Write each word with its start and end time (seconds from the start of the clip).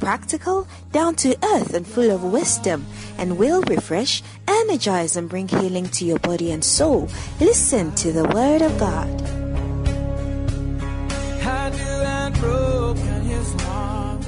practical, 0.00 0.66
down 0.92 1.14
to 1.16 1.36
earth, 1.44 1.74
and 1.74 1.86
full 1.86 2.10
of 2.10 2.24
wisdom, 2.24 2.86
and 3.18 3.38
will 3.38 3.62
refresh, 3.62 4.22
energize, 4.46 5.16
and 5.16 5.28
bring 5.28 5.48
healing 5.48 5.88
to 5.90 6.04
your 6.04 6.18
body 6.20 6.50
and 6.50 6.64
soul. 6.64 7.08
Listen 7.40 7.94
to 7.96 8.12
the 8.12 8.24
Word 8.28 8.62
of 8.62 8.78
God. 8.78 9.08
I 11.42 11.70
knew 11.70 12.02
I'd 12.04 12.34
broken 12.40 13.22
his 13.22 13.52
heart. 13.62 14.24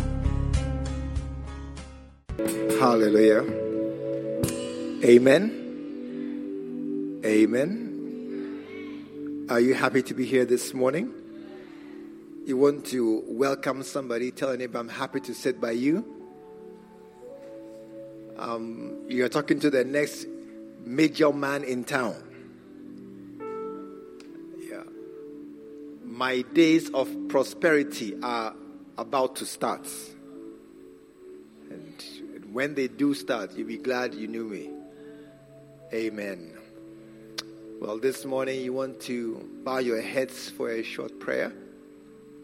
Hallelujah. 2.81 3.45
Amen. 5.05 5.61
Amen. 7.25 7.87
Are 9.51 9.61
you 9.61 9.75
happy 9.75 10.03
to 10.03 10.15
be 10.15 10.25
here 10.25 10.45
this 10.45 10.73
morning? 10.73 11.20
You 12.47 12.57
want 12.57 12.87
to 12.87 13.23
welcome 13.27 13.83
somebody, 13.83 14.31
tell 14.31 14.57
them 14.57 14.75
I'm 14.75 14.89
happy 14.89 15.21
to 15.21 15.35
sit 15.35 15.61
by 15.61 15.73
you. 15.73 16.05
Um, 18.39 19.05
you're 19.09 19.29
talking 19.29 19.61
to 19.61 19.69
the 19.69 19.85
next 19.85 20.27
major 20.85 21.33
man 21.33 21.63
in 21.65 21.85
town. 21.85 22.17
Yeah. 24.59 24.83
My 26.03 26.41
days 26.41 26.89
of 26.91 27.15
prosperity 27.29 28.17
are 28.23 28.55
about 28.97 29.37
to 29.37 29.47
start. 29.47 29.87
And 31.69 32.03
when 32.53 32.75
they 32.75 32.89
do 32.89 33.13
start, 33.13 33.53
you'll 33.55 33.69
be 33.69 33.77
glad 33.77 34.15
you 34.15 34.27
knew 34.27 34.45
me. 34.45 34.71
Amen. 35.93 36.57
Well, 37.81 37.99
this 37.99 38.25
morning 38.25 38.63
you 38.63 38.73
want 38.73 39.01
to 39.03 39.47
bow 39.63 39.79
your 39.79 40.01
heads 40.01 40.49
for 40.49 40.71
a 40.71 40.83
short 40.83 41.21
prayer. 41.21 41.53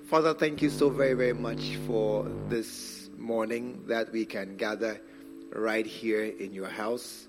Father, 0.07 0.35
thank 0.35 0.63
you 0.63 0.71
so 0.71 0.89
very, 0.89 1.15
very 1.15 1.33
much 1.33 1.75
for 1.85 2.31
this 2.49 3.11
morning 3.19 3.83
that 3.89 4.13
we 4.13 4.25
can 4.25 4.57
gather 4.57 5.01
right 5.53 5.85
here 5.85 6.23
in 6.23 6.53
your 6.53 6.69
house. 6.69 7.27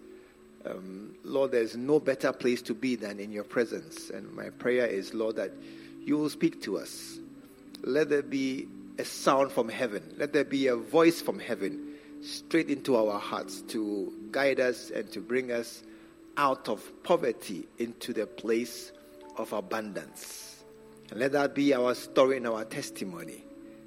Um, 0.64 1.16
Lord, 1.24 1.52
there's 1.52 1.76
no 1.76 2.00
better 2.00 2.32
place 2.32 2.62
to 2.62 2.76
be 2.76 2.96
than 2.96 3.20
in 3.20 3.32
your 3.32 3.46
presence. 3.46 4.12
And 4.12 4.32
my 4.36 4.52
prayer 4.52 4.86
is, 4.86 5.16
Lord, 5.16 5.38
that 5.38 5.54
you 6.06 6.20
will 6.20 6.30
speak 6.30 6.62
to 6.64 6.78
us. 6.78 7.18
Let 7.82 8.10
there 8.10 8.22
be 8.22 8.68
a 9.00 9.06
sound 9.06 9.52
from 9.52 9.70
heaven. 9.70 10.04
Let 10.16 10.32
there 10.32 10.46
be 10.46 10.68
a 10.68 10.76
voice 10.76 11.20
from 11.20 11.40
heaven 11.40 11.96
straight 12.22 12.70
into 12.70 12.96
our 12.96 13.20
hearts 13.20 13.62
to 13.70 14.14
guide 14.30 14.60
us 14.60 14.92
and 14.92 15.12
to 15.14 15.20
bring 15.20 15.52
us 15.52 15.82
out 16.38 16.70
of 16.70 16.88
poverty 17.02 17.68
into 17.80 18.14
the 18.14 18.28
place 18.28 18.92
of 19.36 19.52
abundance. 19.52 20.47
And 21.10 21.20
let 21.20 21.32
that 21.34 21.56
be 21.56 21.74
our 21.74 21.96
story 21.96 22.38
and 22.38 22.48
our 22.48 22.66
testimony. 22.66 23.44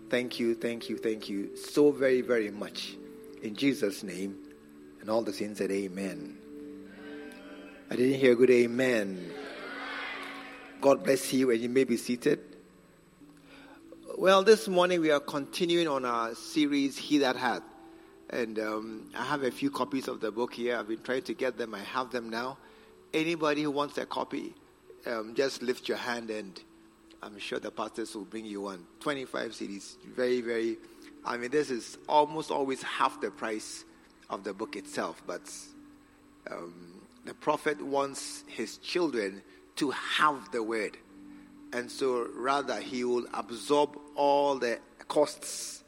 Thank 0.09 0.41
you, 0.41 0.55
thank 0.55 0.89
you, 0.89 0.97
thank 0.97 1.29
you 1.29 1.57
so 1.57 1.93
very, 1.93 2.21
very 2.21 2.51
much. 2.51 2.97
In 3.43 3.55
Jesus' 3.55 4.03
name. 4.03 4.37
And 5.01 5.09
all 5.09 5.23
the 5.23 5.33
saints 5.33 5.59
said, 5.59 5.71
Amen. 5.71 6.37
I 7.91 7.97
didn't 7.97 8.21
hear 8.21 8.33
a 8.33 8.37
good 8.37 8.51
amen. 8.51 9.33
God 10.81 11.03
bless 11.05 11.33
you, 11.33 11.51
and 11.51 11.61
you 11.61 11.69
may 11.69 11.85
be 11.85 11.97
seated. 11.97 12.41
Well, 14.17 14.43
this 14.43 14.69
morning 14.69 15.01
we 15.01 15.11
are 15.11 15.21
continuing 15.21 15.89
on 15.89 16.05
our 16.05 16.35
series, 16.35 16.97
He 16.97 17.19
That 17.19 17.37
Hath. 17.37 17.63
And 18.29 18.59
um, 18.59 19.11
I 19.17 19.25
have 19.25 19.43
a 19.43 19.51
few 19.51 19.71
copies 19.71 20.09
of 20.09 20.21
the 20.21 20.31
book 20.31 20.55
here. 20.55 20.77
I've 20.77 20.89
been 20.89 21.03
trying 21.03 21.23
to 21.23 21.35
get 21.35 21.59
them. 21.59 21.75
I 21.75 21.81
have 21.81 22.11
them 22.11 22.31
now. 22.31 22.59
Anybody 23.13 23.63
who 23.63 23.71
wants 23.71 23.99
a 23.99 24.07
copy, 24.07 24.55
um, 25.07 25.35
just 25.35 25.63
lift 25.63 25.89
your 25.89 25.99
hand 25.99 26.31
and 26.31 26.61
I'm 27.23 27.39
sure 27.39 27.59
the 27.59 27.71
pastors 27.71 28.15
will 28.15 28.25
bring 28.25 28.47
you 28.47 28.63
one. 28.63 28.87
25 29.01 29.53
cedis. 29.53 29.97
Very, 30.05 30.41
very. 30.41 30.79
I 31.25 31.37
mean, 31.37 31.51
this 31.51 31.71
is 31.71 31.99
almost 32.09 32.51
always 32.51 32.83
half 32.83 33.21
the 33.21 33.31
price 33.31 33.85
of 34.31 34.45
the 34.45 34.55
book 34.55 34.77
itself. 34.77 35.23
But 35.27 35.43
um, 36.51 37.03
the 37.25 37.35
prophet 37.35 37.81
wants 37.85 38.45
his 38.47 38.79
children 38.79 39.43
to 39.77 39.91
have 39.91 40.51
the 40.53 40.63
word. 40.63 40.97
And 41.73 41.91
so, 41.91 42.29
rather, 42.35 42.81
he 42.81 43.05
will 43.05 43.27
absorb 43.35 43.99
all 44.17 44.59
the 44.59 44.79
costs 45.09 45.85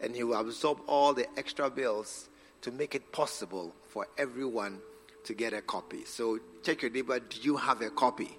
and 0.00 0.14
he 0.14 0.22
will 0.22 0.38
absorb 0.38 0.80
all 0.86 1.14
the 1.14 1.26
extra 1.38 1.70
bills 1.70 2.28
to 2.62 2.70
make 2.70 2.94
it 2.94 3.12
possible 3.12 3.74
for 3.88 4.06
everyone 4.18 4.78
to 5.24 5.34
get 5.34 5.52
a 5.52 5.60
copy. 5.60 6.04
So 6.04 6.38
check 6.62 6.82
your 6.82 6.90
neighbor, 6.90 7.18
do 7.18 7.40
you 7.40 7.56
have 7.56 7.80
a 7.80 7.90
copy? 7.90 8.38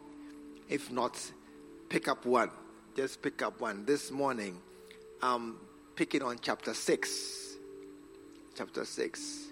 If 0.70 0.92
not, 0.92 1.20
pick 1.90 2.08
up 2.08 2.26
one. 2.26 2.52
Just 2.96 3.22
pick 3.22 3.42
up 3.42 3.62
one. 3.62 3.86
This 3.86 4.12
morning, 4.12 4.60
I'm 5.22 5.58
picking 5.96 6.22
on 6.22 6.38
chapter 6.42 6.74
6. 6.74 7.56
Chapter 8.56 8.86
6. 8.86 9.44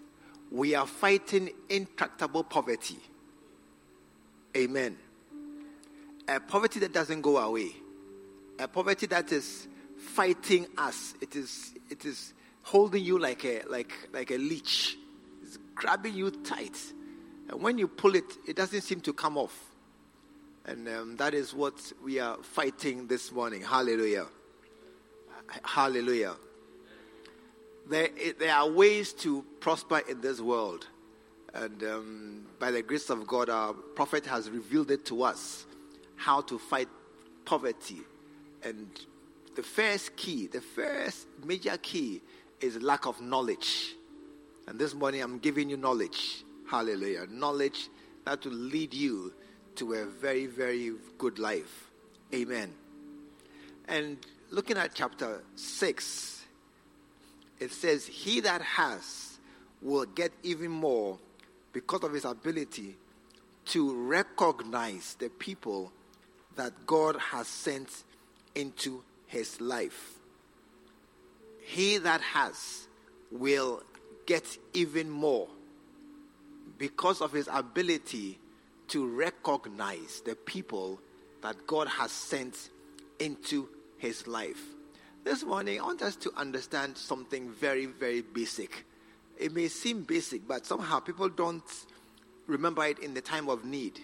We 0.51 0.75
are 0.75 0.87
fighting 0.87 1.49
intractable 1.69 2.43
poverty. 2.43 2.99
Amen. 4.55 4.97
A 6.27 6.39
poverty 6.39 6.79
that 6.79 6.93
doesn't 6.93 7.21
go 7.21 7.37
away. 7.37 7.71
A 8.59 8.67
poverty 8.67 9.05
that 9.07 9.31
is 9.31 9.67
fighting 9.97 10.67
us. 10.77 11.13
It 11.21 11.35
is 11.35 11.73
it 11.89 12.05
is 12.05 12.33
holding 12.63 13.03
you 13.03 13.19
like 13.19 13.43
a 13.45 13.63
like 13.67 13.93
like 14.13 14.31
a 14.31 14.37
leech. 14.37 14.97
It's 15.43 15.57
grabbing 15.75 16.15
you 16.15 16.31
tight, 16.31 16.77
and 17.49 17.61
when 17.61 17.77
you 17.77 17.87
pull 17.87 18.15
it, 18.15 18.25
it 18.47 18.55
doesn't 18.55 18.81
seem 18.81 19.01
to 19.01 19.13
come 19.13 19.37
off. 19.37 19.74
And 20.65 20.87
um, 20.89 21.15
that 21.17 21.33
is 21.33 21.53
what 21.53 21.93
we 22.03 22.19
are 22.19 22.37
fighting 22.41 23.07
this 23.07 23.31
morning. 23.31 23.61
Hallelujah. 23.61 24.25
Hallelujah. 25.63 26.35
There, 27.87 28.09
there 28.39 28.53
are 28.53 28.67
ways 28.67 29.13
to 29.13 29.45
prosper 29.59 30.01
in 30.09 30.21
this 30.21 30.41
world. 30.41 30.87
And 31.53 31.83
um, 31.83 32.45
by 32.59 32.71
the 32.71 32.81
grace 32.81 33.09
of 33.09 33.27
God, 33.27 33.49
our 33.49 33.73
prophet 33.73 34.25
has 34.25 34.49
revealed 34.49 34.91
it 34.91 35.05
to 35.05 35.23
us 35.23 35.65
how 36.15 36.41
to 36.41 36.57
fight 36.57 36.89
poverty 37.45 38.01
and 38.65 38.89
the 39.55 39.63
first 39.63 40.15
key, 40.15 40.47
the 40.47 40.59
first 40.59 41.27
major 41.43 41.77
key 41.77 42.21
is 42.59 42.81
lack 42.81 43.05
of 43.05 43.21
knowledge. 43.21 43.95
And 44.67 44.79
this 44.79 44.93
morning 44.93 45.21
I'm 45.21 45.37
giving 45.37 45.69
you 45.69 45.77
knowledge. 45.77 46.43
Hallelujah. 46.69 47.27
Knowledge 47.29 47.89
that 48.25 48.43
will 48.43 48.53
lead 48.53 48.93
you 48.93 49.33
to 49.77 49.93
a 49.93 50.05
very, 50.05 50.45
very 50.45 50.93
good 51.17 51.39
life. 51.39 51.89
Amen. 52.33 52.73
And 53.87 54.17
looking 54.51 54.77
at 54.77 54.93
chapter 54.93 55.43
6, 55.55 56.43
it 57.59 57.71
says, 57.71 58.05
He 58.05 58.39
that 58.41 58.61
has 58.61 59.37
will 59.81 60.05
get 60.05 60.31
even 60.43 60.71
more 60.71 61.19
because 61.73 62.03
of 62.03 62.13
his 62.13 62.25
ability 62.25 62.95
to 63.65 63.93
recognize 64.07 65.15
the 65.19 65.29
people 65.29 65.91
that 66.55 66.71
God 66.85 67.17
has 67.17 67.47
sent 67.47 68.03
into 68.55 69.03
his 69.27 69.59
life. 69.59 70.15
He 71.61 71.97
that 71.97 72.21
has 72.21 72.87
will 73.31 73.83
get 74.25 74.57
even 74.73 75.09
more 75.09 75.47
because 76.77 77.21
of 77.21 77.31
his 77.31 77.49
ability 77.51 78.39
to 78.89 79.07
recognize 79.07 80.21
the 80.25 80.35
people 80.35 80.99
that 81.41 81.67
God 81.67 81.87
has 81.87 82.11
sent 82.11 82.69
into 83.19 83.67
his 83.97 84.27
life. 84.27 84.61
This 85.23 85.43
morning, 85.43 85.79
I 85.79 85.83
want 85.83 86.01
us 86.01 86.15
to 86.17 86.31
understand 86.37 86.97
something 86.97 87.49
very, 87.49 87.87
very 87.87 88.21
basic. 88.21 88.85
It 89.37 89.53
may 89.53 89.67
seem 89.67 90.03
basic, 90.03 90.47
but 90.47 90.65
somehow 90.65 90.99
people 90.99 91.29
don't 91.29 91.63
remember 92.47 92.85
it 92.85 92.99
in 92.99 93.13
the 93.13 93.21
time 93.21 93.49
of 93.49 93.65
need. 93.65 93.99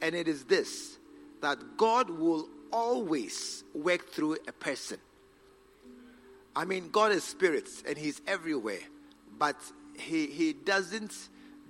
And 0.00 0.14
it 0.14 0.28
is 0.28 0.44
this 0.44 0.98
that 1.40 1.76
God 1.76 2.08
will 2.08 2.48
always 2.72 3.64
work 3.74 4.08
through 4.08 4.38
a 4.48 4.52
person. 4.52 4.98
I 6.56 6.64
mean, 6.64 6.90
God 6.90 7.12
is 7.12 7.24
spirit 7.24 7.68
and 7.86 7.98
He's 7.98 8.22
everywhere, 8.26 8.80
but 9.38 9.56
He, 9.98 10.26
he 10.26 10.52
doesn't 10.52 11.12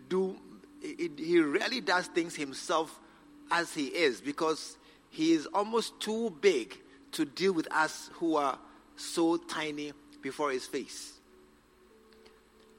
do, 0.09 0.37
he, 0.85 1.41
rarely 1.41 1.81
does 1.81 2.07
things 2.07 2.37
Himself 2.37 3.01
as 3.51 3.73
He 3.73 3.87
is 3.87 4.21
because 4.21 4.77
He 5.11 5.33
is 5.33 5.47
almost 5.47 5.99
too 6.01 6.37
big 6.41 6.77
to 7.13 7.25
deal 7.25 7.53
with 7.53 7.73
us 7.73 8.11
who 8.15 8.37
are 8.37 8.59
so 8.97 9.37
tiny 9.37 9.93
before 10.23 10.51
His 10.51 10.67
face. 10.67 11.13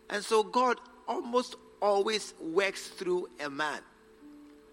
And 0.10 0.24
so 0.24 0.44
God 0.44 0.80
almost 1.08 1.56
always 1.82 2.34
works 2.40 2.88
through 2.88 3.30
a 3.40 3.50
man. 3.50 3.82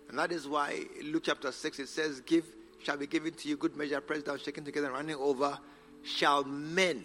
And 0.09 0.19
that 0.19 0.31
is 0.31 0.47
why 0.47 0.85
Luke 1.03 1.23
chapter 1.25 1.51
6 1.51 1.79
it 1.79 1.89
says, 1.89 2.21
Give 2.21 2.45
shall 2.83 2.97
be 2.97 3.07
given 3.07 3.33
to 3.33 3.49
you, 3.49 3.57
good 3.57 3.77
measure, 3.77 4.01
pressed 4.01 4.27
down, 4.27 4.39
shaken 4.39 4.65
together, 4.65 4.89
and 4.89 4.97
running 4.97 5.17
over, 5.17 5.59
shall 6.03 6.45
men, 6.45 7.05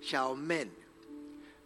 shall 0.00 0.36
men. 0.36 0.70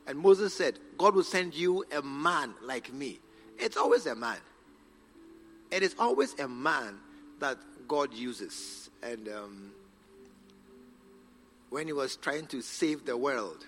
And 0.06 0.19
Moses 0.19 0.55
said, 0.55 0.79
God 0.96 1.14
will 1.14 1.23
send 1.23 1.55
you 1.55 1.85
a 1.93 2.00
man 2.00 2.55
like 2.62 2.93
me. 2.93 3.20
It's 3.58 3.76
always 3.76 4.06
a 4.06 4.14
man. 4.14 4.38
It 5.70 5.82
is 5.82 5.94
always 5.99 6.38
a 6.38 6.49
man 6.49 6.99
that 7.40 7.58
God 7.87 8.14
uses. 8.14 8.90
And 9.02 9.28
um, 9.28 9.72
when 11.70 11.87
he 11.87 11.93
was 11.93 12.16
trying 12.16 12.46
to 12.46 12.62
save 12.62 13.05
the 13.05 13.16
world, 13.16 13.64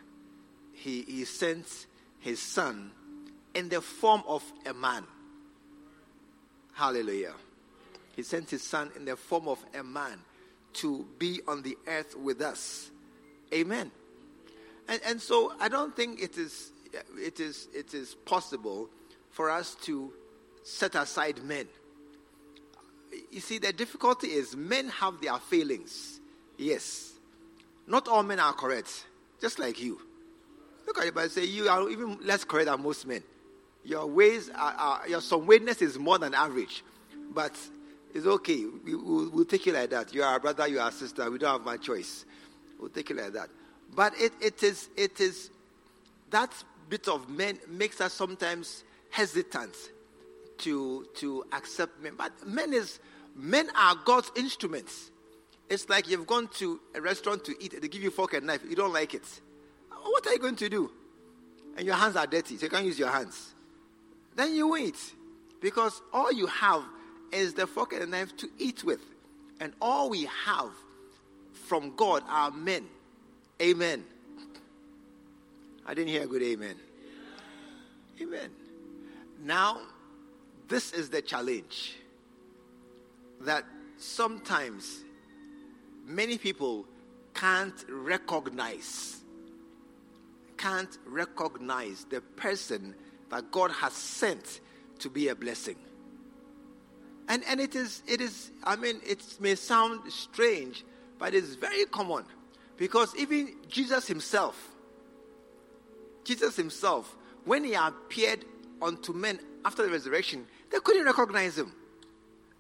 he, 0.73 1.03
he 1.03 1.25
sent 1.25 1.87
his 2.21 2.41
son 2.41 2.93
in 3.55 3.69
the 3.69 3.81
form 3.81 4.23
of 4.27 4.45
a 4.67 4.73
man. 4.73 5.05
Hallelujah. 6.73 7.35
He 8.17 8.23
sent 8.23 8.51
his 8.51 8.63
son 8.63 8.91
in 8.97 9.05
the 9.05 9.17
form 9.17 9.49
of 9.49 9.63
a 9.79 9.83
man 9.83 10.19
to 10.75 11.07
be 11.19 11.41
on 11.49 11.63
the 11.63 11.77
earth 11.87 12.17
with 12.17 12.41
us. 12.41 12.91
Amen. 13.53 13.91
And, 14.89 15.01
and 15.05 15.21
so 15.21 15.53
I 15.61 15.69
don't 15.69 15.95
think 15.95 16.23
it 16.23 16.39
is, 16.39 16.73
it, 17.19 17.41
is, 17.41 17.69
it 17.75 17.93
is 17.93 18.15
possible 18.15 18.89
for 19.31 19.51
us 19.51 19.75
to 19.83 20.13
set 20.63 20.95
aside 20.95 21.43
men. 21.45 21.67
You 23.31 23.41
see, 23.41 23.59
the 23.59 23.73
difficulty 23.73 24.29
is 24.29 24.57
men 24.57 24.89
have 24.89 25.21
their 25.21 25.39
failings. 25.39 26.21
Yes. 26.57 27.13
Not 27.87 28.07
all 28.09 28.23
men 28.23 28.39
are 28.39 28.53
correct, 28.53 29.07
just 29.41 29.59
like 29.59 29.81
you. 29.81 30.01
Look 30.87 30.99
at 30.99 31.07
you 31.07 31.13
and 31.21 31.31
say, 31.31 31.45
You 31.45 31.69
are 31.69 31.89
even 31.89 32.19
less 32.23 32.45
correct 32.45 32.67
than 32.67 32.83
most 32.83 33.07
men. 33.07 33.23
Your 33.85 34.07
ways 34.07 34.51
are, 34.51 34.73
are 34.73 35.09
your 35.09 35.21
some 35.21 35.47
weirdness 35.47 35.81
is 35.83 35.99
more 35.99 36.19
than 36.19 36.35
average. 36.35 36.85
But 37.33 37.57
it's 38.15 38.27
okay. 38.27 38.65
We, 38.85 38.95
will 38.95 39.31
we'll 39.31 39.45
take 39.45 39.67
it 39.67 39.75
like 39.75 39.91
that. 39.91 40.13
You 40.13 40.23
are 40.23 40.37
a 40.37 40.41
brother, 40.41 40.69
you 40.69 40.81
are 40.81 40.89
a 40.89 40.93
sister. 40.93 41.31
We 41.31 41.39
don't 41.39 41.53
have 41.53 41.65
much 41.65 41.83
choice. 41.83 42.25
We'll 42.79 42.91
take 42.91 43.11
it 43.11 43.17
like 43.17 43.33
that. 43.33 43.49
But 43.95 44.15
it, 44.19 44.33
it 44.41 44.63
is 44.63 44.89
it 44.97 45.21
is 45.21 45.51
that 46.31 46.53
bit 46.89 47.09
of 47.09 47.29
men 47.29 47.59
makes 47.69 48.01
us 48.01 48.13
sometimes 48.13 48.85
hesitant 49.11 49.75
to 50.59 51.07
to 51.17 51.45
accept 51.53 52.01
men. 52.03 52.15
But 52.17 52.33
men 52.47 52.73
is 52.73 52.99
men 53.35 53.69
are 53.77 53.95
God's 54.05 54.31
instruments. 54.37 55.11
It's 55.69 55.89
like 55.89 56.09
you've 56.09 56.27
gone 56.27 56.49
to 56.59 56.81
a 56.95 57.01
restaurant 57.01 57.45
to 57.45 57.55
eat, 57.63 57.81
they 57.81 57.89
give 57.89 58.03
you 58.03 58.11
fork 58.11 58.35
and 58.35 58.47
knife, 58.47 58.63
you 58.69 58.75
don't 58.75 58.93
like 58.93 59.15
it. 59.15 59.41
What 60.03 60.27
are 60.27 60.33
you 60.33 60.39
going 60.41 60.57
to 60.57 60.69
do? 60.69 60.91
And 61.77 61.87
your 61.87 61.95
hands 61.95 62.17
are 62.17 62.27
dirty, 62.27 62.57
so 62.57 62.65
you 62.65 62.71
can't 62.71 62.85
use 62.85 62.99
your 62.99 63.09
hands. 63.09 63.55
Then 64.35 64.55
you 64.55 64.69
wait. 64.69 64.97
Because 65.61 66.03
all 66.13 66.33
you 66.33 66.47
have 66.47 66.83
is 67.33 67.55
the 67.55 67.67
fork 67.67 67.93
and 67.93 68.03
the 68.03 68.07
knife 68.07 68.37
to 68.39 68.49
eat 68.59 68.83
with. 68.83 69.01
And 69.61 69.73
all 69.81 70.11
we 70.11 70.29
have 70.47 70.71
from 71.53 71.95
God 71.95 72.25
are 72.29 72.51
men. 72.51 72.87
Amen. 73.63 74.05
I 75.87 75.95
didn't 75.95 76.09
hear 76.09 76.23
a 76.23 76.27
good 76.27 76.43
amen. 76.43 76.77
Amen. 78.21 78.51
Now, 79.43 79.79
this 80.69 80.93
is 80.93 81.09
the 81.11 81.23
challenge 81.23 81.97
that 83.41 83.65
sometimes 83.97 85.01
many 86.05 86.39
people 86.39 86.87
can't 87.35 87.85
recognize 87.89 89.21
can't 90.61 90.99
recognize 91.07 92.05
the 92.11 92.21
person 92.21 92.95
that 93.31 93.51
God 93.51 93.71
has 93.71 93.95
sent 93.95 94.61
to 94.99 95.09
be 95.09 95.29
a 95.29 95.35
blessing. 95.35 95.77
And, 97.29 97.43
and 97.49 97.61
it 97.61 97.75
is, 97.75 98.03
it 98.07 98.21
is, 98.21 98.51
I 98.63 98.77
mean, 98.77 99.01
it 99.07 99.23
may 99.41 99.55
sound 99.55 100.13
strange, 100.13 100.85
but 101.19 101.33
it's 101.35 101.55
very 101.55 101.87
common. 101.87 102.25
Because 102.77 103.15
even 103.17 103.55
Jesus 103.69 104.07
himself, 104.07 104.69
Jesus 106.25 106.57
himself, 106.57 107.17
when 107.47 107.65
he 107.65 107.73
appeared 107.73 108.45
unto 108.83 109.13
men 109.13 109.39
after 109.65 109.85
the 109.85 109.91
resurrection, 109.91 110.47
they 110.71 110.79
couldn't 110.79 111.05
recognize 111.05 111.59
him. 111.59 111.73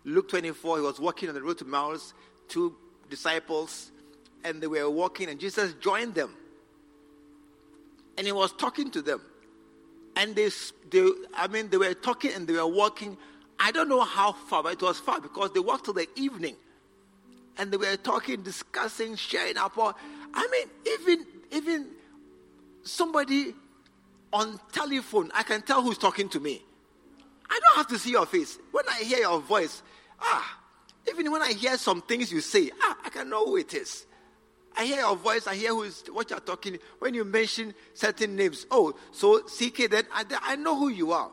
Luke 0.04 0.28
24, 0.28 0.78
he 0.78 0.82
was 0.82 0.98
walking 0.98 1.28
on 1.28 1.34
the 1.34 1.42
road 1.42 1.58
to 1.58 1.64
Emmaus, 1.64 2.14
two 2.48 2.74
disciples, 3.08 3.90
and 4.44 4.60
they 4.60 4.66
were 4.66 4.88
walking, 4.88 5.28
and 5.28 5.38
Jesus 5.38 5.74
joined 5.74 6.14
them. 6.14 6.34
And 8.16 8.26
he 8.26 8.32
was 8.32 8.52
talking 8.52 8.90
to 8.92 9.02
them. 9.02 9.20
And 10.16 10.34
they, 10.34 10.50
they 10.90 11.10
I 11.34 11.48
mean, 11.48 11.68
they 11.70 11.76
were 11.76 11.94
talking 11.94 12.32
and 12.34 12.46
they 12.46 12.54
were 12.54 12.66
walking 12.66 13.16
I 13.62 13.72
don't 13.72 13.90
know 13.90 14.00
how 14.00 14.32
far, 14.32 14.62
but 14.62 14.72
it 14.72 14.82
was 14.82 14.98
far 14.98 15.20
because 15.20 15.52
they 15.52 15.60
walked 15.60 15.84
till 15.84 15.94
the 15.94 16.08
evening. 16.16 16.56
And 17.58 17.70
they 17.70 17.76
were 17.76 17.96
talking, 17.96 18.42
discussing, 18.42 19.16
sharing 19.16 19.58
up. 19.58 19.74
I 19.76 20.48
mean, 20.50 20.94
even 20.94 21.26
even 21.52 21.86
somebody 22.82 23.54
on 24.32 24.60
telephone, 24.72 25.30
I 25.34 25.42
can 25.42 25.62
tell 25.62 25.82
who's 25.82 25.98
talking 25.98 26.28
to 26.30 26.40
me. 26.40 26.62
I 27.48 27.58
don't 27.58 27.76
have 27.76 27.88
to 27.88 27.98
see 27.98 28.10
your 28.10 28.26
face. 28.26 28.58
When 28.70 28.84
I 28.88 29.02
hear 29.02 29.18
your 29.18 29.40
voice, 29.40 29.82
ah, 30.20 30.58
even 31.08 31.30
when 31.32 31.42
I 31.42 31.52
hear 31.52 31.76
some 31.76 32.00
things 32.02 32.32
you 32.32 32.40
say, 32.40 32.70
ah, 32.80 32.96
I 33.04 33.08
can 33.08 33.28
know 33.28 33.44
who 33.44 33.56
it 33.56 33.74
is. 33.74 34.06
I 34.76 34.84
hear 34.84 34.98
your 34.98 35.16
voice, 35.16 35.46
I 35.48 35.56
hear 35.56 35.70
who 35.70 35.82
is 35.82 36.04
what 36.12 36.30
you're 36.30 36.38
talking. 36.40 36.78
When 37.00 37.12
you 37.14 37.24
mention 37.24 37.74
certain 37.94 38.36
names, 38.36 38.66
oh, 38.70 38.94
so 39.10 39.40
CK, 39.40 39.90
then 39.90 40.04
I, 40.14 40.24
I 40.42 40.56
know 40.56 40.78
who 40.78 40.88
you 40.88 41.10
are. 41.12 41.30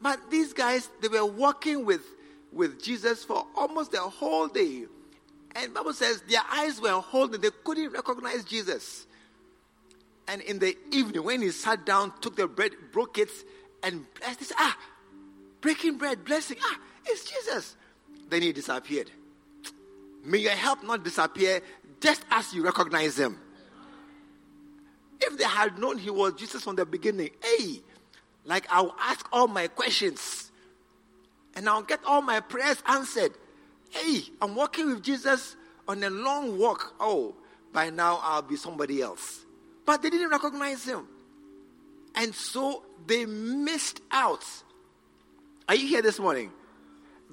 But 0.00 0.30
these 0.30 0.52
guys, 0.52 0.88
they 1.00 1.08
were 1.08 1.26
walking 1.26 1.84
with, 1.84 2.02
with 2.50 2.82
Jesus 2.82 3.22
for 3.22 3.46
almost 3.54 3.92
the 3.92 4.00
whole 4.00 4.48
day. 4.48 4.86
And 5.54 5.74
Bible 5.74 5.92
says 5.92 6.22
their 6.22 6.40
eyes 6.50 6.80
were 6.80 6.90
holding, 6.90 7.40
they 7.40 7.50
couldn't 7.64 7.92
recognize 7.92 8.44
Jesus. 8.44 9.06
And 10.32 10.40
in 10.40 10.58
the 10.58 10.74
evening, 10.90 11.22
when 11.24 11.42
he 11.42 11.50
sat 11.50 11.84
down, 11.84 12.10
took 12.22 12.36
the 12.36 12.48
bread, 12.48 12.72
broke 12.90 13.18
it, 13.18 13.28
and 13.82 14.06
blessed, 14.14 14.44
said, 14.44 14.56
Ah, 14.58 14.78
breaking 15.60 15.98
bread, 15.98 16.24
blessing, 16.24 16.56
ah, 16.62 16.78
it's 17.04 17.30
Jesus. 17.30 17.76
Then 18.30 18.40
he 18.40 18.50
disappeared. 18.54 19.10
May 20.24 20.38
your 20.38 20.52
help 20.52 20.82
not 20.84 21.04
disappear 21.04 21.60
just 22.00 22.24
as 22.30 22.54
you 22.54 22.64
recognize 22.64 23.18
him. 23.18 23.38
If 25.20 25.36
they 25.36 25.44
had 25.44 25.78
known 25.78 25.98
he 25.98 26.08
was 26.08 26.32
Jesus 26.32 26.64
from 26.64 26.76
the 26.76 26.86
beginning, 26.86 27.28
hey, 27.42 27.82
like 28.46 28.66
I'll 28.70 28.96
ask 28.98 29.28
all 29.32 29.48
my 29.48 29.66
questions 29.66 30.50
and 31.54 31.68
I'll 31.68 31.82
get 31.82 32.00
all 32.06 32.22
my 32.22 32.40
prayers 32.40 32.82
answered. 32.86 33.32
Hey, 33.90 34.22
I'm 34.40 34.54
walking 34.54 34.86
with 34.86 35.02
Jesus 35.02 35.56
on 35.86 36.02
a 36.02 36.08
long 36.08 36.58
walk. 36.58 36.94
Oh, 36.98 37.34
by 37.70 37.90
now 37.90 38.18
I'll 38.22 38.40
be 38.40 38.56
somebody 38.56 39.02
else. 39.02 39.44
But 39.84 40.02
they 40.02 40.10
didn't 40.10 40.30
recognize 40.30 40.84
him. 40.84 41.06
And 42.14 42.34
so 42.34 42.82
they 43.06 43.26
missed 43.26 44.00
out. 44.10 44.44
Are 45.68 45.74
you 45.74 45.86
here 45.86 46.02
this 46.02 46.18
morning? 46.18 46.52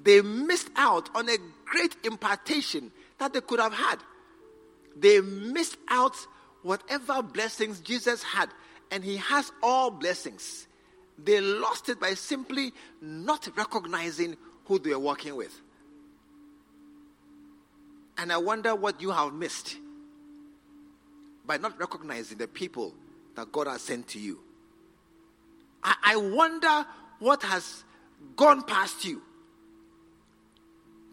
They 0.02 0.22
missed 0.22 0.70
out 0.76 1.10
on 1.14 1.28
a 1.28 1.36
great 1.64 1.94
impartation 2.04 2.90
that 3.18 3.32
they 3.32 3.40
could 3.40 3.60
have 3.60 3.74
had. 3.74 3.98
They 4.96 5.20
missed 5.20 5.76
out 5.88 6.16
whatever 6.62 7.22
blessings 7.22 7.80
Jesus 7.80 8.22
had. 8.22 8.48
And 8.90 9.04
he 9.04 9.18
has 9.18 9.52
all 9.62 9.90
blessings. 9.90 10.66
They 11.22 11.40
lost 11.40 11.88
it 11.88 12.00
by 12.00 12.14
simply 12.14 12.72
not 13.00 13.48
recognizing 13.56 14.36
who 14.64 14.78
they 14.78 14.90
were 14.90 14.98
working 14.98 15.36
with. 15.36 15.60
And 18.16 18.32
I 18.32 18.38
wonder 18.38 18.74
what 18.74 19.00
you 19.00 19.10
have 19.10 19.32
missed 19.32 19.76
by 21.46 21.56
not 21.56 21.78
recognizing 21.78 22.38
the 22.38 22.48
people 22.48 22.94
that 23.34 23.50
God 23.52 23.66
has 23.66 23.82
sent 23.82 24.08
to 24.08 24.18
you. 24.18 24.40
I, 25.82 25.94
I 26.02 26.16
wonder 26.16 26.86
what 27.18 27.42
has 27.42 27.84
gone 28.36 28.62
past 28.62 29.04
you. 29.04 29.22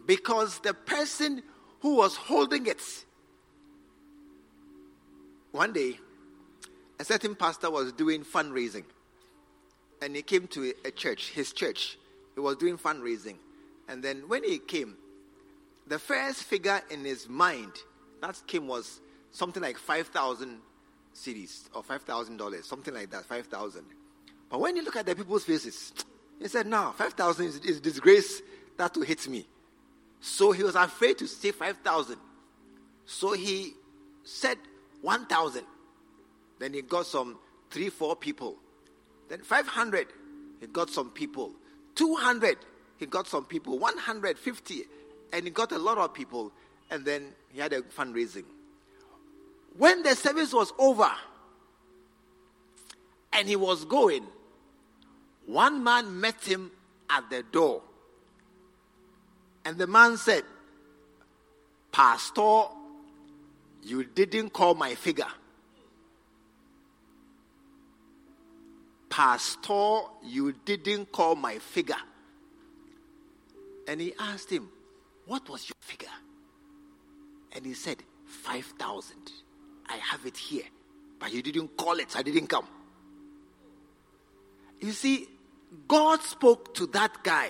Because 0.06 0.60
the 0.60 0.74
person 0.74 1.44
who 1.82 1.96
was 1.96 2.16
holding 2.16 2.68
it, 2.68 2.82
one 5.52 5.74
day, 5.74 6.00
a 7.00 7.06
certain 7.06 7.36
pastor 7.36 7.70
was 7.70 7.92
doing 7.92 8.24
fundraising 8.24 8.84
and 10.02 10.16
he 10.16 10.22
came 10.22 10.48
to 10.48 10.74
a 10.86 10.92
church, 10.92 11.32
his 11.32 11.52
church. 11.52 11.98
He 12.36 12.42
was 12.42 12.56
doing 12.58 12.78
fundraising. 12.78 13.36
And 13.88 14.04
then 14.04 14.24
when 14.28 14.44
he 14.44 14.60
came, 14.60 14.96
the 15.88 16.00
first 16.00 16.44
figure 16.44 16.82
in 16.90 17.04
his 17.06 17.28
mind 17.28 17.72
that 18.22 18.42
came 18.46 18.68
was 18.68 19.00
something 19.32 19.62
like 19.62 19.78
5,000 19.78 20.60
cedis 21.14 21.70
or 21.74 21.84
$5,000, 21.84 22.64
something 22.64 22.94
like 22.94 23.10
that, 23.12 23.26
5,000. 23.26 23.84
But 24.50 24.60
when 24.60 24.76
you 24.76 24.84
look 24.84 24.96
at 24.96 25.06
the 25.06 25.16
people's 25.16 25.44
faces, 25.44 25.94
he 26.40 26.48
said, 26.48 26.68
No, 26.68 26.94
5,000 26.98 27.46
is, 27.46 27.56
is 27.58 27.82
disgrace 27.82 28.42
that 28.78 28.96
will 28.96 29.04
hit 29.04 29.28
me. 29.28 29.46
So 30.20 30.52
he 30.52 30.64
was 30.64 30.76
afraid 30.76 31.18
to 31.20 31.28
say 31.28 31.52
5,000. 31.52 32.18
So 33.06 33.34
he 33.34 33.74
said 34.24 34.58
1,000. 35.02 35.64
Then 36.60 36.74
he 36.74 36.82
got 36.82 37.06
some 37.06 37.38
three, 37.70 37.90
four 37.90 38.16
people. 38.16 38.58
Then 39.30 39.42
500, 39.42 40.08
he 40.60 40.68
got 40.68 40.90
some 40.90 41.12
people. 41.12 41.54
200, 41.96 42.58
he 42.98 43.06
got 43.06 43.28
some 43.28 43.46
people. 43.46 43.78
150, 43.80 44.84
and 45.34 45.44
he 45.44 45.50
got 45.50 45.72
a 45.72 45.78
lot 45.78 45.98
of 45.98 46.14
people. 46.14 46.52
And 46.90 47.06
then 47.06 47.34
he 47.50 47.60
had 47.60 47.74
a 47.74 47.82
fundraising. 47.82 48.46
When 49.78 50.02
the 50.02 50.16
service 50.16 50.54
was 50.54 50.74
over 50.80 51.12
and 53.32 53.48
he 53.48 53.56
was 53.56 53.86
going, 53.86 54.26
one 55.46 55.84
man 55.84 56.20
met 56.20 56.44
him 56.44 56.72
at 57.10 57.30
the 57.30 57.44
door. 57.44 57.82
And 59.64 59.78
the 59.78 59.88
man 59.88 60.18
said, 60.18 60.44
Pastor, 61.92 62.64
you 63.84 64.04
didn't 64.04 64.52
call 64.52 64.74
my 64.74 64.96
figure. 64.96 65.26
Pastor, 69.10 70.02
you 70.24 70.54
didn't 70.66 71.12
call 71.12 71.36
my 71.36 71.60
figure. 71.60 71.96
And 73.88 74.02
he 74.02 74.14
asked 74.20 74.52
him, 74.52 74.70
What 75.26 75.48
was 75.50 75.70
your 75.70 75.78
figure? 75.80 76.08
And 77.54 77.66
he 77.66 77.74
said, 77.74 78.04
5,000. 78.26 79.16
I 79.90 79.98
have 79.98 80.26
it 80.26 80.38
here. 80.38 80.64
But 81.20 81.34
you 81.34 81.42
didn't 81.42 81.76
call 81.78 82.00
it, 82.00 82.12
so 82.12 82.20
I 82.20 82.24
didn't 82.24 82.48
come. 82.48 82.68
You 84.80 84.92
see, 84.92 85.28
God 85.88 86.22
spoke 86.22 86.74
to 86.76 86.88
that 86.88 87.24
guy 87.24 87.50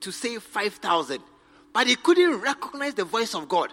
to 0.00 0.10
say 0.10 0.38
5,000, 0.38 1.20
but 1.72 1.86
he 1.86 1.96
couldn't 1.96 2.40
recognize 2.40 2.94
the 2.94 3.04
voice 3.04 3.34
of 3.34 3.48
God. 3.48 3.72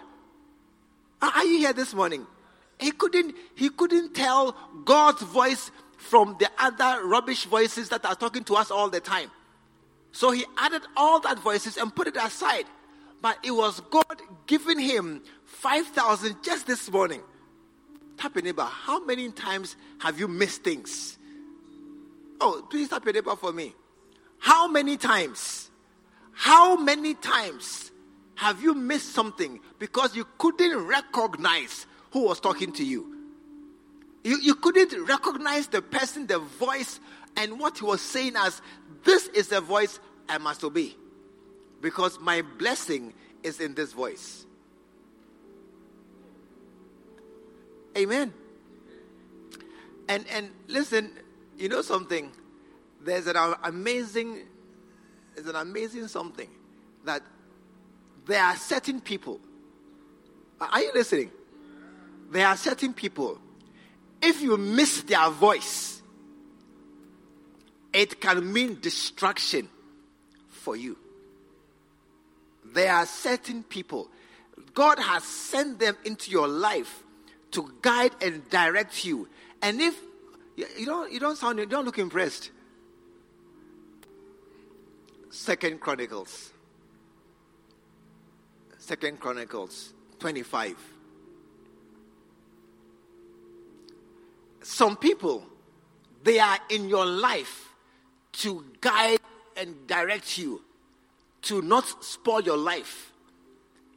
Are 1.20 1.44
you 1.44 1.58
here 1.58 1.72
this 1.72 1.94
morning? 1.94 2.26
He 2.78 2.90
couldn't, 2.90 3.34
he 3.54 3.68
couldn't 3.68 4.14
tell 4.14 4.56
God's 4.84 5.22
voice 5.22 5.70
from 5.96 6.36
the 6.38 6.50
other 6.58 7.06
rubbish 7.06 7.44
voices 7.44 7.88
that 7.90 8.04
are 8.04 8.16
talking 8.16 8.44
to 8.44 8.56
us 8.56 8.70
all 8.70 8.88
the 8.88 9.00
time. 9.00 9.30
So 10.10 10.30
he 10.30 10.44
added 10.58 10.82
all 10.96 11.20
that 11.20 11.38
voices 11.38 11.76
and 11.76 11.94
put 11.94 12.08
it 12.08 12.16
aside. 12.16 12.64
But 13.20 13.38
it 13.44 13.52
was 13.52 13.80
God 13.90 14.20
giving 14.46 14.80
him 14.80 15.22
5,000 15.52 16.42
just 16.42 16.66
this 16.66 16.90
morning. 16.90 17.20
Tap 18.16 18.34
your 18.34 18.42
neighbor. 18.42 18.64
How 18.64 19.04
many 19.04 19.30
times 19.30 19.76
have 20.00 20.18
you 20.18 20.26
missed 20.28 20.64
things? 20.64 21.18
Oh, 22.40 22.66
please 22.68 22.88
tap 22.88 23.04
your 23.04 23.14
neighbor 23.14 23.36
for 23.36 23.52
me. 23.52 23.74
How 24.38 24.66
many 24.66 24.96
times? 24.96 25.70
How 26.32 26.76
many 26.76 27.14
times 27.14 27.92
have 28.34 28.60
you 28.62 28.74
missed 28.74 29.12
something 29.12 29.60
because 29.78 30.16
you 30.16 30.26
couldn't 30.38 30.86
recognize 30.86 31.86
who 32.10 32.24
was 32.24 32.40
talking 32.40 32.72
to 32.72 32.84
you? 32.84 33.18
You, 34.24 34.38
you 34.40 34.54
couldn't 34.54 35.06
recognize 35.06 35.68
the 35.68 35.82
person, 35.82 36.26
the 36.26 36.38
voice, 36.38 36.98
and 37.36 37.60
what 37.60 37.78
he 37.78 37.84
was 37.84 38.00
saying 38.00 38.34
as 38.36 38.60
this 39.04 39.28
is 39.28 39.48
the 39.48 39.60
voice 39.60 40.00
I 40.28 40.38
must 40.38 40.64
obey. 40.64 40.96
Because 41.80 42.18
my 42.20 42.42
blessing 42.42 43.12
is 43.42 43.60
in 43.60 43.74
this 43.74 43.92
voice. 43.92 44.46
Amen. 47.96 48.32
And 50.08 50.24
and 50.28 50.50
listen, 50.68 51.12
you 51.56 51.68
know 51.68 51.82
something? 51.82 52.32
There's 53.04 53.26
an 53.26 53.36
amazing, 53.62 54.40
there's 55.34 55.46
an 55.46 55.56
amazing 55.56 56.08
something 56.08 56.48
that 57.04 57.22
there 58.26 58.42
are 58.42 58.56
certain 58.56 59.00
people. 59.00 59.40
Are 60.60 60.80
you 60.80 60.92
listening? 60.94 61.30
There 62.30 62.46
are 62.46 62.56
certain 62.56 62.94
people. 62.94 63.38
If 64.22 64.40
you 64.40 64.56
miss 64.56 65.02
their 65.02 65.28
voice, 65.30 66.00
it 67.92 68.20
can 68.20 68.52
mean 68.52 68.78
destruction 68.80 69.68
for 70.48 70.76
you. 70.76 70.96
There 72.64 72.92
are 72.92 73.04
certain 73.04 73.64
people. 73.64 74.08
God 74.72 74.98
has 74.98 75.24
sent 75.24 75.80
them 75.80 75.96
into 76.04 76.30
your 76.30 76.46
life 76.46 77.02
to 77.52 77.72
guide 77.80 78.12
and 78.20 78.48
direct 78.50 79.04
you. 79.04 79.28
And 79.62 79.80
if 79.80 79.98
you 80.56 80.84
don't, 80.84 81.12
you 81.12 81.20
don't 81.20 81.36
sound, 81.36 81.58
you 81.58 81.66
don't 81.66 81.84
look 81.84 81.98
impressed. 81.98 82.50
Second 85.30 85.80
Chronicles. 85.80 86.50
Second 88.78 89.20
Chronicles 89.20 89.94
25. 90.18 90.76
Some 94.62 94.96
people, 94.96 95.44
they 96.22 96.38
are 96.38 96.58
in 96.68 96.88
your 96.88 97.06
life 97.06 97.70
to 98.32 98.64
guide 98.80 99.20
and 99.56 99.86
direct 99.86 100.38
you, 100.38 100.62
to 101.42 101.62
not 101.62 102.04
spoil 102.04 102.40
your 102.42 102.56
life. 102.56 103.12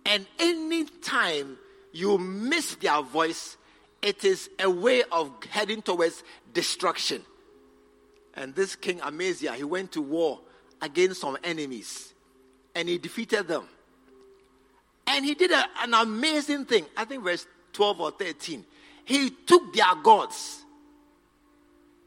And 0.05 0.25
any 0.39 0.85
time 0.85 1.57
you 1.95 2.17
miss 2.17 2.75
their 2.75 3.01
voice, 3.01 3.57
it 4.01 4.23
is 4.23 4.49
a 4.59 4.69
way 4.69 5.03
of 5.11 5.31
heading 5.49 5.81
towards 5.81 6.23
destruction. 6.53 7.21
And 8.33 8.53
this 8.53 8.75
King 8.75 8.99
Amaziah, 9.01 9.53
he 9.53 9.63
went 9.63 9.93
to 9.93 10.01
war 10.01 10.41
against 10.81 11.21
some 11.21 11.37
enemies 11.43 12.13
and 12.75 12.89
he 12.89 12.97
defeated 12.97 13.47
them. 13.47 13.63
And 15.07 15.23
he 15.23 15.35
did 15.35 15.51
a, 15.51 15.63
an 15.81 15.93
amazing 15.93 16.65
thing. 16.65 16.85
I 16.97 17.05
think 17.05 17.23
verse 17.23 17.47
12 17.73 18.01
or 18.01 18.11
13. 18.11 18.65
He 19.05 19.29
took 19.29 19.73
their 19.73 19.95
gods. 20.03 20.63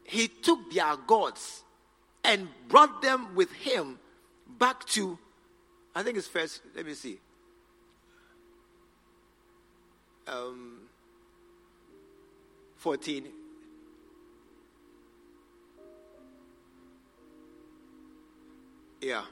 He 0.03 0.27
took 0.27 0.71
their 0.71 0.95
gods 1.07 1.63
and 2.23 2.47
brought 2.67 3.01
them 3.01 3.33
with 3.35 3.51
him 3.53 3.97
back 4.59 4.85
to, 4.87 5.17
I 5.95 6.03
think 6.03 6.17
it's 6.17 6.27
first, 6.27 6.61
let 6.75 6.85
me 6.85 6.93
see. 6.93 7.19
Um, 10.29 10.79
14. 12.77 13.27
Yeah. 19.01 19.23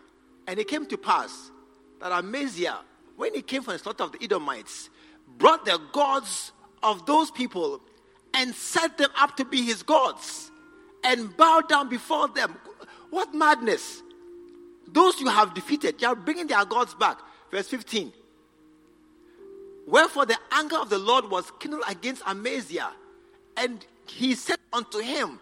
And 0.48 0.60
it 0.60 0.68
came 0.68 0.86
to 0.88 0.98
pass 0.98 1.52
that 2.00 2.12
Amaziah, 2.12 2.80
when 3.16 3.36
he 3.36 3.42
came 3.42 3.62
from 3.64 3.74
the 3.74 3.80
slaughter 3.80 4.04
of 4.04 4.12
the 4.14 4.24
Edomites, 4.24 4.90
brought 5.38 5.66
the 5.66 5.80
gods 5.92 6.52
of 6.82 7.06
those 7.06 7.32
people 7.32 7.82
and 8.34 8.54
set 8.54 8.98
them 8.98 9.10
up 9.18 9.36
to 9.38 9.46
be 9.46 9.62
his 9.64 9.84
gods 9.84 10.52
and 11.04 11.36
bowed 11.36 11.68
down 11.70 11.90
before 11.90 12.28
them. 12.28 12.56
What 13.10 13.34
madness! 13.34 14.02
Those 14.88 15.20
you 15.20 15.28
have 15.28 15.54
defeated, 15.54 16.02
you 16.02 16.08
are 16.08 16.16
bringing 16.16 16.48
their 16.48 16.64
gods 16.66 16.94
back. 16.96 17.20
Verse 17.52 17.68
15. 17.68 18.14
Wherefore 19.88 20.26
the 20.26 20.38
anger 20.52 20.76
of 20.76 20.90
the 20.90 21.00
Lord 21.00 21.32
was 21.32 21.50
kindled 21.60 21.84
against 21.88 22.22
Amaziah, 22.28 22.92
and 23.56 23.84
he 24.06 24.36
said 24.36 24.60
unto 24.74 25.00
him, 25.00 25.40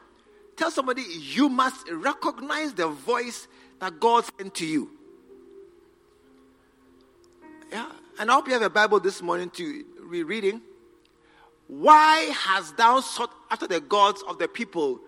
Tell 0.56 0.70
somebody, 0.70 1.02
you 1.02 1.50
must 1.50 1.90
recognize 1.92 2.74
the 2.74 2.88
voice 2.88 3.48
that 3.80 4.00
God 4.00 4.24
sent 4.38 4.54
to 4.56 4.66
you. 4.66 4.92
Yeah, 7.72 7.92
and 8.20 8.30
I 8.30 8.36
hope 8.36 8.48
you 8.48 8.54
have 8.54 8.62
a 8.62 8.70
Bible 8.70 9.00
this 9.00 9.22
morning 9.22 9.50
to 9.50 9.84
be 10.10 10.24
reading. 10.24 10.62
Why 11.68 12.32
hast 12.32 12.78
thou 12.78 13.02
sought 13.02 13.32
after 13.50 13.68
the 13.68 13.82
gods 13.82 14.24
of 14.28 14.38
the 14.38 14.48
people 14.48 15.02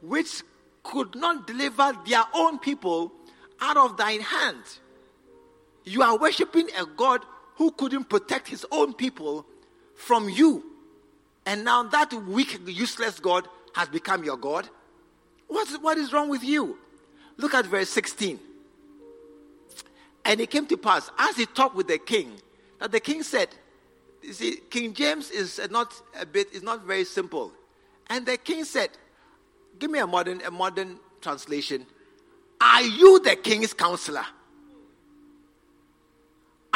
which 0.00 0.42
could 0.84 1.16
not 1.16 1.48
deliver 1.48 1.92
their 2.06 2.22
own 2.32 2.60
people 2.60 3.12
out 3.60 3.76
of 3.76 3.96
thine 3.96 4.20
hand? 4.20 4.62
You 5.84 6.02
are 6.02 6.16
worshiping 6.16 6.68
a 6.78 6.86
God 6.86 7.24
who 7.56 7.70
couldn't 7.72 8.04
protect 8.08 8.48
his 8.48 8.64
own 8.70 8.94
people 8.94 9.46
from 9.94 10.28
you. 10.28 10.62
And 11.44 11.64
now 11.64 11.82
that 11.84 12.12
weak, 12.12 12.60
useless 12.66 13.18
God 13.18 13.48
has 13.74 13.88
become 13.88 14.24
your 14.24 14.36
God. 14.36 14.68
What's, 15.48 15.76
what 15.78 15.98
is 15.98 16.12
wrong 16.12 16.28
with 16.28 16.42
you? 16.42 16.78
Look 17.36 17.54
at 17.54 17.66
verse 17.66 17.88
16. 17.90 18.38
And 20.24 20.40
it 20.40 20.50
came 20.50 20.66
to 20.66 20.76
pass, 20.76 21.10
as 21.18 21.36
he 21.36 21.46
talked 21.46 21.76
with 21.76 21.86
the 21.86 21.98
king, 21.98 22.32
that 22.80 22.90
the 22.90 23.00
king 23.00 23.22
said, 23.22 23.48
You 24.22 24.32
see, 24.32 24.56
King 24.70 24.92
James 24.92 25.30
is 25.30 25.60
not 25.70 25.94
a 26.18 26.26
bit, 26.26 26.52
is 26.52 26.62
not 26.62 26.84
very 26.84 27.04
simple. 27.04 27.52
And 28.08 28.26
the 28.26 28.36
king 28.36 28.64
said, 28.64 28.90
Give 29.78 29.90
me 29.90 29.98
a 29.98 30.06
modern, 30.06 30.42
a 30.42 30.50
modern 30.50 30.98
translation. 31.20 31.86
Are 32.60 32.82
you 32.82 33.20
the 33.20 33.36
king's 33.36 33.72
counselor? 33.72 34.24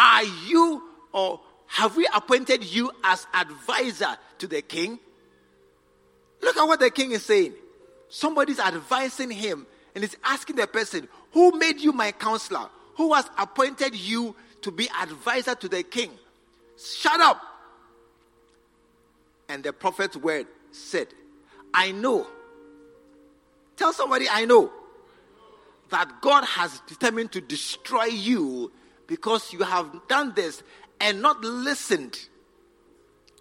Are 0.01 0.25
you 0.25 0.83
or 1.13 1.41
have 1.67 1.95
we 1.95 2.09
appointed 2.15 2.65
you 2.65 2.91
as 3.05 3.27
advisor 3.35 4.17
to 4.39 4.47
the 4.47 4.63
king? 4.63 4.99
Look 6.41 6.57
at 6.57 6.65
what 6.65 6.81
the 6.81 6.89
king 6.89 7.13
is 7.13 7.23
saying. 7.23 7.53
Somebody's 8.09 8.59
advising 8.59 9.31
him 9.31 9.67
and 9.95 10.03
is 10.03 10.17
asking 10.25 10.57
the 10.57 10.67
person, 10.67 11.07
Who 11.33 11.53
made 11.53 11.81
you 11.81 11.93
my 11.93 12.13
counselor? 12.13 12.71
Who 12.97 13.13
has 13.13 13.29
appointed 13.37 13.95
you 13.95 14.35
to 14.63 14.71
be 14.71 14.89
advisor 15.03 15.55
to 15.55 15.69
the 15.69 15.83
king? 15.83 16.11
Shut 16.83 17.21
up. 17.21 17.43
And 19.51 19.63
the 19.63 19.75
prophet's 19.75 20.17
word 20.17 20.47
said, 20.73 21.09
I 21.75 21.93
know. 21.93 22.27
Tell 23.77 23.93
somebody, 23.93 24.29
I 24.31 24.47
know 24.47 24.73
that 25.91 26.23
God 26.23 26.45
has 26.45 26.81
determined 26.87 27.33
to 27.33 27.43
destroy 27.43 28.05
you 28.05 28.73
because 29.11 29.53
you 29.53 29.65
have 29.65 29.91
done 30.07 30.33
this 30.37 30.63
and 31.01 31.21
not 31.21 31.43
listened 31.43 32.17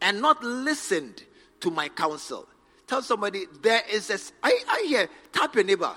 and 0.01 0.19
not 0.19 0.43
listened 0.43 1.23
to 1.59 1.69
my 1.69 1.87
counsel. 1.89 2.47
Tell 2.87 3.03
somebody 3.03 3.45
there 3.61 3.83
is 3.91 4.09
a. 4.09 4.17
I, 4.43 4.63
I 4.67 4.85
hear. 4.87 5.07
Tap 5.31 5.53
your 5.53 5.63
neighbor. 5.63 5.95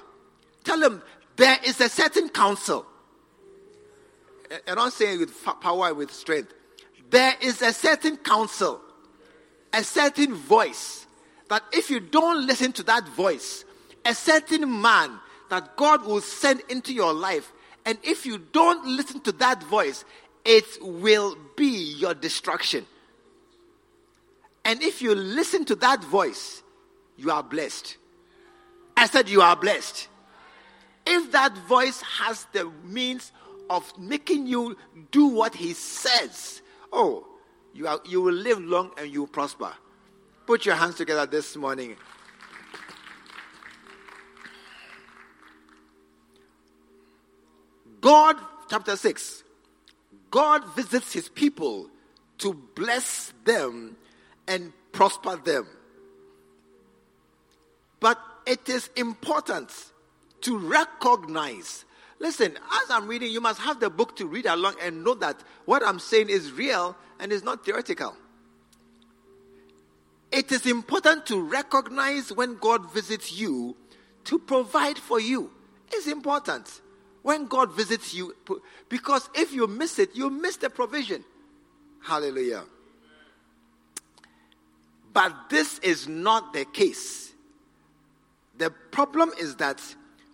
Tell 0.62 0.78
them 0.78 1.02
there 1.36 1.56
is 1.64 1.80
a 1.80 1.88
certain 1.88 2.28
counsel. 2.28 2.84
And 4.66 4.78
I'm 4.78 4.90
saying 4.90 5.20
with 5.20 5.32
power, 5.62 5.94
with 5.94 6.12
strength. 6.12 6.52
There 7.08 7.34
is 7.40 7.62
a 7.62 7.72
certain 7.72 8.18
counsel, 8.18 8.78
a 9.72 9.82
certain 9.82 10.34
voice 10.34 11.06
that 11.48 11.62
if 11.72 11.88
you 11.88 12.00
don't 12.00 12.46
listen 12.46 12.72
to 12.72 12.82
that 12.84 13.08
voice, 13.08 13.64
a 14.04 14.14
certain 14.14 14.82
man 14.82 15.18
that 15.48 15.76
God 15.76 16.04
will 16.04 16.20
send 16.20 16.60
into 16.68 16.92
your 16.92 17.14
life, 17.14 17.52
and 17.84 17.98
if 18.02 18.26
you 18.26 18.38
don't 18.38 18.86
listen 18.86 19.20
to 19.22 19.32
that 19.32 19.62
voice, 19.64 20.04
it 20.44 20.64
will 20.80 21.36
be 21.56 21.94
your 21.98 22.14
destruction. 22.14 22.86
And 24.64 24.82
if 24.82 25.02
you 25.02 25.14
listen 25.14 25.64
to 25.66 25.74
that 25.76 26.04
voice, 26.04 26.62
you 27.16 27.30
are 27.30 27.42
blessed. 27.42 27.96
I 28.96 29.06
said, 29.06 29.28
You 29.28 29.42
are 29.42 29.56
blessed. 29.56 30.08
If 31.06 31.32
that 31.32 31.56
voice 31.58 32.00
has 32.02 32.46
the 32.52 32.70
means 32.84 33.32
of 33.68 33.98
making 33.98 34.46
you 34.46 34.76
do 35.10 35.26
what 35.26 35.54
he 35.54 35.72
says, 35.72 36.62
oh, 36.92 37.26
you, 37.74 37.88
are, 37.88 38.00
you 38.06 38.20
will 38.20 38.34
live 38.34 38.60
long 38.60 38.92
and 38.98 39.10
you 39.10 39.20
will 39.20 39.28
prosper. 39.28 39.72
Put 40.46 40.66
your 40.66 40.74
hands 40.74 40.96
together 40.96 41.26
this 41.26 41.56
morning. 41.56 41.96
God, 48.02 48.36
chapter 48.68 48.96
6, 48.96 49.44
God 50.30 50.74
visits 50.74 51.12
his 51.12 51.28
people 51.28 51.88
to 52.38 52.52
bless 52.74 53.32
them 53.44 53.96
and 54.46 54.72
prosper 54.90 55.36
them. 55.36 55.66
But 58.00 58.18
it 58.44 58.68
is 58.68 58.90
important 58.96 59.72
to 60.40 60.58
recognize. 60.58 61.84
Listen, 62.18 62.58
as 62.82 62.90
I'm 62.90 63.06
reading, 63.06 63.30
you 63.30 63.40
must 63.40 63.60
have 63.60 63.78
the 63.78 63.88
book 63.88 64.16
to 64.16 64.26
read 64.26 64.46
along 64.46 64.74
and 64.82 65.04
know 65.04 65.14
that 65.14 65.40
what 65.64 65.86
I'm 65.86 66.00
saying 66.00 66.28
is 66.28 66.50
real 66.50 66.96
and 67.20 67.30
is 67.30 67.44
not 67.44 67.64
theoretical. 67.64 68.16
It 70.32 70.50
is 70.50 70.66
important 70.66 71.26
to 71.26 71.40
recognize 71.40 72.32
when 72.32 72.56
God 72.56 72.92
visits 72.92 73.32
you 73.32 73.76
to 74.24 74.40
provide 74.40 74.98
for 74.98 75.20
you. 75.20 75.52
It's 75.92 76.08
important 76.08 76.81
when 77.22 77.46
God 77.46 77.72
visits 77.72 78.14
you 78.14 78.34
because 78.88 79.28
if 79.34 79.52
you 79.52 79.66
miss 79.66 79.98
it, 79.98 80.14
you 80.14 80.30
miss 80.30 80.56
the 80.56 80.70
provision. 80.70 81.24
Hallelujah. 82.02 82.64
But 85.12 85.50
this 85.50 85.78
is 85.80 86.08
not 86.08 86.52
the 86.52 86.64
case. 86.64 87.32
The 88.58 88.70
problem 88.70 89.30
is 89.38 89.56
that 89.56 89.80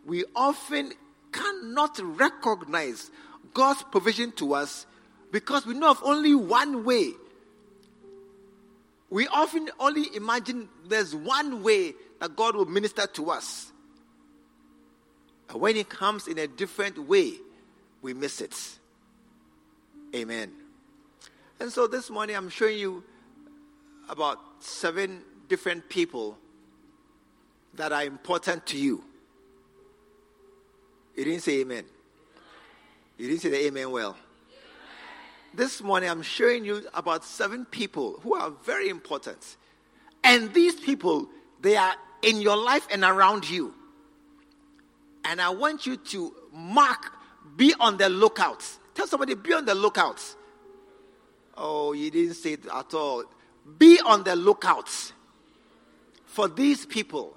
we 0.07 0.25
often 0.35 0.93
cannot 1.33 1.99
recognize 2.03 3.11
God's 3.53 3.83
provision 3.85 4.33
to 4.33 4.55
us 4.55 4.87
because 5.31 5.67
we 5.67 5.75
know 5.75 5.91
of 5.91 6.01
only 6.03 6.35
one 6.35 6.85
way 6.85 7.13
we 9.11 9.27
often 9.29 9.71
only 9.81 10.05
imagine 10.15 10.69
there's 10.87 11.15
one 11.15 11.63
way 11.63 11.95
that 12.21 12.37
God 12.37 12.57
will 12.57 12.67
minister 12.67 13.07
to 13.07 13.31
us. 13.31 13.73
When 15.53 15.77
it 15.77 15.89
comes 15.89 16.29
in 16.29 16.39
a 16.39 16.47
different 16.47 16.99
way, 17.09 17.35
we 18.03 18.15
miss 18.15 18.41
it. 18.41 18.79
Amen. 20.15 20.53
And 21.61 21.73
so 21.73 21.87
this 21.87 22.11
morning 22.11 22.37
I'm 22.37 22.49
showing 22.49 22.79
you 22.79 23.03
about 24.09 24.39
seven 24.61 25.23
different 25.49 25.89
people 25.89 26.39
that 27.75 27.93
are 27.93 28.05
important 28.05 28.67
to 28.67 28.79
you. 28.79 29.03
You 31.17 31.25
didn't 31.25 31.41
say 31.41 31.61
amen. 31.61 31.85
You 33.17 33.27
didn't 33.29 33.41
say 33.41 33.51
the 33.51 33.67
amen 33.67 33.91
well. 33.91 34.17
This 35.55 35.83
morning, 35.83 36.11
I'm 36.11 36.23
showing 36.23 36.65
you 36.65 36.87
about 36.95 37.25
seven 37.25 37.65
people 37.65 38.21
who 38.23 38.35
are 38.35 38.51
very 38.65 38.89
important. 38.89 39.57
And 40.23 40.53
these 40.53 40.77
people, 40.77 41.27
they 41.61 41.77
are 41.77 41.95
in 42.23 42.41
your 42.41 42.57
life 42.57 42.87
and 42.93 43.03
around 43.03 43.49
you. 43.49 43.75
And 45.25 45.41
I 45.41 45.51
want 45.51 45.87
you 45.87 45.97
to 45.97 46.35
mark, 46.53 47.13
be 47.57 47.75
on 47.81 47.97
the 47.97 48.09
lookout. 48.09 48.65
Tell 48.95 49.07
somebody, 49.07 49.35
be 49.35 49.53
on 49.53 49.65
the 49.65 49.75
lookout. 49.75 50.23
Oh, 51.57 51.93
you 51.93 52.11
didn't 52.11 52.35
say 52.35 52.53
it 52.53 52.67
at 52.67 52.95
all. 52.95 53.25
Be 53.79 54.01
on 54.05 54.23
the 54.25 54.37
lookout 54.37 54.89
for 56.25 56.49
these 56.49 56.87
people. 56.87 57.37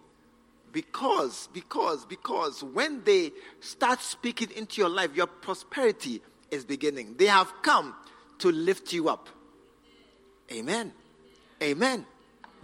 Because, 0.72 1.50
because, 1.54 2.06
because 2.06 2.63
when 2.63 3.04
they 3.04 3.32
start 3.60 4.00
speaking 4.00 4.50
into 4.56 4.80
your 4.80 4.89
life, 4.89 5.13
your 5.15 5.28
prosperity 5.28 6.22
is 6.50 6.63
beginning. 6.63 7.15
They 7.17 7.26
have 7.26 7.52
come 7.62 7.94
to 8.39 8.52
lift 8.52 8.94
you 8.94 9.10
up. 9.10 9.28
Amen. 10.52 10.94
Amen. 11.62 12.06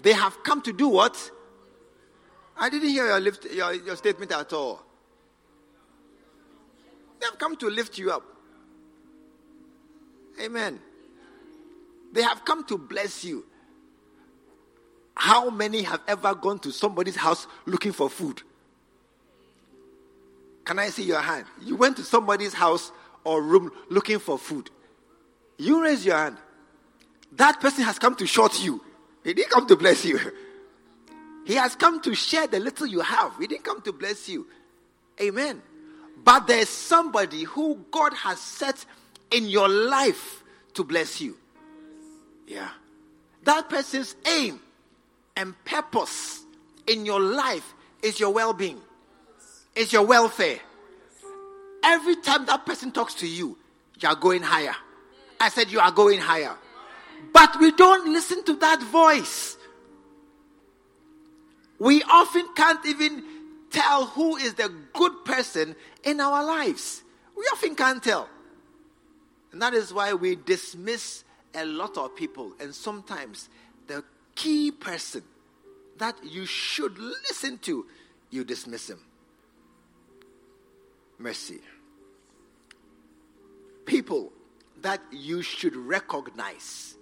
They 0.01 0.13
have 0.13 0.43
come 0.43 0.61
to 0.61 0.73
do 0.73 0.87
what? 0.87 1.31
I 2.57 2.69
didn't 2.69 2.89
hear 2.89 3.07
your, 3.07 3.19
lift, 3.19 3.45
your, 3.51 3.73
your 3.73 3.95
statement 3.95 4.31
at 4.31 4.53
all. 4.53 4.83
They 7.19 7.25
have 7.25 7.37
come 7.37 7.55
to 7.57 7.69
lift 7.69 7.97
you 7.97 8.11
up. 8.11 8.23
Amen. 10.41 10.79
They 12.13 12.21
have 12.21 12.45
come 12.45 12.63
to 12.65 12.77
bless 12.77 13.23
you. 13.23 13.45
How 15.15 15.49
many 15.49 15.81
have 15.81 16.01
ever 16.07 16.35
gone 16.35 16.59
to 16.59 16.71
somebody's 16.71 17.15
house 17.15 17.47
looking 17.65 17.91
for 17.91 18.09
food? 18.09 18.41
Can 20.63 20.79
I 20.79 20.89
see 20.89 21.03
your 21.03 21.21
hand? 21.21 21.45
You 21.63 21.75
went 21.75 21.97
to 21.97 22.03
somebody's 22.03 22.53
house 22.53 22.91
or 23.23 23.41
room 23.41 23.71
looking 23.89 24.19
for 24.19 24.37
food. 24.37 24.69
You 25.57 25.81
raise 25.81 26.05
your 26.05 26.17
hand. 26.17 26.37
That 27.33 27.59
person 27.59 27.83
has 27.83 27.97
come 27.97 28.15
to 28.15 28.27
short 28.27 28.63
you. 28.63 28.83
He 29.23 29.33
didn't 29.33 29.49
come 29.49 29.67
to 29.67 29.75
bless 29.75 30.05
you. 30.05 30.19
He 31.45 31.53
has 31.53 31.77
come 31.77 32.01
to 32.01 32.13
share 32.13 32.45
the 32.45 32.59
little 32.59 32.85
you 32.85 32.99
have. 32.99 33.37
He 33.39 33.47
didn't 33.47 33.63
come 33.63 33.81
to 33.83 33.93
bless 33.93 34.27
you. 34.27 34.47
Amen. 35.21 35.61
But 36.23 36.47
there's 36.47 36.69
somebody 36.69 37.43
who 37.43 37.85
God 37.91 38.13
has 38.13 38.39
set 38.39 38.85
in 39.31 39.47
your 39.47 39.69
life 39.69 40.43
to 40.73 40.83
bless 40.83 41.21
you. 41.21 41.37
Yeah. 42.47 42.69
That 43.43 43.69
person's 43.69 44.15
aim 44.25 44.59
and 45.35 45.53
purpose 45.65 46.43
in 46.87 47.05
your 47.05 47.19
life 47.19 47.73
is 48.01 48.19
your 48.19 48.31
well 48.31 48.53
being, 48.53 48.79
is 49.75 49.93
your 49.93 50.05
welfare. 50.05 50.59
Every 51.83 52.15
time 52.17 52.45
that 52.47 52.65
person 52.65 52.91
talks 52.91 53.13
to 53.15 53.27
you, 53.27 53.57
you 53.99 54.09
are 54.09 54.15
going 54.15 54.41
higher. 54.41 54.75
I 55.39 55.49
said, 55.49 55.71
You 55.71 55.79
are 55.79 55.91
going 55.91 56.19
higher. 56.19 56.55
But 57.33 57.59
we 57.59 57.71
don't 57.71 58.11
listen 58.11 58.43
to 58.45 58.55
that 58.57 58.81
voice. 58.83 59.57
We 61.79 62.01
often 62.03 62.47
can't 62.55 62.83
even 62.85 63.23
tell 63.77 64.05
who 64.05 64.37
is 64.37 64.55
the 64.55 64.71
good 64.93 65.23
person 65.23 65.75
in 66.03 66.19
our 66.19 66.43
lives. 66.43 67.03
We 67.35 67.43
often 67.53 67.75
can't 67.75 68.03
tell. 68.03 68.27
And 69.51 69.61
that 69.61 69.73
is 69.73 69.93
why 69.93 70.13
we 70.13 70.35
dismiss 70.35 71.23
a 71.53 71.63
lot 71.65 71.97
of 71.97 72.15
people. 72.15 72.53
And 72.59 72.73
sometimes 72.73 73.49
the 73.85 74.03
key 74.35 74.71
person 74.71 75.23
that 75.99 76.15
you 76.23 76.45
should 76.45 76.97
listen 76.97 77.59
to, 77.59 77.85
you 78.31 78.43
dismiss 78.43 78.89
him. 78.89 78.99
Mercy. 81.19 81.59
People 83.85 84.31
that 84.81 85.01
you 85.11 85.41
should 85.41 85.75
recognize 85.75 86.95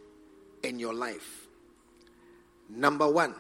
in 0.64 0.80
your 0.80 0.94
life. 0.94 1.48
Number 2.70 3.10
one, 3.10 3.36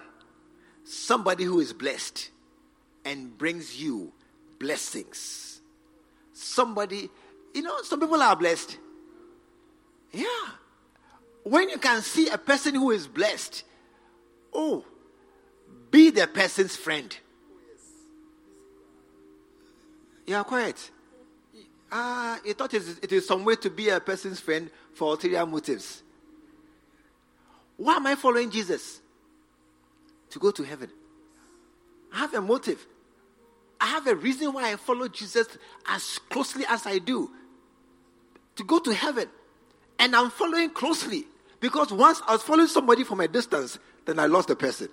somebody 0.84 1.44
who 1.44 1.60
is 1.60 1.74
blessed 1.74 2.30
and 3.06 3.38
brings 3.38 3.80
you 3.80 4.12
blessings. 4.60 5.62
Somebody, 6.34 7.10
you 7.54 7.62
know, 7.62 7.82
some 7.84 8.00
people 8.00 8.22
are 8.22 8.36
blessed. 8.36 8.78
Yeah. 10.12 10.26
When 11.44 11.70
you 11.70 11.78
can 11.78 12.02
see 12.02 12.28
a 12.30 12.38
person 12.38 12.76
who 12.76 12.92
is 12.92 13.08
blessed, 13.08 13.64
oh, 14.52 14.84
be 15.92 16.10
the 16.10 16.28
person's 16.28 16.76
friend. 16.76 17.16
You 20.26 20.36
are 20.36 20.44
quiet. 20.44 20.92
Ah, 21.92 22.40
he 22.44 22.54
thought 22.54 22.74
it 22.74 23.12
is 23.12 23.28
some 23.28 23.46
way 23.46 23.56
to 23.58 23.70
be 23.70 23.90
a 23.90 24.00
person's 24.00 24.40
friend 24.40 24.72
for 24.94 25.12
ulterior 25.12 25.46
motives. 25.46 26.02
Why 27.78 27.98
am 27.98 28.08
I 28.08 28.16
following 28.16 28.50
Jesus? 28.50 29.02
To 30.32 30.40
go 30.40 30.52
to 30.52 30.64
heaven. 30.64 30.90
I 32.14 32.18
have 32.20 32.34
a 32.34 32.42
motive. 32.42 32.86
I 33.86 33.90
have 33.90 34.08
a 34.08 34.16
reason 34.16 34.52
why 34.52 34.72
I 34.72 34.78
follow 34.78 35.08
Jesus 35.08 35.48
as 35.88 36.18
closely 36.32 36.66
as 36.68 36.88
I 36.88 36.98
do 36.98 37.30
to 38.56 38.64
go 38.64 38.80
to 38.80 38.92
heaven. 38.92 39.30
And 40.00 40.16
I'm 40.16 40.32
following 40.32 40.72
closely 40.72 41.26
because 41.60 41.94
once 41.94 42.20
I 42.28 42.32
was 42.32 42.42
following 42.42 42.68
somebody 42.68 43.04
from 43.04 43.20
a 43.20 43.28
distance, 43.28 43.78
then 44.06 44.18
I 44.18 44.26
lost 44.26 44.48
the 44.48 44.56
person. 44.56 44.90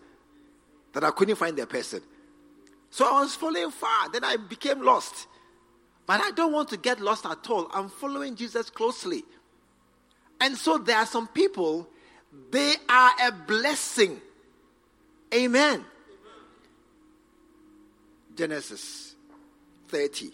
That 0.92 1.05
I 1.05 1.11
couldn't 1.11 1.37
find 1.37 1.57
the 1.57 1.66
person. 1.66 2.02
So 2.90 3.07
I 3.07 3.22
was 3.22 3.35
following 3.35 3.70
far, 3.70 4.11
then 4.11 4.24
I 4.24 4.37
became 4.37 4.83
lost. 4.83 5.26
But 6.05 6.20
I 6.20 6.31
don't 6.33 6.52
want 6.52 6.68
to 6.68 6.76
get 6.76 7.00
lost 7.00 7.24
at 7.24 7.48
all. 7.48 7.70
I'm 7.72 7.88
following 7.88 8.37
Jesus 8.37 8.68
closely. 8.68 9.24
And 10.38 10.55
so 10.55 10.76
there 10.76 10.98
are 10.98 11.07
some 11.07 11.28
people, 11.28 11.88
they 12.50 12.74
are 12.90 13.12
a 13.22 13.33
blessing. 13.33 14.20
Amen. 15.33 15.83
Genesis 18.37 19.14
30 19.88 20.33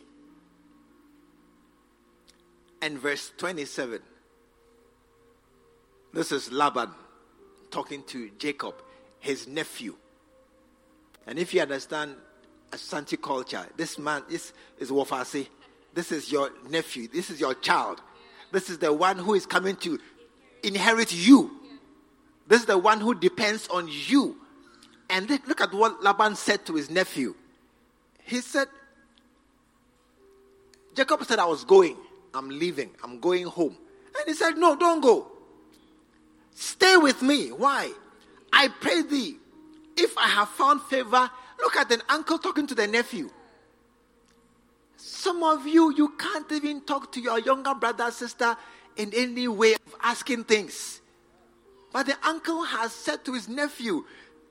and 2.81 2.99
verse 2.99 3.33
27. 3.37 4.01
This 6.13 6.33
is 6.33 6.51
Laban 6.53 6.91
talking 7.71 8.03
to 8.05 8.31
Jacob, 8.39 8.75
his 9.19 9.47
nephew. 9.47 9.95
And 11.27 11.39
if 11.39 11.53
you 11.53 11.61
understand 11.61 12.15
Ashanti 12.73 13.17
culture, 13.17 13.67
this 13.77 13.99
man 13.99 14.23
is, 14.31 14.53
is 14.79 14.91
Wofasi. 14.91 15.49
This 15.93 16.13
is 16.13 16.31
your 16.31 16.51
nephew. 16.71 17.09
This 17.09 17.31
is 17.31 17.41
your 17.41 17.55
child. 17.55 18.01
This 18.53 18.71
is 18.71 18.79
the 18.79 18.93
one 18.93 19.19
who 19.19 19.35
is 19.35 19.45
coming 19.45 19.77
to 19.77 19.99
inherit 20.63 21.13
you. 21.13 21.51
This 22.47 22.61
is 22.61 22.67
the 22.67 22.79
one 22.79 23.01
who 23.01 23.15
depends 23.15 23.69
on 23.69 23.89
you. 23.91 24.37
And 25.11 25.29
look 25.29 25.61
at 25.61 25.73
what 25.73 26.03
Laban 26.03 26.37
said 26.37 26.65
to 26.67 26.75
his 26.75 26.89
nephew. 26.89 27.35
He 28.29 28.43
said, 28.43 28.69
Jacob 30.95 31.25
said, 31.25 31.39
I 31.39 31.47
was 31.47 31.65
going. 31.65 31.97
I'm 32.35 32.51
leaving. 32.51 32.91
I'm 33.03 33.21
going 33.21 33.47
home. 33.47 33.75
And 34.19 34.25
he 34.27 34.35
said, 34.35 34.59
No, 34.59 34.77
don't 34.77 35.01
go. 35.01 35.29
Stay 36.55 36.99
with 36.99 37.23
me. 37.23 37.49
Why? 37.49 37.91
I 38.53 38.69
pray 38.69 39.01
thee, 39.01 39.37
if 39.97 40.17
I 40.19 40.29
have 40.29 40.51
found 40.51 40.83
favor, 40.83 41.31
look 41.59 41.77
at 41.77 41.91
an 41.91 42.03
uncle 42.11 42.37
talking 42.37 42.67
to 42.67 42.75
the 42.75 42.87
nephew. 42.87 43.31
Some 44.99 45.43
of 45.43 45.67
you, 45.67 45.95
you 45.95 46.09
can't 46.19 46.51
even 46.53 46.83
talk 46.83 47.11
to 47.13 47.21
your 47.21 47.39
younger 47.39 47.75
brother, 47.75 48.11
sister 48.11 48.57
in 48.97 49.11
any 49.15 49.49
way 49.49 49.75
of 49.75 49.95
asking 50.03 50.45
things. 50.45 51.01
But 51.93 52.07
the 52.07 52.17
uncle 52.23 52.63
has 52.63 52.93
said 52.93 53.25
to 53.25 53.33
his 53.33 53.49
nephew, 53.49 54.05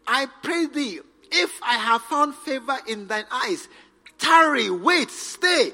I 0.07 0.25
pray 0.41 0.65
thee, 0.65 1.01
if 1.31 1.59
I 1.63 1.75
have 1.75 2.01
found 2.03 2.35
favor 2.35 2.77
in 2.87 3.07
thine 3.07 3.25
eyes, 3.31 3.67
tarry, 4.17 4.69
wait, 4.69 5.09
stay. 5.09 5.71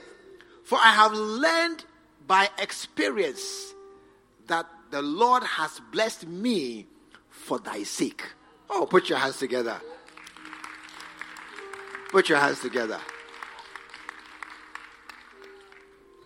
For 0.63 0.77
I 0.77 0.91
have 0.91 1.13
learned 1.13 1.85
by 2.27 2.49
experience 2.57 3.73
that 4.47 4.65
the 4.91 5.01
Lord 5.01 5.43
has 5.43 5.81
blessed 5.91 6.27
me 6.27 6.87
for 7.29 7.59
thy 7.59 7.83
sake. 7.83 8.23
Oh, 8.69 8.85
put 8.85 9.09
your 9.09 9.17
hands 9.17 9.37
together. 9.37 9.79
Put 12.11 12.29
your 12.29 12.37
hands 12.37 12.61
together. 12.61 12.99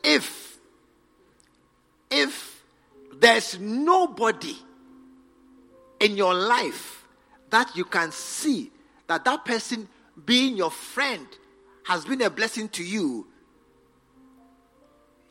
If, 0.04 0.58
if 2.10 2.64
there's 3.20 3.60
nobody 3.60 4.56
in 6.00 6.16
your 6.16 6.34
life 6.34 7.06
that 7.50 7.76
you 7.76 7.86
can 7.86 8.12
see 8.12 8.72
that 9.08 9.26
that 9.26 9.46
person 9.46 9.88
being 10.26 10.58
your 10.58 10.72
friend 10.72 11.28
has 11.86 12.06
been 12.06 12.22
a 12.22 12.30
blessing 12.30 12.70
to 12.70 12.84
you, 12.84 13.28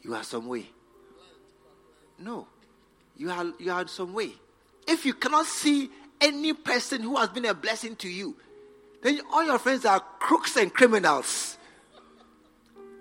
you 0.03 0.15
are 0.15 0.23
some 0.23 0.49
way. 0.49 0.67
No, 2.19 2.47
you 3.17 3.31
are 3.31 3.47
you 3.59 3.71
are 3.71 3.87
some 3.89 4.15
way. 4.15 4.33
If 4.87 5.05
you 5.05 5.15
cannot 5.15 5.47
see 5.47 5.91
any 6.21 6.53
person 6.53 7.03
who 7.03 7.17
has 7.17 7.29
been 7.29 7.45
a 7.45 7.55
blessing 7.55 7.97
to 7.97 8.09
you, 8.09 8.37
then 9.03 9.21
all 9.33 9.45
your 9.45 9.59
friends 9.59 9.85
are 9.85 10.01
crooks 10.19 10.57
and 10.57 10.73
criminals. 10.73 11.59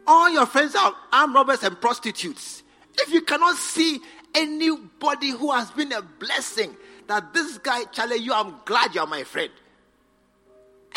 All 0.07 0.29
your 0.29 0.45
friends 0.45 0.75
are 0.75 0.93
armed 1.13 1.33
robbers 1.33 1.63
and 1.63 1.79
prostitutes. 1.79 2.63
If 2.97 3.11
you 3.11 3.21
cannot 3.21 3.55
see 3.57 3.99
anybody 4.33 5.29
who 5.29 5.51
has 5.51 5.71
been 5.71 5.91
a 5.93 6.01
blessing, 6.01 6.75
that 7.07 7.33
this 7.33 7.57
guy, 7.57 7.85
Charlie, 7.85 8.17
you, 8.17 8.33
I'm 8.33 8.55
glad 8.65 8.93
you're 8.93 9.07
my 9.07 9.23
friend. 9.23 9.49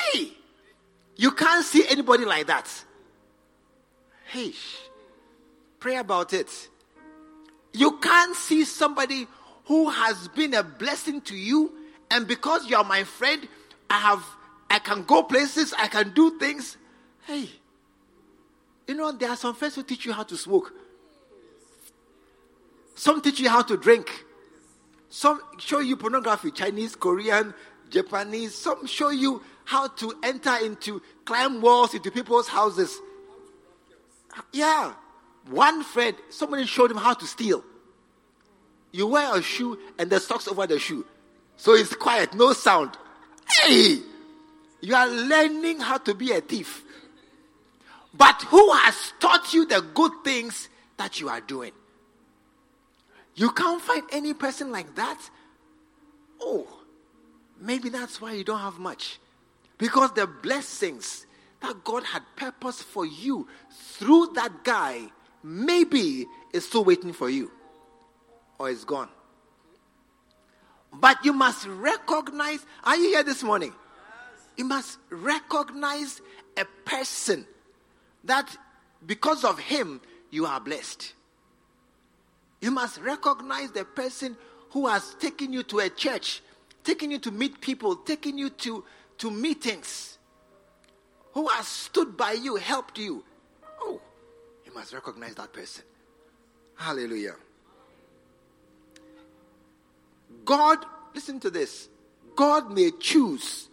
Hey, 0.00 0.32
you 1.16 1.32
can't 1.32 1.64
see 1.64 1.86
anybody 1.88 2.24
like 2.24 2.46
that. 2.46 2.68
Hey, 4.26 4.52
pray 5.80 5.96
about 5.96 6.32
it. 6.32 6.68
You 7.72 7.98
can't 7.98 8.34
see 8.36 8.64
somebody 8.64 9.26
who 9.66 9.90
has 9.90 10.28
been 10.28 10.54
a 10.54 10.62
blessing 10.62 11.20
to 11.22 11.36
you, 11.36 11.72
and 12.10 12.26
because 12.26 12.68
you 12.68 12.76
are 12.76 12.84
my 12.84 13.04
friend, 13.04 13.46
I 13.90 13.98
have 13.98 14.24
I 14.70 14.78
can 14.78 15.04
go 15.04 15.22
places, 15.22 15.74
I 15.78 15.88
can 15.88 16.12
do 16.12 16.38
things. 16.38 16.76
Hey, 17.26 17.48
you 18.86 18.94
know, 18.94 19.12
there 19.12 19.30
are 19.30 19.36
some 19.36 19.54
friends 19.54 19.74
who 19.74 19.82
teach 19.82 20.06
you 20.06 20.12
how 20.12 20.22
to 20.24 20.36
smoke. 20.36 20.72
Some 22.94 23.20
teach 23.20 23.40
you 23.40 23.48
how 23.48 23.62
to 23.62 23.76
drink. 23.76 24.24
Some 25.08 25.40
show 25.58 25.78
you 25.78 25.96
pornography, 25.96 26.50
Chinese, 26.50 26.96
Korean, 26.96 27.54
Japanese. 27.90 28.54
Some 28.54 28.86
show 28.86 29.10
you 29.10 29.42
how 29.68 29.86
to 29.86 30.14
enter 30.22 30.56
into, 30.62 31.02
climb 31.26 31.60
walls 31.60 31.92
into 31.92 32.10
people's 32.10 32.48
houses. 32.48 32.98
Yeah. 34.50 34.94
One 35.50 35.84
friend, 35.84 36.16
somebody 36.30 36.64
showed 36.64 36.90
him 36.90 36.96
how 36.96 37.12
to 37.12 37.26
steal. 37.26 37.62
You 38.92 39.08
wear 39.08 39.36
a 39.36 39.42
shoe 39.42 39.78
and 39.98 40.08
the 40.08 40.20
socks 40.20 40.48
over 40.48 40.66
the 40.66 40.78
shoe. 40.78 41.04
So 41.58 41.74
it's 41.74 41.94
quiet, 41.94 42.32
no 42.34 42.54
sound. 42.54 42.96
Hey! 43.46 43.98
You 44.80 44.94
are 44.94 45.06
learning 45.06 45.80
how 45.80 45.98
to 45.98 46.14
be 46.14 46.32
a 46.32 46.40
thief. 46.40 46.82
But 48.14 48.40
who 48.44 48.72
has 48.72 49.12
taught 49.20 49.52
you 49.52 49.66
the 49.66 49.82
good 49.92 50.12
things 50.24 50.70
that 50.96 51.20
you 51.20 51.28
are 51.28 51.42
doing? 51.42 51.72
You 53.34 53.50
can't 53.50 53.82
find 53.82 54.04
any 54.12 54.32
person 54.32 54.72
like 54.72 54.94
that. 54.94 55.20
Oh, 56.40 56.66
maybe 57.60 57.90
that's 57.90 58.18
why 58.18 58.32
you 58.32 58.44
don't 58.44 58.60
have 58.60 58.78
much. 58.78 59.18
Because 59.78 60.12
the 60.12 60.26
blessings 60.26 61.26
that 61.60 61.84
God 61.84 62.04
had 62.04 62.22
purposed 62.36 62.82
for 62.82 63.06
you 63.06 63.48
through 63.70 64.32
that 64.34 64.64
guy 64.64 65.02
maybe 65.42 66.26
is 66.52 66.66
still 66.66 66.84
waiting 66.84 67.12
for 67.12 67.30
you 67.30 67.50
or 68.58 68.70
is 68.70 68.84
gone. 68.84 69.08
But 70.92 71.24
you 71.24 71.32
must 71.32 71.66
recognize, 71.66 72.64
are 72.82 72.96
you 72.96 73.08
here 73.10 73.22
this 73.22 73.42
morning? 73.42 73.72
You 74.56 74.64
must 74.64 74.98
recognize 75.10 76.20
a 76.56 76.64
person 76.84 77.46
that 78.24 78.56
because 79.06 79.44
of 79.44 79.58
him 79.58 80.00
you 80.30 80.46
are 80.46 80.60
blessed. 80.60 81.12
You 82.60 82.72
must 82.72 83.00
recognize 83.00 83.70
the 83.70 83.84
person 83.84 84.36
who 84.70 84.86
has 84.88 85.14
taken 85.14 85.52
you 85.52 85.62
to 85.64 85.78
a 85.78 85.88
church, 85.88 86.42
taken 86.82 87.10
you 87.10 87.18
to 87.20 87.30
meet 87.30 87.60
people, 87.60 87.94
taken 87.94 88.36
you 88.36 88.50
to, 88.50 88.84
to 89.18 89.30
meetings, 89.30 90.18
who 91.32 91.48
has 91.48 91.66
stood 91.66 92.16
by 92.16 92.32
you, 92.32 92.56
helped 92.56 92.98
you. 92.98 93.24
Oh, 93.80 94.00
you 94.64 94.72
must 94.74 94.92
recognize 94.92 95.34
that 95.34 95.52
person. 95.52 95.84
Hallelujah. 96.76 97.34
God, 100.44 100.78
listen 101.14 101.40
to 101.40 101.50
this. 101.50 101.88
God 102.36 102.72
may 102.72 102.90
choose 102.92 103.68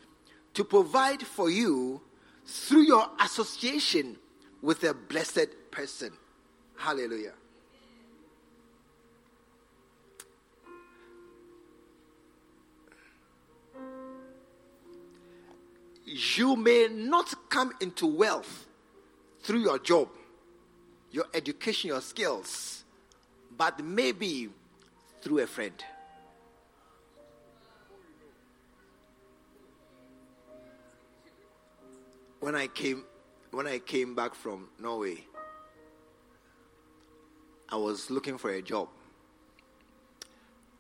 to 0.56 0.64
provide 0.64 1.22
for 1.22 1.50
you 1.50 2.02
through 2.46 2.82
your 2.82 3.08
association 3.20 4.18
with 4.62 4.84
a 4.84 4.94
blessed 4.94 5.48
person. 5.72 6.12
Hallelujah. 6.78 7.34
You 16.06 16.56
may 16.56 16.88
not 16.88 17.34
come 17.50 17.74
into 17.82 18.06
wealth 18.06 18.68
through 19.42 19.62
your 19.62 19.80
job, 19.80 20.08
your 21.12 21.26
education, 21.34 21.88
your 21.88 22.02
skills, 22.02 22.84
but 23.58 23.84
maybe 23.84 24.50
through 25.22 25.40
a 25.40 25.48
friend. 25.48 25.74
When 32.40 32.54
I 32.54 32.68
came 32.68 33.04
when 33.50 33.66
I 33.66 33.80
came 33.80 34.14
back 34.14 34.36
from 34.36 34.68
Norway, 34.80 35.24
I 37.70 37.78
was 37.78 38.12
looking 38.12 38.38
for 38.38 38.52
a 38.52 38.62
job. 38.62 38.90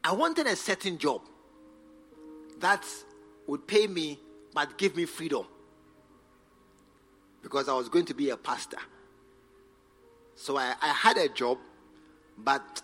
I 0.03 0.11
wanted 0.11 0.45
a 0.45 0.55
certain 0.55 0.99
job 0.99 1.21
that 2.59 2.85
would 3.47 3.65
pay 3.65 3.87
me 3.87 4.19
but 4.55 4.77
give 4.77 4.95
me 4.95 5.05
freedom. 5.05 5.45
because 7.43 7.69
I 7.69 7.73
was 7.73 7.89
going 7.89 8.05
to 8.05 8.15
be 8.15 8.31
a 8.31 8.37
pastor. 8.37 8.79
So 10.35 10.57
I, 10.57 10.73
I 10.81 10.87
had 10.87 11.15
a 11.17 11.29
job, 11.29 11.59
but 12.39 12.81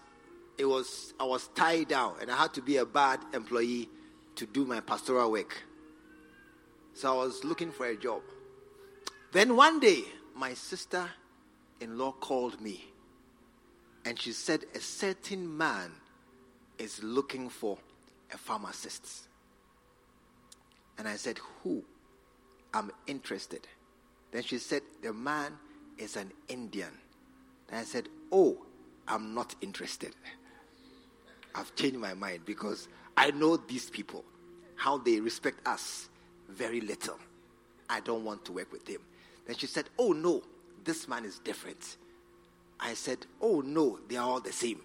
it 0.55 0.65
was 0.65 1.15
I 1.19 1.23
was 1.23 1.47
tied 1.55 1.87
down 1.87 2.13
and 2.21 2.29
I 2.29 2.37
had 2.37 2.53
to 2.53 2.61
be 2.61 2.77
a 2.77 2.85
bad 2.85 3.21
employee 3.33 3.89
to 4.35 4.45
do 4.45 4.65
my 4.65 4.79
pastoral 4.79 5.31
work. 5.31 5.63
So 6.93 7.11
I 7.11 7.25
was 7.25 7.43
looking 7.43 7.71
for 7.71 7.87
a 7.87 7.97
job. 7.97 8.21
Then 9.31 9.55
one 9.55 9.79
day, 9.79 10.03
my 10.35 10.53
sister 10.53 11.09
in 11.79 11.97
law 11.97 12.11
called 12.11 12.61
me 12.61 12.85
and 14.05 14.19
she 14.19 14.31
said, 14.31 14.65
A 14.75 14.79
certain 14.79 15.57
man 15.57 15.91
is 16.77 17.01
looking 17.01 17.49
for 17.49 17.79
a 18.31 18.37
pharmacist. 18.37 19.30
And 21.01 21.07
I 21.07 21.15
said, 21.15 21.39
Who? 21.63 21.83
I'm 22.75 22.91
interested. 23.07 23.67
Then 24.31 24.43
she 24.43 24.59
said, 24.59 24.83
The 25.01 25.11
man 25.11 25.57
is 25.97 26.15
an 26.15 26.31
Indian. 26.47 26.91
I 27.73 27.85
said, 27.85 28.07
Oh, 28.31 28.59
I'm 29.07 29.33
not 29.33 29.55
interested. 29.61 30.15
I've 31.55 31.73
changed 31.73 31.97
my 31.97 32.13
mind 32.13 32.41
because 32.45 32.87
I 33.17 33.31
know 33.31 33.57
these 33.57 33.89
people, 33.89 34.23
how 34.75 34.99
they 34.99 35.19
respect 35.19 35.67
us 35.67 36.07
very 36.47 36.81
little. 36.81 37.17
I 37.89 38.01
don't 38.01 38.23
want 38.23 38.45
to 38.45 38.51
work 38.51 38.71
with 38.71 38.85
them. 38.85 39.01
Then 39.47 39.55
she 39.55 39.65
said, 39.65 39.85
Oh 39.97 40.11
no, 40.11 40.43
this 40.83 41.07
man 41.07 41.25
is 41.25 41.39
different. 41.39 41.97
I 42.79 42.93
said, 42.93 43.25
Oh 43.41 43.61
no, 43.61 43.97
they 44.07 44.17
are 44.17 44.29
all 44.29 44.39
the 44.39 44.53
same. 44.53 44.81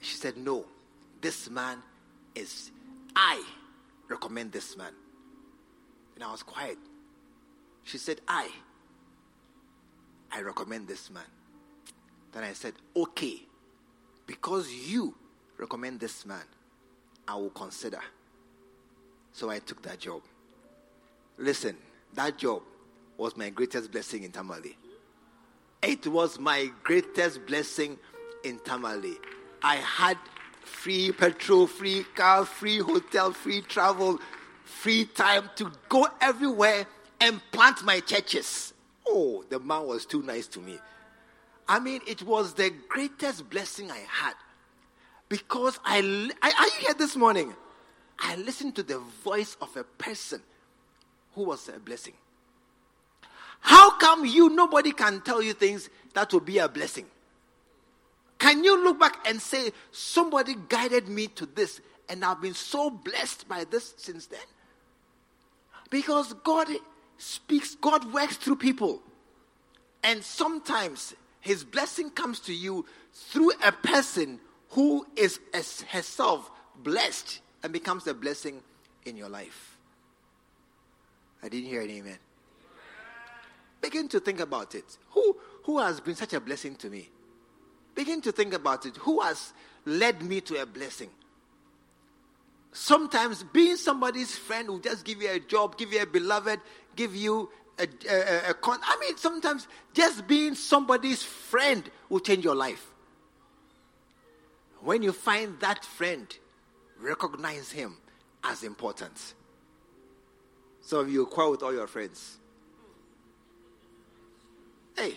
She 0.00 0.14
said, 0.14 0.36
No, 0.36 0.64
this 1.20 1.50
man 1.50 1.82
is, 2.36 2.70
I 3.16 3.42
recommend 4.12 4.52
this 4.52 4.76
man. 4.76 4.92
And 6.14 6.22
I 6.22 6.30
was 6.30 6.42
quiet. 6.42 6.78
She 7.84 7.98
said, 7.98 8.20
I, 8.28 8.48
I 10.30 10.42
recommend 10.42 10.86
this 10.86 11.10
man. 11.10 11.24
Then 12.32 12.44
I 12.44 12.52
said, 12.52 12.74
Okay, 12.96 13.40
because 14.26 14.70
you 14.72 15.14
recommend 15.58 15.98
this 15.98 16.24
man, 16.24 16.44
I 17.26 17.34
will 17.36 17.50
consider. 17.50 18.00
So 19.32 19.50
I 19.50 19.58
took 19.58 19.82
that 19.82 19.98
job. 19.98 20.22
Listen, 21.38 21.76
that 22.14 22.36
job 22.36 22.62
was 23.16 23.36
my 23.36 23.48
greatest 23.50 23.90
blessing 23.90 24.24
in 24.24 24.30
Tamale. 24.30 24.76
It 25.82 26.06
was 26.06 26.38
my 26.38 26.70
greatest 26.82 27.44
blessing 27.46 27.98
in 28.44 28.58
Tamale. 28.60 29.16
I 29.62 29.76
had 29.76 30.18
free 30.64 31.12
petrol, 31.12 31.66
free 31.66 32.04
car, 32.14 32.44
free 32.44 32.78
hotel, 32.78 33.32
free 33.32 33.60
travel, 33.62 34.18
free 34.64 35.04
time 35.04 35.50
to 35.56 35.70
go 35.88 36.08
everywhere 36.20 36.86
and 37.20 37.40
plant 37.52 37.84
my 37.84 38.00
churches. 38.00 38.72
Oh, 39.06 39.44
the 39.48 39.60
man 39.60 39.86
was 39.86 40.06
too 40.06 40.22
nice 40.22 40.46
to 40.48 40.60
me. 40.60 40.78
I 41.68 41.78
mean, 41.78 42.00
it 42.06 42.22
was 42.22 42.54
the 42.54 42.72
greatest 42.88 43.48
blessing 43.48 43.90
I 43.90 44.04
had 44.08 44.34
because 45.28 45.78
I, 45.84 45.98
I 46.42 46.50
are 46.50 46.66
you 46.66 46.86
here 46.86 46.94
this 46.94 47.16
morning? 47.16 47.54
I 48.18 48.36
listened 48.36 48.76
to 48.76 48.82
the 48.82 48.98
voice 48.98 49.56
of 49.60 49.76
a 49.76 49.84
person 49.84 50.42
who 51.34 51.44
was 51.44 51.68
a 51.68 51.78
blessing. 51.78 52.14
How 53.60 53.96
come 53.98 54.26
you, 54.26 54.50
nobody 54.50 54.92
can 54.92 55.20
tell 55.22 55.40
you 55.40 55.54
things 55.54 55.88
that 56.14 56.32
will 56.32 56.40
be 56.40 56.58
a 56.58 56.68
blessing? 56.68 57.06
Can 58.42 58.64
you 58.64 58.82
look 58.82 58.98
back 58.98 59.24
and 59.24 59.40
say, 59.40 59.70
somebody 59.92 60.56
guided 60.68 61.06
me 61.06 61.28
to 61.28 61.46
this, 61.46 61.80
and 62.08 62.24
I've 62.24 62.42
been 62.42 62.54
so 62.54 62.90
blessed 62.90 63.48
by 63.48 63.62
this 63.62 63.94
since 63.96 64.26
then? 64.26 64.40
Because 65.90 66.32
God 66.42 66.66
speaks, 67.18 67.76
God 67.76 68.12
works 68.12 68.36
through 68.38 68.56
people. 68.56 69.00
And 70.02 70.24
sometimes 70.24 71.14
his 71.38 71.62
blessing 71.62 72.10
comes 72.10 72.40
to 72.40 72.52
you 72.52 72.84
through 73.12 73.52
a 73.64 73.70
person 73.70 74.40
who 74.70 75.06
is 75.14 75.38
herself 75.92 76.50
blessed 76.82 77.42
and 77.62 77.72
becomes 77.72 78.08
a 78.08 78.14
blessing 78.14 78.60
in 79.04 79.16
your 79.16 79.28
life. 79.28 79.78
I 81.44 81.48
didn't 81.48 81.68
hear 81.68 81.82
an 81.82 81.90
amen. 81.90 82.18
Begin 83.80 84.08
to 84.08 84.18
think 84.18 84.40
about 84.40 84.74
it. 84.74 84.98
Who, 85.10 85.36
who 85.62 85.78
has 85.78 86.00
been 86.00 86.16
such 86.16 86.32
a 86.32 86.40
blessing 86.40 86.74
to 86.74 86.90
me? 86.90 87.08
Begin 87.94 88.20
to 88.22 88.32
think 88.32 88.54
about 88.54 88.86
it. 88.86 88.96
Who 88.98 89.20
has 89.20 89.52
led 89.84 90.22
me 90.22 90.40
to 90.42 90.62
a 90.62 90.66
blessing? 90.66 91.10
Sometimes 92.72 93.42
being 93.42 93.76
somebody's 93.76 94.34
friend 94.34 94.68
will 94.68 94.78
just 94.78 95.04
give 95.04 95.20
you 95.20 95.30
a 95.30 95.38
job, 95.38 95.76
give 95.76 95.92
you 95.92 96.00
a 96.00 96.06
beloved, 96.06 96.60
give 96.96 97.14
you 97.14 97.50
a, 97.78 97.86
a, 98.08 98.50
a 98.50 98.54
con. 98.54 98.78
I 98.82 98.98
mean, 98.98 99.16
sometimes 99.18 99.68
just 99.92 100.26
being 100.26 100.54
somebody's 100.54 101.22
friend 101.22 101.88
will 102.08 102.20
change 102.20 102.44
your 102.44 102.54
life. 102.54 102.86
When 104.80 105.02
you 105.02 105.12
find 105.12 105.60
that 105.60 105.84
friend, 105.84 106.26
recognize 106.98 107.70
him 107.70 107.96
as 108.42 108.62
important. 108.62 109.34
Some 110.80 111.00
of 111.00 111.12
you 111.12 111.26
quarrel 111.26 111.52
with 111.52 111.62
all 111.62 111.72
your 111.72 111.86
friends. 111.86 112.38
Hey, 114.96 115.14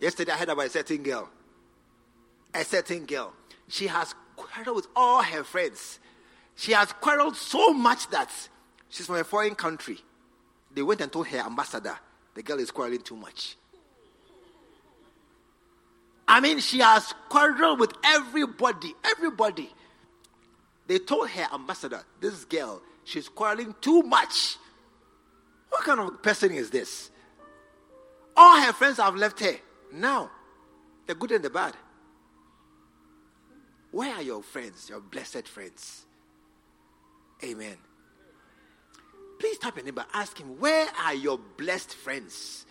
yesterday 0.00 0.32
I 0.32 0.36
heard 0.36 0.48
about 0.48 0.66
a 0.66 0.70
certain 0.70 1.02
girl. 1.02 1.28
A 2.54 2.64
certain 2.64 3.04
girl. 3.04 3.32
She 3.68 3.86
has 3.86 4.14
quarreled 4.36 4.76
with 4.76 4.86
all 4.96 5.22
her 5.22 5.44
friends. 5.44 5.98
She 6.56 6.72
has 6.72 6.92
quarreled 6.92 7.36
so 7.36 7.72
much 7.72 8.08
that 8.10 8.30
she's 8.88 9.06
from 9.06 9.16
a 9.16 9.24
foreign 9.24 9.54
country. 9.54 9.98
They 10.74 10.82
went 10.82 11.00
and 11.00 11.12
told 11.12 11.28
her 11.28 11.38
ambassador, 11.38 11.98
the 12.34 12.42
girl 12.42 12.58
is 12.58 12.70
quarreling 12.70 13.02
too 13.02 13.16
much. 13.16 13.56
I 16.26 16.40
mean, 16.40 16.58
she 16.60 16.80
has 16.80 17.14
quarreled 17.28 17.80
with 17.80 17.92
everybody. 18.04 18.94
Everybody. 19.04 19.70
They 20.86 20.98
told 20.98 21.30
her 21.30 21.46
ambassador, 21.52 22.02
this 22.20 22.44
girl, 22.44 22.82
she's 23.04 23.28
quarreling 23.28 23.74
too 23.80 24.02
much. 24.02 24.56
What 25.68 25.84
kind 25.84 26.00
of 26.00 26.22
person 26.22 26.52
is 26.52 26.70
this? 26.70 27.10
All 28.36 28.60
her 28.60 28.72
friends 28.72 28.98
have 28.98 29.14
left 29.16 29.40
her. 29.40 29.54
Now, 29.92 30.30
the 31.06 31.14
good 31.14 31.32
and 31.32 31.44
the 31.44 31.50
bad. 31.50 31.74
Where 33.90 34.14
are 34.14 34.22
your 34.22 34.42
friends, 34.42 34.88
your 34.88 35.00
blessed 35.00 35.48
friends? 35.48 36.04
Amen. 37.42 37.76
Please 39.38 39.58
tap 39.58 39.76
your 39.76 39.84
neighbor. 39.84 40.04
Ask 40.12 40.38
him, 40.38 40.58
where 40.58 40.88
are 41.04 41.14
your 41.14 41.38
blessed 41.56 41.94
friends? 41.94 42.66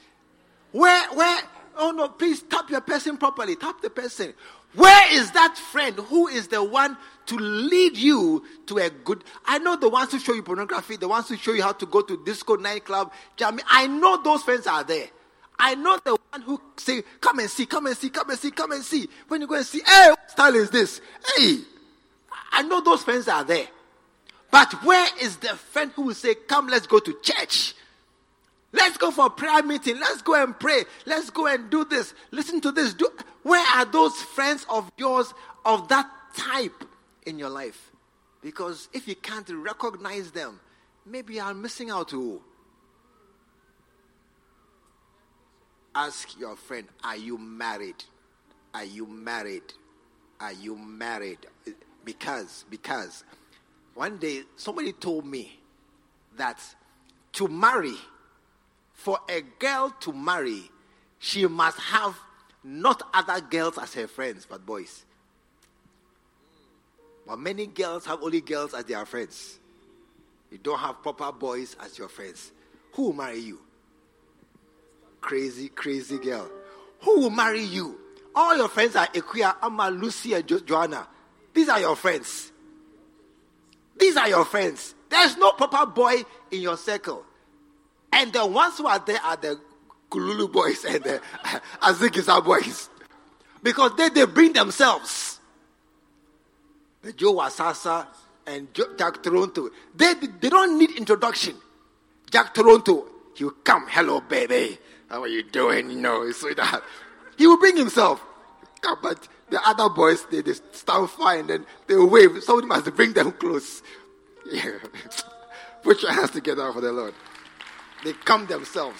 Where, 0.71 1.09
where? 1.13 1.41
Oh 1.77 1.91
no, 1.91 2.09
please 2.09 2.41
tap 2.41 2.69
your 2.69 2.81
person 2.81 3.17
properly. 3.17 3.55
Tap 3.55 3.81
the 3.81 3.89
person. 3.89 4.33
Where 4.73 5.13
is 5.13 5.31
that 5.31 5.57
friend 5.57 5.95
who 5.95 6.27
is 6.27 6.49
the 6.49 6.63
one 6.63 6.97
to 7.27 7.35
lead 7.37 7.95
you 7.95 8.43
to 8.65 8.77
a 8.79 8.89
good? 8.89 9.23
I 9.45 9.59
know 9.59 9.77
the 9.77 9.87
ones 9.87 10.11
who 10.11 10.19
show 10.19 10.33
you 10.33 10.43
pornography, 10.43 10.97
the 10.97 11.07
ones 11.07 11.29
who 11.29 11.37
show 11.37 11.53
you 11.53 11.63
how 11.63 11.71
to 11.71 11.85
go 11.85 12.01
to 12.01 12.21
disco, 12.25 12.57
nightclub. 12.57 13.11
I 13.39 13.87
know 13.87 14.21
those 14.21 14.43
friends 14.43 14.67
are 14.67 14.83
there. 14.83 15.07
I 15.57 15.75
know 15.75 15.97
the 16.03 16.16
one 16.31 16.41
who 16.41 16.61
say, 16.77 17.03
"Come 17.21 17.39
and 17.39 17.49
see, 17.49 17.65
come 17.65 17.87
and 17.87 17.97
see, 17.97 18.09
come 18.09 18.29
and 18.29 18.39
see, 18.39 18.51
come 18.51 18.71
and 18.71 18.83
see." 18.83 19.09
When 19.27 19.41
you 19.41 19.47
go 19.47 19.55
and 19.55 19.65
see, 19.65 19.81
hey, 19.85 20.09
what 20.09 20.31
style 20.31 20.55
is 20.55 20.69
this? 20.69 21.01
Hey, 21.35 21.59
I 22.51 22.63
know 22.63 22.81
those 22.81 23.03
friends 23.03 23.27
are 23.27 23.43
there. 23.43 23.67
But 24.51 24.83
where 24.83 25.07
is 25.21 25.37
the 25.37 25.49
friend 25.49 25.91
who 25.95 26.03
will 26.03 26.13
say, 26.13 26.35
Come, 26.35 26.67
let's 26.67 26.87
go 26.87 26.99
to 26.99 27.13
church? 27.21 27.75
Let's 28.71 28.97
go 28.97 29.11
for 29.11 29.27
a 29.27 29.29
prayer 29.29 29.63
meeting. 29.63 29.99
Let's 29.99 30.21
go 30.21 30.41
and 30.41 30.57
pray. 30.59 30.83
Let's 31.05 31.29
go 31.29 31.47
and 31.47 31.69
do 31.69 31.85
this. 31.85 32.13
Listen 32.31 32.61
to 32.61 32.71
this. 32.71 32.93
Do, 32.93 33.09
where 33.43 33.65
are 33.75 33.85
those 33.85 34.21
friends 34.21 34.65
of 34.69 34.91
yours 34.97 35.33
of 35.65 35.87
that 35.89 36.09
type 36.35 36.83
in 37.25 37.39
your 37.39 37.49
life? 37.49 37.91
Because 38.41 38.89
if 38.93 39.07
you 39.07 39.15
can't 39.15 39.49
recognize 39.49 40.31
them, 40.31 40.59
maybe 41.05 41.35
you 41.35 41.41
are 41.41 41.53
missing 41.53 41.89
out 41.89 42.09
too. 42.09 42.41
Ask 45.97 46.39
your 46.39 46.55
friend, 46.55 46.87
are 47.03 47.17
you 47.17 47.39
married? 47.39 48.03
Are 48.71 48.85
you 48.85 49.07
married? 49.07 49.63
Are 50.39 50.53
you 50.53 50.75
married? 50.75 51.39
Because, 52.05 52.65
because 52.69 53.23
one 53.95 54.19
day, 54.19 54.43
somebody 54.57 54.93
told 54.93 55.25
me 55.25 55.59
that 56.35 56.61
to 57.33 57.47
marry, 57.47 57.95
for 58.93 59.17
a 59.27 59.41
girl 59.57 59.89
to 60.01 60.13
marry, 60.13 60.69
she 61.17 61.47
must 61.47 61.79
have 61.79 62.15
not 62.63 63.01
other 63.11 63.41
girls 63.41 63.79
as 63.79 63.95
her 63.95 64.07
friends, 64.07 64.45
but 64.47 64.63
boys. 64.67 65.03
But 67.25 67.39
many 67.39 67.65
girls 67.65 68.05
have 68.05 68.21
only 68.21 68.41
girls 68.41 68.75
as 68.75 68.85
their 68.85 69.03
friends. 69.07 69.57
You 70.51 70.59
don't 70.59 70.77
have 70.77 71.01
proper 71.01 71.31
boys 71.31 71.75
as 71.79 71.97
your 71.97 72.07
friends. 72.07 72.51
Who 72.93 73.05
will 73.05 73.13
marry 73.13 73.39
you? 73.39 73.61
Crazy, 75.21 75.69
crazy 75.69 76.17
girl. 76.17 76.49
Who 77.01 77.21
will 77.21 77.29
marry 77.29 77.63
you? 77.63 77.99
All 78.35 78.55
your 78.55 78.67
friends 78.69 78.95
are 78.95 79.07
Equia, 79.07 79.55
Amma, 79.61 79.89
Lucy, 79.89 80.33
and 80.33 80.47
jo- 80.47 80.59
Joanna. 80.59 81.07
These 81.53 81.69
are 81.69 81.79
your 81.79 81.95
friends. 81.95 82.51
These 83.97 84.15
are 84.15 84.29
your 84.29 84.45
friends. 84.45 84.93
There's 85.09 85.37
no 85.37 85.51
proper 85.53 85.85
boy 85.89 86.23
in 86.51 86.61
your 86.61 86.77
circle. 86.77 87.23
And 88.11 88.31
the 88.31 88.45
ones 88.45 88.77
who 88.77 88.85
are 88.87 88.99
there 88.99 89.19
are 89.21 89.37
the 89.37 89.59
Kululu 90.09 90.51
boys 90.51 90.85
and 90.89 91.03
the 91.03 91.21
Azikisa 91.81 92.43
boys. 92.43 92.89
Because 93.63 93.95
they, 93.95 94.09
they 94.09 94.25
bring 94.25 94.53
themselves. 94.53 95.39
The 97.01 97.13
Joe 97.13 97.35
Wasasa 97.35 98.05
and 98.45 98.73
Joe, 98.73 98.95
Jack 98.97 99.23
Toronto. 99.23 99.69
They, 99.95 100.13
they 100.13 100.49
don't 100.49 100.77
need 100.77 100.91
introduction. 100.91 101.55
Jack 102.29 102.53
Toronto, 102.53 103.07
you 103.37 103.51
come. 103.63 103.85
Hello, 103.89 104.21
baby. 104.21 104.77
How 105.09 105.21
are 105.23 105.27
you 105.27 105.43
doing? 105.43 106.01
Know, 106.01 106.25
that 106.31 106.83
He 107.37 107.47
will 107.47 107.57
bring 107.57 107.77
himself. 107.77 108.23
But 109.01 109.27
the 109.49 109.59
other 109.67 109.89
boys, 109.89 110.25
they, 110.29 110.41
they 110.41 110.53
stand 110.53 111.09
fine 111.09 111.49
and 111.49 111.65
they 111.87 111.95
wave. 111.95 112.41
Somebody 112.43 112.67
must 112.67 112.95
bring 112.95 113.13
them 113.13 113.31
close. 113.31 113.81
Yeah. 114.45 114.71
Put 115.83 116.01
your 116.01 116.11
hands 116.11 116.31
together 116.31 116.71
for 116.73 116.81
the 116.81 116.91
Lord. 116.91 117.13
They 118.03 118.13
come 118.13 118.45
themselves. 118.45 118.99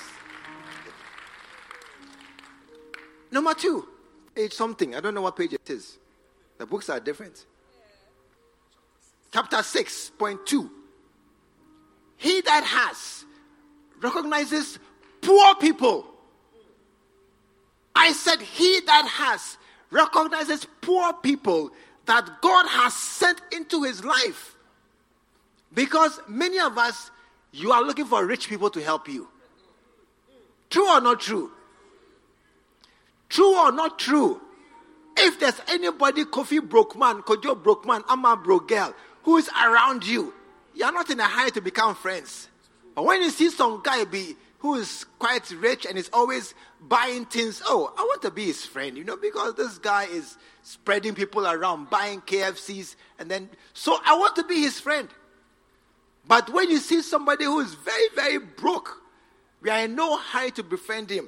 Number 3.32 3.54
two, 3.54 3.88
page 4.36 4.54
something. 4.54 4.96
I 4.96 5.00
don't 5.02 5.13
know 5.13 5.22
what 5.22 5.36
page 5.36 5.54
it 5.54 5.70
is. 5.70 5.98
The 6.58 6.65
books 6.65 6.89
are 6.89 7.00
different. 7.00 7.46
Chapter 9.32 9.58
6.2. 9.58 10.70
He 12.17 12.41
that 12.41 12.63
has 12.63 13.26
recognizes 14.02 14.80
poor 15.28 15.56
people. 15.56 16.06
I 17.94 18.13
said, 18.13 18.42
He 18.42 18.80
that 18.86 19.06
has 19.06 19.58
recognizes 19.92 20.66
poor 20.80 21.12
people 21.13 21.72
that 22.06 22.42
God 22.42 22.66
has 22.68 22.94
sent 22.94 23.42
into 23.52 23.84
his 23.84 24.06
life. 24.06 24.56
Because 25.74 26.20
many 26.30 26.60
of 26.60 26.78
us, 26.78 27.12
you 27.52 27.74
are 27.74 27.84
looking 27.84 28.06
for 28.06 28.26
rich 28.26 28.48
people 28.48 28.70
to 28.70 28.82
help 28.82 29.10
you. 29.10 29.28
True 30.70 30.90
or 30.90 31.02
not 31.02 31.20
true? 31.20 31.52
True 33.28 33.58
or 33.58 33.72
not 33.74 34.00
true? 34.00 34.40
If 35.18 35.40
there's 35.42 35.60
anybody, 35.68 36.24
Kofi 36.24 36.62
broke 36.62 36.98
man, 36.98 37.22
Kojo 37.22 37.62
broke 37.62 37.86
man, 37.86 38.04
Amma 38.08 38.42
girl, 38.66 38.94
who 39.24 39.38
is 39.38 39.50
around 39.50 40.06
you, 40.06 40.34
you're 40.74 40.92
not 40.94 41.10
in 41.10 41.20
a 41.20 41.26
hurry 41.26 41.52
to 41.52 41.62
become 41.62 41.96
friends. 41.96 42.48
But 42.96 43.04
when 43.04 43.22
you 43.22 43.30
see 43.30 43.50
some 43.50 43.82
guy 43.84 44.06
be 44.06 44.38
who 44.60 44.76
is 44.76 45.06
quite 45.20 45.50
rich 45.52 45.86
and 45.86 45.98
is 45.98 46.10
always 46.12 46.54
buying 46.82 47.26
things, 47.26 47.62
oh, 47.65 47.93
I 47.98 48.02
want 48.02 48.22
to 48.24 48.32
be 48.32 48.46
his 48.46 48.65
friend, 48.65 48.98
you 48.98 49.04
know, 49.04 49.17
because 49.17 49.54
this 49.56 49.78
guy 49.78 50.06
is 50.06 50.38
spreading 50.63 51.13
people 51.13 51.48
around, 51.48 51.89
buying 51.89 52.22
KFCs, 52.22 52.96
and 53.20 53.30
then, 53.30 53.50
so 53.74 53.98
I 54.06 54.17
want 54.17 54.36
to 54.38 54.43
be 54.43 54.62
his 54.62 54.80
friend. 54.80 55.08
But 56.28 56.52
when 56.52 56.70
you 56.70 56.78
see 56.78 57.02
somebody 57.02 57.46
who 57.46 57.60
is 57.60 57.74
very, 57.74 58.08
very 58.15 58.39
broke, 58.39 59.02
we 59.62 59.70
are 59.70 59.80
in 59.80 59.96
no 59.96 60.17
hurry 60.17 60.52
to 60.52 60.63
befriend 60.63 61.10
him. 61.10 61.28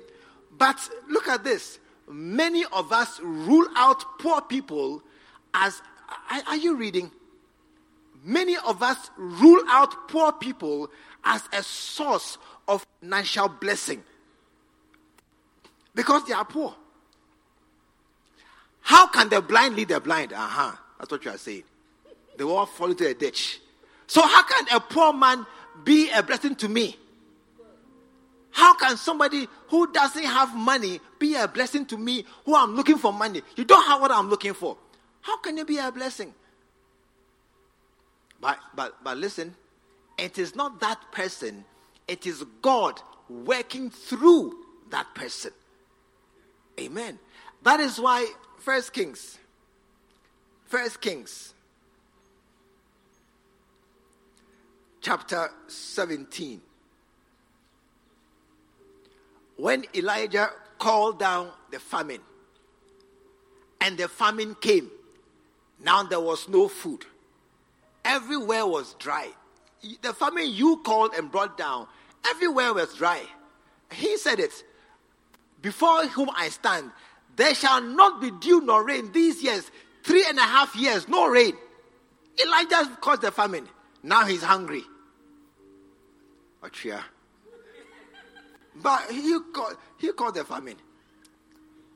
But 0.57 0.77
look 1.07 1.27
at 1.27 1.43
this. 1.43 1.79
Many 2.07 2.65
of 2.73 2.91
us 2.91 3.19
rule 3.21 3.67
out 3.75 4.03
poor 4.19 4.41
people 4.41 5.03
as. 5.53 5.81
Are, 6.47 6.57
you 6.57 6.75
reading? 6.75 7.11
Many 8.23 8.57
of 8.57 8.81
us 8.81 9.11
rule 9.15 9.61
out 9.69 10.09
poor 10.09 10.31
people 10.31 10.89
as 11.23 11.43
a 11.53 11.61
source 11.61 12.37
of 12.69 12.85
financial 13.01 13.49
blessing 13.49 14.03
because 15.93 16.25
they 16.25 16.33
are 16.33 16.45
poor. 16.45 16.73
How 18.81 19.07
can 19.07 19.27
the 19.27 19.41
blind 19.41 19.75
lead 19.75 19.89
the 19.89 19.99
blind? 19.99 20.31
Uh 20.31 20.37
huh. 20.37 20.71
That's 20.97 21.11
what 21.11 21.25
you 21.25 21.31
are 21.31 21.37
saying. 21.37 21.63
They 22.37 22.43
all 22.43 22.65
fall 22.65 22.91
into 22.91 23.05
a 23.07 23.13
ditch. 23.13 23.59
So, 24.07 24.21
how 24.21 24.43
can 24.43 24.65
a 24.75 24.79
poor 24.79 25.11
man 25.11 25.45
be 25.83 26.09
a 26.11 26.23
blessing 26.23 26.55
to 26.55 26.69
me? 26.69 26.95
How 28.51 28.75
can 28.75 28.97
somebody 28.97 29.47
who 29.67 29.91
doesn't 29.91 30.23
have 30.23 30.55
money 30.55 30.99
be 31.19 31.35
a 31.35 31.47
blessing 31.47 31.85
to 31.87 31.97
me 31.97 32.25
who 32.45 32.55
I'm 32.55 32.75
looking 32.75 32.97
for 32.97 33.13
money? 33.13 33.41
You 33.55 33.63
don't 33.63 33.85
have 33.85 34.01
what 34.01 34.11
I'm 34.11 34.29
looking 34.29 34.53
for. 34.53 34.77
How 35.21 35.37
can 35.37 35.57
you 35.57 35.65
be 35.65 35.77
a 35.77 35.91
blessing? 35.91 36.33
But 38.41 38.57
but 38.75 39.03
but 39.03 39.17
listen, 39.17 39.55
it 40.17 40.37
is 40.37 40.55
not 40.55 40.79
that 40.81 41.11
person, 41.11 41.65
it 42.09 42.25
is 42.25 42.43
God 42.61 43.01
working 43.29 43.89
through 43.89 44.57
that 44.89 45.13
person. 45.13 45.51
Amen. 46.79 47.19
That 47.63 47.79
is 47.79 47.99
why 47.99 48.31
First 48.57 48.93
Kings, 48.93 49.37
First 50.65 50.99
Kings 51.01 51.53
chapter 55.01 55.49
17. 55.67 56.61
When 59.57 59.85
Elijah 59.93 60.49
called 60.77 61.19
down 61.19 61.49
the 61.71 61.79
famine, 61.79 62.21
and 63.81 63.97
the 63.97 64.07
famine 64.07 64.55
came, 64.55 64.89
now 65.83 66.03
there 66.03 66.19
was 66.19 66.49
no 66.49 66.67
food. 66.67 67.05
Everywhere 68.03 68.65
was 68.65 68.93
dry. 68.95 69.29
The 70.01 70.13
famine 70.13 70.51
you 70.51 70.77
called 70.83 71.13
and 71.13 71.31
brought 71.31 71.57
down, 71.57 71.87
everywhere 72.27 72.73
was 72.73 72.93
dry. 72.95 73.21
He 73.91 74.17
said 74.17 74.39
it 74.39 74.63
Before 75.61 76.05
whom 76.07 76.29
I 76.35 76.49
stand, 76.49 76.91
there 77.35 77.55
shall 77.55 77.81
not 77.81 78.21
be 78.21 78.31
dew 78.31 78.61
nor 78.61 78.85
rain 78.85 79.11
these 79.11 79.41
years, 79.43 79.69
three 80.03 80.25
and 80.27 80.37
a 80.37 80.43
half 80.43 80.75
years, 80.75 81.07
no 81.07 81.27
rain. 81.27 81.53
Elijah 82.41 82.97
caused 83.01 83.21
the 83.21 83.31
famine. 83.31 83.67
Now 84.03 84.25
he's 84.25 84.43
hungry. 84.43 84.83
Achia. 86.63 87.01
But 88.75 89.11
he 89.11 89.37
called, 89.53 89.75
he 89.97 90.11
called 90.13 90.35
the 90.35 90.45
famine. 90.45 90.77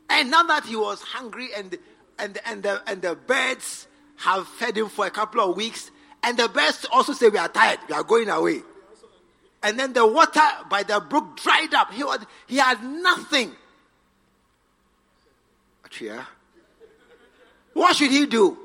And 0.10 0.30
now 0.30 0.44
that 0.44 0.66
he 0.66 0.76
was 0.76 1.02
hungry 1.02 1.50
and, 1.56 1.78
and, 2.20 2.38
and, 2.46 2.64
the, 2.64 2.82
and 2.88 3.02
the 3.02 3.16
birds 3.16 3.88
have 4.18 4.48
fed 4.48 4.78
him 4.78 4.90
for 4.90 5.06
a 5.06 5.12
couple 5.12 5.42
of 5.42 5.56
weeks, 5.56 5.92
and 6.24 6.38
the 6.38 6.48
birds 6.48 6.86
also 6.92 7.14
say, 7.14 7.30
We 7.30 7.38
are 7.38 7.50
tired, 7.50 7.80
we 7.88 7.96
are 7.96 8.04
going 8.04 8.30
away. 8.30 8.62
And 9.64 9.80
then 9.80 9.94
the 9.94 10.06
water 10.06 10.42
by 10.70 10.84
the 10.84 11.00
brook 11.00 11.38
dried 11.38 11.74
up. 11.74 11.92
He, 11.92 12.04
was, 12.04 12.20
he 12.48 12.58
had 12.58 12.84
nothing. 12.84 13.54
Achia. 15.86 16.26
What 17.74 17.96
should 17.96 18.12
he 18.12 18.26
do? 18.26 18.58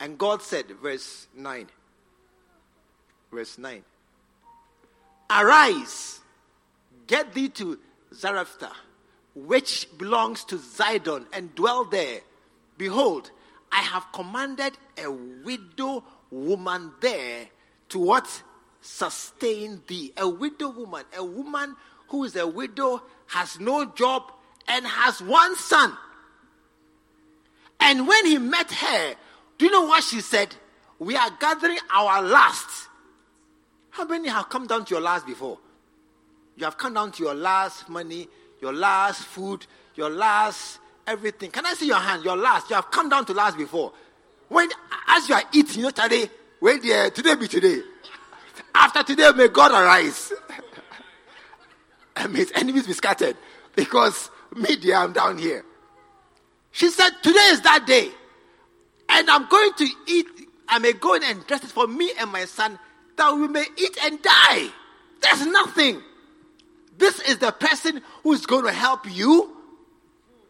And 0.00 0.18
God 0.18 0.42
said, 0.42 0.66
verse 0.82 1.28
9. 1.34 1.66
Verse 3.32 3.58
9. 3.58 3.82
Arise, 5.30 6.20
get 7.06 7.34
thee 7.34 7.48
to 7.50 7.78
Zarephath, 8.14 8.72
which 9.34 9.86
belongs 9.98 10.44
to 10.44 10.56
Zidon, 10.56 11.26
and 11.32 11.54
dwell 11.54 11.84
there. 11.84 12.20
Behold, 12.78 13.30
I 13.70 13.82
have 13.82 14.06
commanded 14.12 14.72
a 14.96 15.10
widow 15.10 16.02
woman 16.30 16.92
there 17.00 17.46
to 17.90 17.98
what? 17.98 18.42
Sustain 18.80 19.82
thee. 19.86 20.12
A 20.16 20.28
widow 20.28 20.70
woman, 20.70 21.04
a 21.16 21.24
woman 21.24 21.76
who 22.08 22.24
is 22.24 22.36
a 22.36 22.46
widow, 22.46 23.02
has 23.26 23.60
no 23.60 23.84
job, 23.84 24.32
and 24.66 24.86
has 24.86 25.20
one 25.20 25.56
son. 25.56 25.92
And 27.80 28.06
when 28.06 28.26
he 28.26 28.38
met 28.38 28.70
her, 28.70 29.14
do 29.58 29.66
you 29.66 29.70
know 29.70 29.86
what 29.86 30.04
she 30.04 30.20
said? 30.20 30.54
We 30.98 31.16
are 31.16 31.30
gathering 31.38 31.78
our 31.92 32.22
last 32.22 32.88
how 33.98 34.04
many 34.04 34.28
have 34.28 34.48
come 34.48 34.68
down 34.68 34.84
to 34.84 34.94
your 34.94 35.00
last 35.00 35.26
before? 35.26 35.58
You 36.56 36.64
have 36.64 36.78
come 36.78 36.94
down 36.94 37.10
to 37.12 37.22
your 37.24 37.34
last 37.34 37.88
money, 37.88 38.28
your 38.60 38.72
last 38.72 39.24
food, 39.24 39.66
your 39.96 40.08
last 40.08 40.78
everything. 41.04 41.50
Can 41.50 41.66
I 41.66 41.74
see 41.74 41.88
your 41.88 41.96
hand? 41.96 42.24
Your 42.24 42.36
last. 42.36 42.70
You 42.70 42.76
have 42.76 42.92
come 42.92 43.08
down 43.08 43.26
to 43.26 43.32
last 43.32 43.58
before. 43.58 43.92
When 44.48 44.68
as 45.08 45.28
you 45.28 45.34
are 45.34 45.42
eating, 45.52 45.78
you 45.78 45.82
know 45.82 45.90
today, 45.90 46.30
when 46.60 46.80
the, 46.80 47.10
today 47.12 47.34
be 47.34 47.48
today. 47.48 47.80
After 48.78 49.02
today, 49.02 49.28
may 49.34 49.48
God 49.48 49.72
arise. 49.72 50.32
and 52.16 52.32
may 52.32 52.38
his 52.38 52.52
enemies 52.54 52.86
be 52.86 52.92
scattered. 52.92 53.36
Because 53.74 54.30
me, 54.54 54.76
dear, 54.76 54.96
I'm 54.96 55.12
down 55.12 55.36
here. 55.36 55.64
She 56.70 56.88
said, 56.88 57.10
Today 57.20 57.48
is 57.50 57.60
that 57.62 57.86
day. 57.86 58.08
And 59.08 59.28
I'm 59.28 59.48
going 59.48 59.72
to 59.78 59.88
eat. 60.06 60.26
I 60.68 60.78
may 60.78 60.92
go 60.92 61.14
in 61.14 61.24
and 61.24 61.44
dress 61.48 61.64
it 61.64 61.70
for 61.70 61.88
me 61.88 62.12
and 62.20 62.30
my 62.30 62.44
son 62.44 62.78
that 63.16 63.34
we 63.34 63.48
may 63.48 63.64
eat 63.76 63.98
and 64.04 64.22
die. 64.22 64.68
There's 65.22 65.44
nothing. 65.46 66.00
This 66.96 67.18
is 67.22 67.38
the 67.38 67.50
person 67.50 68.00
who 68.22 68.32
is 68.32 68.46
going 68.46 68.64
to 68.64 68.72
help 68.72 69.10
you. 69.10 69.56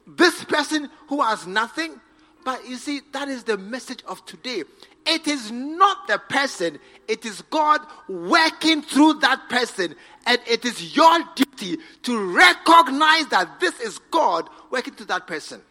This 0.06 0.44
person 0.44 0.90
who 1.08 1.22
has 1.22 1.46
nothing. 1.46 1.98
But 2.45 2.68
you 2.68 2.76
see, 2.76 3.01
that 3.12 3.28
is 3.28 3.45
the 3.45 3.59
message 3.59 4.03
of 4.07 4.24
today. 4.24 4.64
It 5.07 5.26
is 5.26 5.51
not 5.51 6.07
the 6.07 6.18
person, 6.18 6.78
it 7.07 7.24
is 7.24 7.43
God 7.43 7.80
working 8.09 8.82
through 8.82 9.14
that 9.20 9.49
person. 9.49 9.95
And 10.26 10.39
it 10.47 10.64
is 10.64 10.95
your 10.97 11.18
duty 11.34 11.78
to 12.03 12.34
recognize 12.34 13.26
that 13.28 13.61
this 13.61 13.80
is 13.80 13.99
God 14.11 14.49
working 14.70 14.95
through 14.95 15.07
that 15.07 15.26
person. 15.26 15.62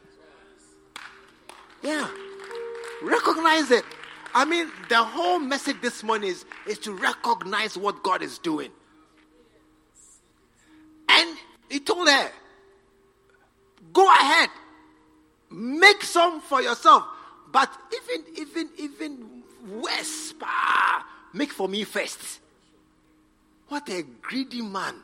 Yeah. 1.84 2.08
Recognize 3.04 3.70
it. 3.70 3.84
I 4.34 4.46
mean, 4.46 4.72
the 4.90 5.04
whole 5.04 5.40
message 5.40 5.78
this 5.82 6.04
morning 6.04 6.32
is, 6.32 6.46
is 6.68 6.80
to 6.80 6.94
recognize 6.94 7.78
what 7.78 8.04
God 8.04 8.22
is 8.24 8.40
doing. 8.40 8.72
And 11.10 11.38
He 11.70 11.80
told 11.80 12.10
her, 12.10 12.32
Go 13.94 14.12
ahead, 14.12 14.50
make 15.50 16.04
some 16.04 16.42
for 16.42 16.62
yourself. 16.62 17.04
But 17.52 17.72
even, 17.94 18.26
even, 18.38 18.70
even 18.78 19.44
worse, 19.82 20.34
make 21.34 21.52
for 21.52 21.68
me 21.68 21.84
first. 21.84 22.40
What 23.70 23.90
a 23.90 24.04
greedy 24.22 24.62
man. 24.62 24.96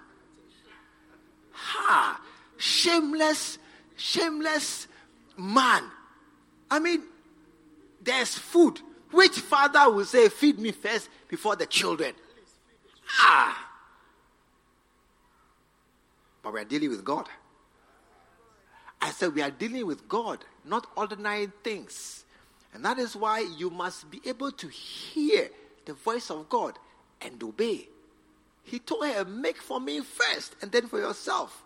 Ha! 1.51 2.21
Shameless, 2.57 3.57
shameless 3.95 4.87
man. 5.37 5.83
I 6.69 6.79
mean, 6.79 7.03
there's 8.01 8.35
food. 8.35 8.79
Which 9.11 9.39
father 9.39 9.91
will 9.91 10.05
say, 10.05 10.29
Feed 10.29 10.59
me 10.59 10.71
first 10.71 11.09
before 11.27 11.55
the 11.55 11.65
children? 11.65 12.13
Ah! 13.19 13.69
But 16.41 16.53
we 16.53 16.61
are 16.61 16.65
dealing 16.65 16.89
with 16.89 17.05
God. 17.05 17.29
I 19.03 19.11
said, 19.11 19.35
We 19.35 19.41
are 19.41 19.51
dealing 19.51 19.85
with 19.85 20.07
God, 20.07 20.45
not 20.63 20.87
ordinary 20.95 21.51
things. 21.61 22.23
And 22.73 22.85
that 22.85 22.97
is 22.97 23.17
why 23.17 23.45
you 23.57 23.69
must 23.69 24.09
be 24.09 24.21
able 24.25 24.49
to 24.53 24.67
hear 24.69 25.49
the 25.83 25.93
voice 25.93 26.31
of 26.31 26.47
God 26.47 26.79
and 27.19 27.43
obey. 27.43 27.89
He 28.63 28.79
told 28.79 29.05
her, 29.05 29.25
Make 29.25 29.57
for 29.57 29.81
me 29.81 29.99
first 29.99 30.55
and 30.61 30.71
then 30.71 30.87
for 30.87 30.99
yourself. 30.99 31.65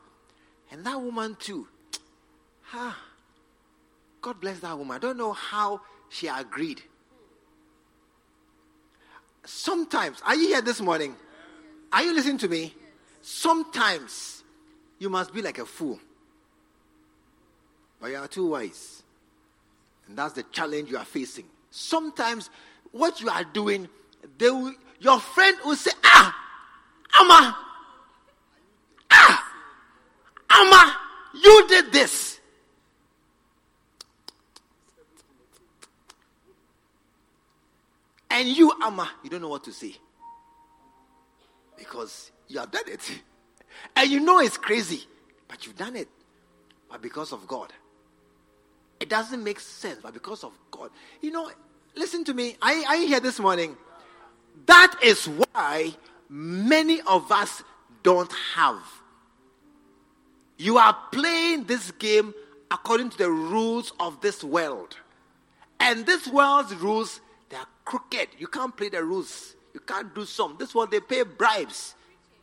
And 0.72 0.84
that 0.86 1.00
woman, 1.00 1.38
too. 1.40 1.68
Ah, 2.74 3.00
God 4.22 4.42
bless 4.42 4.60
that 4.60 4.78
woman. 4.78 4.98
I 4.98 5.00
don't 5.00 5.18
know 5.18 5.32
how 5.32 5.80
she 6.10 6.28
agreed. 6.28 6.82
Sometimes, 9.46 10.22
are 10.26 10.36
you 10.36 10.48
here 10.48 10.62
this 10.62 10.82
morning? 10.82 11.16
Are 11.94 12.04
you 12.04 12.14
listening 12.14 12.40
to 12.40 12.50
me? 12.50 12.76
Sometimes 13.22 14.44
you 15.00 15.10
must 15.10 15.34
be 15.34 15.42
like 15.42 15.60
a 15.60 15.66
fool. 15.66 16.00
But 18.00 18.12
you 18.12 18.18
are 18.18 18.28
too 18.28 18.52
wise. 18.52 19.04
And 20.08 20.18
that's 20.18 20.34
the 20.34 20.44
challenge 20.44 20.90
you 20.90 20.98
are 20.98 21.06
facing. 21.06 21.46
Sometimes 21.72 22.50
what 22.92 23.22
you 23.22 23.30
are 23.30 23.44
doing, 23.44 23.88
they 24.38 24.50
will, 24.50 24.74
your 25.00 25.20
friend 25.20 25.58
will 25.66 25.76
say, 25.76 25.92
Ah, 26.04 26.36
Amma, 27.20 27.58
ah, 29.12 29.54
Amma, 30.50 30.96
you 31.44 31.68
did 31.68 31.92
this. 31.92 32.40
And 38.30 38.48
you, 38.48 38.72
Amma, 38.84 39.10
you 39.24 39.30
don't 39.30 39.42
know 39.42 39.50
what 39.50 39.64
to 39.64 39.72
say. 39.72 39.96
Because 41.78 42.32
you 42.48 42.60
have 42.60 42.72
done 42.72 42.84
it. 42.88 43.02
And 43.96 44.10
you 44.10 44.20
know 44.20 44.40
it's 44.40 44.58
crazy, 44.58 45.04
but 45.48 45.64
you've 45.66 45.78
done 45.78 45.96
it. 45.96 46.08
But 46.90 47.00
because 47.00 47.32
of 47.32 47.48
God. 47.48 47.72
It 49.00 49.10
doesn't 49.10 49.44
make 49.44 49.60
sense, 49.60 50.00
but 50.02 50.14
because 50.14 50.44
of 50.44 50.52
God. 50.72 50.90
You 51.22 51.32
know, 51.32 51.52
listen 51.96 52.24
to 52.26 52.34
me. 52.34 52.58
I, 52.62 52.84
I 52.88 52.98
hear 53.06 53.20
this 53.20 53.40
morning. 53.40 53.78
That 54.66 54.96
is 55.04 55.26
why 55.26 55.96
many 56.30 57.02
of 57.02 57.32
us 57.32 57.64
don't 58.04 58.32
have. 58.56 58.82
You 60.58 60.78
are 60.78 60.98
playing 61.12 61.66
this 61.66 61.92
game 61.92 62.34
according 62.72 63.12
to 63.12 63.18
the 63.18 63.30
rules 63.30 63.94
of 64.00 64.20
this 64.22 64.44
world. 64.44 64.98
And 65.80 66.06
this 66.06 66.28
world's 66.28 66.74
rules, 66.76 67.22
they 67.50 67.58
are 67.58 67.68
crooked. 67.86 68.30
You 68.40 68.48
can't 68.48 68.76
play 68.76 68.90
the 68.90 69.04
rules. 69.04 69.56
You 69.74 69.80
can't 69.82 70.14
do 70.16 70.26
some. 70.26 70.56
This 70.58 70.74
world, 70.74 70.90
they 70.90 71.00
pay 71.00 71.22
bribes. 71.22 71.94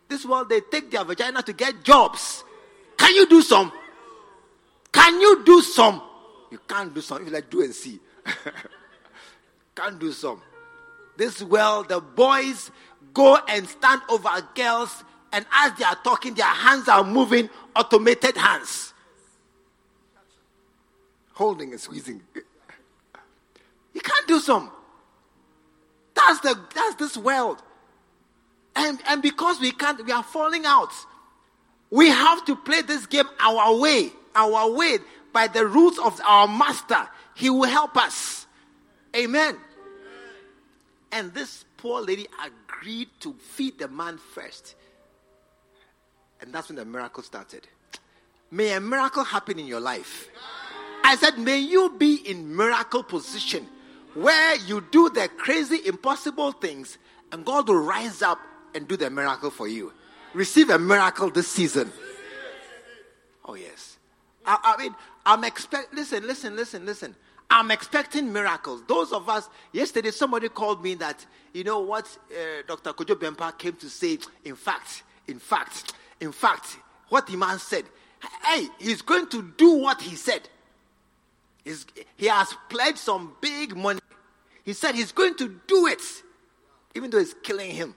This 0.09 0.25
world, 0.25 0.49
they 0.49 0.61
take 0.61 0.91
their 0.91 1.05
vagina 1.05 1.43
to 1.43 1.53
get 1.53 1.83
jobs. 1.83 2.45
Can 2.97 3.15
you 3.17 3.27
do 3.27 3.43
some? 3.43 3.73
Can 4.93 5.21
you 5.21 5.45
do 5.45 5.61
some? 5.61 6.01
You 6.51 6.59
can't 6.69 6.95
do 6.95 7.01
some. 7.01 7.25
You 7.25 7.31
like 7.31 7.51
do 7.51 7.63
and 7.63 7.75
see. 7.75 8.01
can't 9.75 9.99
do 9.99 10.13
some. 10.13 10.41
This 11.17 11.43
world, 11.43 11.89
the 11.89 12.01
boys 12.01 12.71
go 13.13 13.39
and 13.49 13.69
stand 13.69 14.03
over 14.09 14.31
girls, 14.55 15.05
and 15.33 15.45
as 15.53 15.73
they 15.79 15.85
are 15.85 15.97
talking, 15.97 16.35
their 16.35 16.47
hands 16.47 16.89
are 16.89 17.05
moving, 17.05 17.49
automated 17.75 18.37
hands. 18.37 18.93
Holding 21.33 21.73
and 21.73 21.81
squeezing. 21.81 22.23
You 23.93 24.01
can't 24.01 24.27
do 24.27 24.39
some. 24.39 24.71
That's 26.15 26.41
the 26.41 26.59
that's 26.75 26.95
this 26.97 27.17
world. 27.17 27.63
And 28.77 29.01
and 29.09 29.23
because 29.23 29.61
we 29.61 29.73
can't, 29.73 30.05
we 30.05 30.13
are 30.13 30.23
falling 30.23 30.65
out. 30.65 30.93
We 31.91 32.09
have 32.09 32.45
to 32.47 32.57
play 32.57 32.83
this 32.83 33.07
game 33.07 33.27
our 33.41 33.77
way, 33.77 34.11
our 34.35 34.71
way, 34.71 34.99
by 35.35 35.49
the 35.49 35.67
rules 35.67 35.99
of 35.99 36.19
our 36.27 36.49
master. 36.49 37.07
He 37.35 37.51
will 37.51 37.69
help 37.69 37.99
us. 37.99 38.47
Amen. 39.15 39.59
And 41.13 41.35
this 41.35 41.67
poor 41.77 42.01
lady 42.01 42.27
agreed 42.43 43.09
to 43.21 43.35
feed 43.35 43.79
the 43.79 43.89
man 43.89 44.17
first. 44.17 44.75
And 46.41 46.53
that's 46.53 46.69
when 46.69 46.77
the 46.77 46.85
miracle 46.87 47.23
started. 47.23 47.69
May 48.51 48.73
a 48.73 48.81
miracle 48.81 49.25
happen 49.25 49.59
in 49.59 49.67
your 49.67 49.81
life. 49.81 50.31
I 51.03 51.17
said, 51.17 51.39
may 51.39 51.59
you 51.59 51.95
be 51.99 52.15
in 52.15 52.57
miracle 52.57 53.03
position 53.03 53.67
where 54.15 54.57
you 54.57 54.87
do 54.91 55.11
the 55.11 55.29
crazy, 55.37 55.81
impossible 55.87 56.53
things, 56.53 56.99
and 57.33 57.45
God 57.45 57.69
will 57.69 57.81
rise 57.81 58.23
up 58.23 58.39
and 58.75 58.87
do 58.87 58.97
the 58.97 59.11
miracle 59.11 59.51
for 59.51 59.67
you. 59.67 59.93
Receive 60.33 60.71
a 60.71 60.79
miracle 60.79 61.31
this 61.31 61.49
season. 61.49 61.93
Oh, 63.45 63.55
yes. 63.55 63.99
I, 64.47 64.77
I 64.77 64.83
mean, 64.83 64.95
I'm 65.27 65.45
expect. 65.45 65.95
Listen, 65.95 66.27
listen, 66.27 66.57
listen, 66.57 66.85
listen. 66.85 67.15
I'm 67.51 67.71
expecting 67.71 68.33
miracles. 68.33 68.83
Those 68.89 69.13
of 69.13 69.29
us, 69.29 69.49
yesterday 69.73 70.11
somebody 70.11 70.49
called 70.49 70.83
me 70.83 70.95
that, 70.95 71.25
you 71.53 71.63
know 71.63 71.81
what 71.81 72.07
uh, 72.31 72.63
Dr. 72.67 72.93
Kojo 72.93 73.15
Bempa 73.15 73.57
came 73.57 73.75
to 73.75 73.89
say, 73.89 74.19
in 74.45 74.57
fact, 74.57 75.03
in 75.29 75.39
fact, 75.39 75.93
in 76.21 76.33
fact, 76.33 76.79
what 77.11 77.27
the 77.27 77.37
man 77.37 77.59
said, 77.59 77.85
hey, 78.45 78.69
he's 78.79 79.03
going 79.03 79.29
to 79.29 79.53
do 79.57 79.79
what 79.79 80.01
he 80.01 80.17
said. 80.17 80.49
He's, 81.65 81.87
he 82.17 82.27
has 82.27 82.55
pledged 82.69 82.99
some 82.99 83.37
big 83.41 83.77
money. 83.77 84.01
He 84.65 84.73
said 84.73 84.95
he's 84.95 85.13
going 85.13 85.37
to 85.37 85.61
do 85.67 85.87
it, 85.87 86.03
even 86.95 87.11
though 87.11 87.19
it's 87.19 87.35
killing 87.43 87.71
him. 87.71 87.95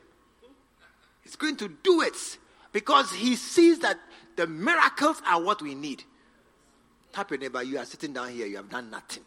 He's 1.21 1.36
going 1.36 1.57
to 1.57 1.69
do 1.84 2.01
it 2.01 2.38
because 2.73 3.11
he 3.11 3.36
sees 3.36 3.80
that 3.80 3.97
the 4.36 4.47
miracles 4.47 5.21
are 5.28 5.41
what 5.41 5.61
we 5.61 5.73
need. 5.73 6.03
Tap 7.18 7.32
your 7.32 7.39
neighbor, 7.39 7.63
you 7.63 7.80
are 7.80 7.86
sitting 7.86 8.13
down 8.13 8.30
here, 8.30 8.45
you 8.45 8.57
have 8.57 8.70
done 8.70 8.91
nothing. 8.91 9.24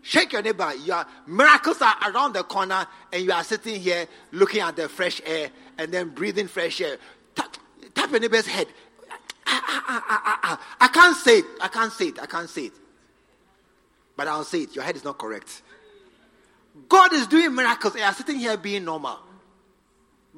Shake 0.00 0.32
your 0.32 0.40
neighbor. 0.40 0.72
Your 0.76 1.04
miracles 1.26 1.82
are 1.82 1.94
around 2.10 2.32
the 2.32 2.42
corner, 2.42 2.86
and 3.12 3.22
you 3.22 3.30
are 3.32 3.44
sitting 3.44 3.78
here 3.78 4.06
looking 4.30 4.62
at 4.62 4.74
the 4.74 4.88
fresh 4.88 5.20
air 5.26 5.50
and 5.76 5.92
then 5.92 6.08
breathing 6.08 6.48
fresh 6.48 6.80
air. 6.80 6.96
Tap, 7.34 7.54
tap 7.94 8.10
your 8.10 8.20
neighbor's 8.20 8.46
head. 8.46 8.66
Ah, 9.46 9.62
ah, 9.66 10.40
ah, 10.42 10.76
I 10.80 10.88
can't 10.88 11.14
say 11.18 11.40
it. 11.40 11.44
I 11.60 11.68
can't 11.68 11.92
say 11.92 12.06
it. 12.06 12.18
I 12.18 12.24
can't 12.24 12.48
say 12.48 12.62
it. 12.62 12.72
But 14.16 14.26
I'll 14.26 14.44
say 14.44 14.62
it. 14.62 14.74
Your 14.74 14.84
head 14.84 14.96
is 14.96 15.04
not 15.04 15.18
correct. 15.18 15.60
God 16.88 17.12
is 17.12 17.26
doing 17.26 17.54
miracles, 17.54 17.92
and 17.92 18.00
you 18.00 18.06
are 18.06 18.14
sitting 18.14 18.38
here 18.38 18.56
being 18.56 18.86
normal. 18.86 19.18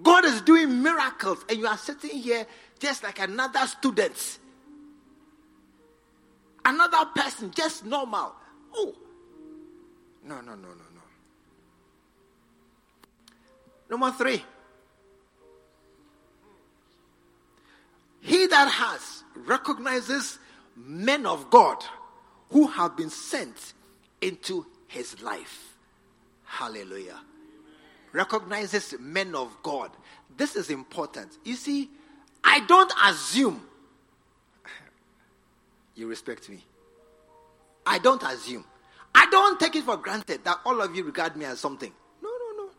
God 0.03 0.24
is 0.24 0.40
doing 0.40 0.82
miracles, 0.82 1.45
and 1.49 1.57
you 1.57 1.68
are 1.68 1.78
sitting 1.78 2.18
here 2.18 2.49
just 2.80 3.05
like 3.05 3.20
another 3.20 3.64
student, 3.68 4.40
another 6.64 7.04
person, 7.14 7.50
just 7.54 7.84
normal. 7.84 8.34
Oh, 8.74 8.94
no, 10.24 10.36
no, 10.40 10.54
no, 10.54 10.68
no, 10.68 10.68
no. 10.68 11.02
Number 13.90 14.10
three. 14.12 14.42
He 18.20 18.46
that 18.46 18.70
has 18.70 19.22
recognizes 19.46 20.38
men 20.76 21.26
of 21.26 21.50
God 21.50 21.84
who 22.50 22.66
have 22.68 22.96
been 22.96 23.10
sent 23.10 23.74
into 24.20 24.64
his 24.88 25.20
life. 25.22 25.76
Hallelujah. 26.44 27.20
Recognizes 28.12 28.94
men 28.98 29.34
of 29.34 29.54
God. 29.62 29.90
This 30.36 30.56
is 30.56 30.70
important. 30.70 31.36
You 31.44 31.56
see, 31.56 31.90
I 32.42 32.60
don't 32.60 32.92
assume 33.04 33.60
you 35.95 36.07
respect 36.07 36.49
me. 36.49 36.64
I 37.86 37.99
don't 37.99 38.22
assume. 38.22 38.64
I 39.14 39.26
don't 39.30 39.61
take 39.61 39.76
it 39.76 39.84
for 39.84 39.97
granted 39.97 40.45
that 40.45 40.61
all 40.64 40.80
of 40.80 40.95
you 40.97 41.05
regard 41.05 41.36
me 41.36 41.45
as 41.45 41.61
something. 41.61 41.92
No, 42.22 42.28
no, 42.28 42.64
no. 42.64 42.70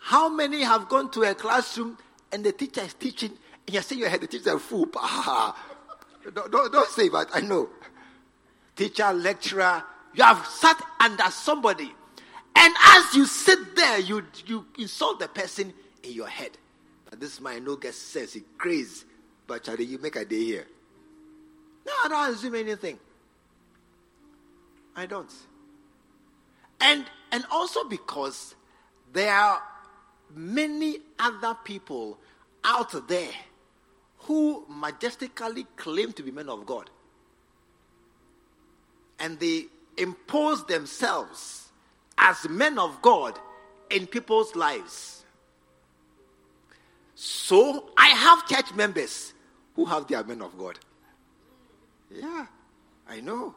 How 0.00 0.28
many 0.28 0.62
have 0.62 0.88
gone 0.88 1.10
to 1.12 1.22
a 1.22 1.34
classroom 1.34 1.96
and 2.32 2.44
the 2.44 2.52
teacher 2.52 2.82
is 2.82 2.94
teaching 2.94 3.30
and 3.66 3.74
you're 3.74 3.82
saying 3.82 4.00
your 4.00 4.10
head, 4.10 4.20
the 4.20 4.26
teacher 4.26 4.54
a 4.54 4.58
fool? 4.58 4.86
don't, 6.34 6.50
don't, 6.50 6.72
don't 6.72 6.88
say 6.90 7.08
that. 7.08 7.28
I 7.32 7.40
know. 7.40 7.70
Teacher, 8.76 9.12
lecturer, 9.12 9.82
you 10.14 10.22
have 10.22 10.46
sat 10.46 10.80
under 11.00 11.30
somebody. 11.30 11.90
And 12.54 12.74
as 12.86 13.14
you 13.14 13.24
sit 13.24 13.76
there, 13.76 14.00
you, 14.00 14.24
you 14.46 14.66
insult 14.78 15.20
the 15.20 15.28
person 15.28 15.72
in 16.02 16.12
your 16.12 16.28
head. 16.28 16.50
But 17.08 17.20
this 17.20 17.40
man 17.40 17.64
no 17.64 17.76
get 17.76 17.94
sense, 17.94 18.34
he 18.34 18.42
crazy. 18.58 19.04
But 19.46 19.64
Charlie, 19.64 19.84
you 19.84 19.98
make 19.98 20.16
a 20.16 20.24
day 20.24 20.44
here. 20.44 20.66
No, 21.88 21.94
I 22.04 22.08
don't 22.08 22.34
assume 22.34 22.54
anything. 22.54 22.98
I 24.94 25.06
don't. 25.06 25.32
And 26.82 27.06
and 27.32 27.44
also 27.50 27.84
because 27.84 28.54
there 29.12 29.32
are 29.32 29.62
many 30.34 30.98
other 31.18 31.56
people 31.64 32.18
out 32.62 33.08
there 33.08 33.30
who 34.18 34.66
majestically 34.68 35.66
claim 35.76 36.12
to 36.12 36.22
be 36.22 36.30
men 36.30 36.50
of 36.50 36.66
God. 36.66 36.90
And 39.18 39.40
they 39.40 39.64
impose 39.96 40.66
themselves 40.66 41.70
as 42.18 42.46
men 42.50 42.78
of 42.78 43.00
God 43.00 43.38
in 43.90 44.06
people's 44.06 44.54
lives. 44.54 45.24
So 47.14 47.90
I 47.96 48.08
have 48.08 48.46
church 48.46 48.74
members 48.74 49.32
who 49.74 49.86
have 49.86 50.06
their 50.06 50.22
men 50.22 50.42
of 50.42 50.56
God. 50.58 50.78
Yeah, 52.10 52.46
I 53.08 53.20
know. 53.20 53.54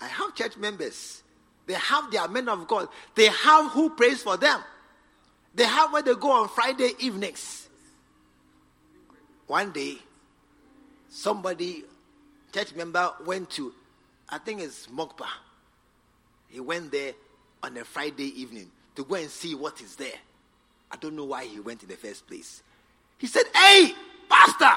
I 0.00 0.08
have 0.08 0.34
church 0.34 0.56
members. 0.56 1.22
They 1.66 1.74
have 1.74 2.10
their 2.10 2.28
men 2.28 2.48
of 2.48 2.66
God. 2.68 2.88
They 3.14 3.26
have 3.26 3.70
who 3.72 3.90
prays 3.90 4.22
for 4.22 4.36
them. 4.36 4.60
They 5.54 5.64
have 5.64 5.92
where 5.92 6.02
they 6.02 6.14
go 6.14 6.30
on 6.30 6.48
Friday 6.48 6.90
evenings. 6.98 7.68
One 9.46 9.72
day, 9.72 9.96
somebody, 11.08 11.84
church 12.52 12.74
member, 12.74 13.10
went 13.24 13.50
to, 13.50 13.72
I 14.28 14.38
think 14.38 14.60
it's 14.60 14.86
Mokpa. 14.88 15.26
He 16.48 16.60
went 16.60 16.92
there 16.92 17.12
on 17.62 17.76
a 17.76 17.84
Friday 17.84 18.40
evening 18.40 18.70
to 18.96 19.04
go 19.04 19.14
and 19.14 19.30
see 19.30 19.54
what 19.54 19.80
is 19.80 19.96
there. 19.96 20.18
I 20.90 20.96
don't 20.96 21.16
know 21.16 21.24
why 21.24 21.44
he 21.44 21.58
went 21.58 21.82
in 21.82 21.88
the 21.88 21.96
first 21.96 22.26
place. 22.26 22.62
He 23.18 23.26
said, 23.26 23.44
Hey, 23.54 23.92
Pastor, 24.28 24.70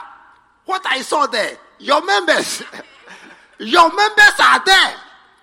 what 0.70 0.86
I 0.86 1.02
saw 1.02 1.26
there, 1.26 1.58
your 1.80 2.06
members, 2.06 2.62
your 3.60 3.90
members 3.90 4.34
are 4.40 4.64
there. 4.64 4.94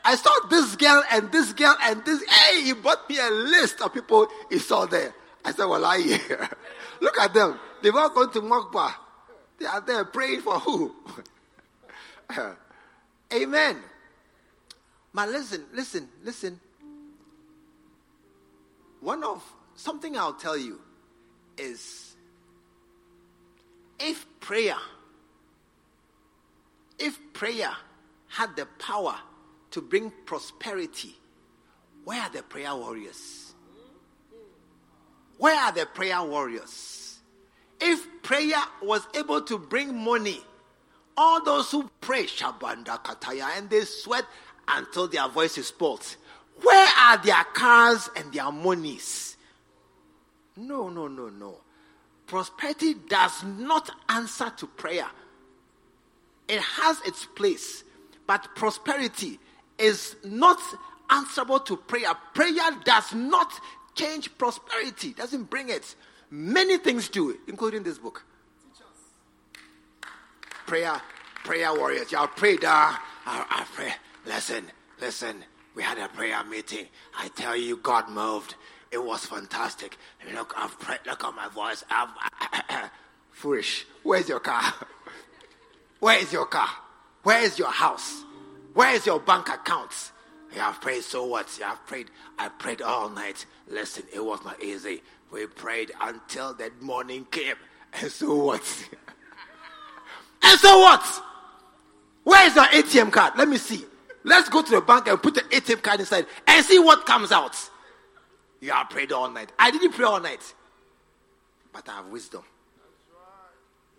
I 0.04 0.14
saw 0.14 0.30
this 0.48 0.76
girl 0.76 1.02
and 1.10 1.32
this 1.32 1.52
girl 1.52 1.76
and 1.82 2.04
this. 2.04 2.22
Hey, 2.22 2.62
he 2.62 2.72
brought 2.74 3.10
me 3.10 3.18
a 3.18 3.28
list 3.28 3.80
of 3.80 3.92
people 3.92 4.28
he 4.48 4.60
saw 4.60 4.86
there. 4.86 5.12
I 5.44 5.50
said, 5.50 5.64
Well, 5.64 5.84
I 5.84 5.98
here. 6.00 6.48
Look 7.00 7.18
at 7.18 7.34
them. 7.34 7.58
They've 7.82 7.94
all 7.94 8.10
gone 8.10 8.32
to 8.34 8.40
Mokba. 8.40 8.94
They 9.58 9.66
are 9.66 9.80
there 9.80 10.04
praying 10.04 10.42
for 10.42 10.60
who? 10.60 10.94
Amen. 13.34 13.78
But 15.12 15.28
listen, 15.30 15.64
listen, 15.74 16.08
listen. 16.22 16.60
One 19.00 19.24
of 19.24 19.42
something 19.74 20.16
I'll 20.16 20.34
tell 20.34 20.56
you 20.56 20.80
is 21.58 22.14
if 23.98 24.24
prayer, 24.38 24.76
if 26.98 27.18
prayer 27.32 27.72
had 28.28 28.56
the 28.56 28.66
power 28.78 29.16
to 29.72 29.80
bring 29.80 30.12
prosperity, 30.24 31.16
where 32.04 32.22
are 32.22 32.30
the 32.30 32.42
prayer 32.42 32.74
warriors? 32.74 33.54
Where 35.38 35.58
are 35.58 35.72
the 35.72 35.86
prayer 35.86 36.22
warriors? 36.22 37.18
If 37.80 38.06
prayer 38.22 38.62
was 38.82 39.06
able 39.14 39.42
to 39.42 39.58
bring 39.58 39.94
money, 39.96 40.40
all 41.16 41.42
those 41.44 41.70
who 41.70 41.90
pray 42.00 42.24
Shabanda 42.24 43.02
Kataya 43.02 43.56
and 43.56 43.68
they 43.68 43.84
sweat 43.84 44.24
until 44.68 45.08
their 45.08 45.28
voice 45.28 45.58
is 45.58 45.70
where 46.62 46.88
are 46.98 47.18
their 47.18 47.44
cars 47.52 48.08
and 48.16 48.32
their 48.32 48.50
monies? 48.50 49.36
No, 50.56 50.88
no, 50.88 51.06
no, 51.06 51.28
no. 51.28 51.58
Prosperity 52.26 52.94
does 52.94 53.44
not 53.44 53.90
answer 54.08 54.50
to 54.56 54.66
prayer. 54.66 55.06
It 56.48 56.60
has 56.60 57.00
its 57.04 57.24
place, 57.24 57.84
but 58.26 58.54
prosperity 58.54 59.38
is 59.78 60.16
not 60.24 60.58
answerable 61.10 61.60
to 61.60 61.76
prayer. 61.76 62.12
Prayer 62.34 62.70
does 62.84 63.14
not 63.14 63.52
change 63.94 64.36
prosperity, 64.38 65.12
doesn't 65.12 65.44
bring 65.50 65.68
it. 65.68 65.94
Many 66.30 66.78
things 66.78 67.08
do, 67.08 67.36
including 67.46 67.82
this 67.82 67.98
book. 67.98 68.24
Prayer, 70.66 71.00
prayer 71.44 71.74
warriors. 71.74 72.10
Y'all 72.10 72.26
pray, 72.26 72.58
I, 72.62 72.98
I 73.24 73.66
pray. 73.74 73.92
Listen, 74.26 74.64
listen. 75.00 75.44
We 75.74 75.82
had 75.82 75.98
a 75.98 76.08
prayer 76.08 76.42
meeting. 76.44 76.86
I 77.18 77.28
tell 77.28 77.54
you, 77.54 77.76
God 77.76 78.08
moved. 78.08 78.54
It 78.90 79.04
was 79.04 79.26
fantastic. 79.26 79.96
Look, 80.34 80.54
I've 80.56 80.78
prayed. 80.80 81.00
Look 81.06 81.22
at 81.22 81.34
my 81.34 81.48
voice. 81.48 81.84
I've, 81.90 82.08
foolish. 83.30 83.86
Where's 84.02 84.28
your 84.28 84.40
car? 84.40 84.72
Where 86.06 86.20
is 86.20 86.32
your 86.32 86.46
car? 86.46 86.68
Where 87.24 87.42
is 87.42 87.58
your 87.58 87.72
house? 87.72 88.22
Where 88.74 88.94
is 88.94 89.06
your 89.06 89.18
bank 89.18 89.48
account? 89.48 90.12
You 90.54 90.60
have 90.60 90.80
prayed 90.80 91.02
so 91.02 91.24
what? 91.24 91.48
You 91.58 91.64
have 91.64 91.84
prayed. 91.84 92.12
I 92.38 92.48
prayed 92.48 92.80
all 92.80 93.08
night. 93.08 93.44
Listen, 93.66 94.04
it 94.14 94.24
was 94.24 94.38
not 94.44 94.62
easy. 94.62 95.02
We 95.32 95.48
prayed 95.48 95.90
until 96.00 96.54
that 96.54 96.80
morning 96.80 97.26
came. 97.28 97.56
And 98.00 98.12
so 98.12 98.36
what? 98.36 98.62
and 100.42 100.60
so 100.60 100.78
what? 100.78 101.22
Where 102.22 102.46
is 102.46 102.54
your 102.54 102.66
ATM 102.66 103.10
card? 103.10 103.32
Let 103.36 103.48
me 103.48 103.56
see. 103.56 103.84
Let's 104.22 104.48
go 104.48 104.62
to 104.62 104.70
the 104.70 104.82
bank 104.82 105.08
and 105.08 105.20
put 105.20 105.34
the 105.34 105.40
ATM 105.40 105.82
card 105.82 105.98
inside 105.98 106.26
and 106.46 106.64
see 106.64 106.78
what 106.78 107.04
comes 107.04 107.32
out. 107.32 107.56
You 108.60 108.70
have 108.70 108.90
prayed 108.90 109.10
all 109.10 109.28
night. 109.28 109.50
I 109.58 109.72
didn't 109.72 109.90
pray 109.90 110.04
all 110.04 110.20
night, 110.20 110.54
but 111.72 111.88
I 111.88 111.96
have 111.96 112.06
wisdom. 112.06 112.44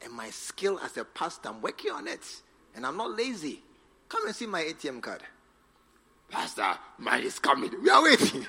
And 0.08 0.16
my 0.16 0.30
skill 0.30 0.80
as 0.80 0.96
a 0.96 1.04
pastor, 1.04 1.50
I'm 1.50 1.62
working 1.62 1.92
on 1.92 2.08
it. 2.08 2.26
And 2.74 2.86
I'm 2.86 2.96
not 2.96 3.12
lazy. 3.18 3.62
Come 4.08 4.26
and 4.26 4.34
see 4.34 4.46
my 4.46 4.64
ATM 4.64 5.02
card. 5.02 5.22
Pastor, 6.30 6.80
mine 6.98 7.24
is 7.24 7.40
coming. 7.40 7.72
We 7.84 7.90
are 7.90 8.02
waiting. 8.02 8.46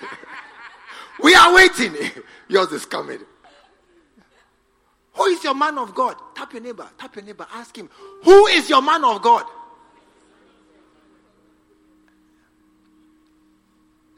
we 1.21 1.35
are 1.35 1.53
waiting. 1.53 1.95
Yours 2.47 2.71
is 2.71 2.85
coming. 2.85 3.19
Who 5.15 5.25
is 5.25 5.43
your 5.43 5.53
man 5.53 5.77
of 5.77 5.93
God? 5.93 6.15
Tap 6.33 6.53
your 6.53 6.61
neighbor. 6.61 6.87
Tap 6.97 7.17
your 7.17 7.25
neighbor. 7.25 7.45
Ask 7.51 7.77
him, 7.77 7.89
Who 8.23 8.47
is 8.47 8.69
your 8.69 8.81
man 8.81 9.03
of 9.03 9.21
God? 9.21 9.43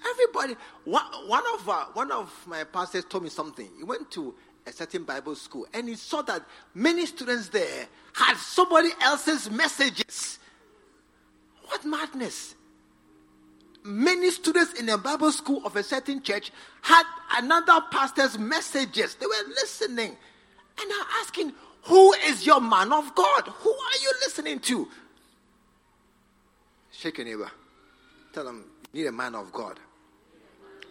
Everybody. 0.08 0.56
One, 0.86 1.44
of 1.56 1.68
uh, 1.68 1.86
one 1.94 2.12
of 2.12 2.32
my 2.46 2.66
pastors 2.66 3.06
told 3.06 3.24
me 3.24 3.32
something. 3.32 3.68
He 3.80 3.84
went 3.84 4.12
to 4.12 4.36
a 4.66 4.72
certain 4.72 5.04
Bible 5.04 5.36
school 5.36 5.68
and 5.74 5.90
he 5.90 5.96
saw 5.96 6.22
that 6.24 6.44
many 6.74 7.06
students 7.06 7.50
there 7.50 7.88
had 8.14 8.38
somebody 8.38 8.90
else's 9.02 9.50
messages. 9.50 10.40
What 11.66 11.86
madness! 11.86 12.56
Many 13.84 14.30
students 14.30 14.80
in 14.80 14.90
a 14.90 14.98
Bible 14.98 15.32
school 15.32 15.62
of 15.66 15.76
a 15.76 15.82
certain 15.82 16.22
church 16.22 16.52
had 16.82 17.04
another 17.38 17.80
pastor's 17.90 18.38
messages. 18.38 19.16
They 19.16 19.26
were 19.26 19.50
listening 19.50 20.16
and 20.80 20.92
are 20.92 21.08
asking, 21.22 21.54
Who 21.84 22.14
is 22.14 22.46
your 22.46 22.62
man 22.62 22.94
of 22.94 23.16
God? 23.16 23.48
Who 23.48 23.72
are 23.72 24.00
you 24.04 24.14
listening 24.22 24.60
to? 24.60 24.88
Shake 26.92 27.18
your 27.18 27.26
neighbor. 27.26 27.52
Tell 28.34 28.44
them, 28.44 28.66
You 28.94 29.04
need 29.04 29.08
a 29.08 29.12
man 29.12 29.34
of 29.34 29.52
God 29.52 29.80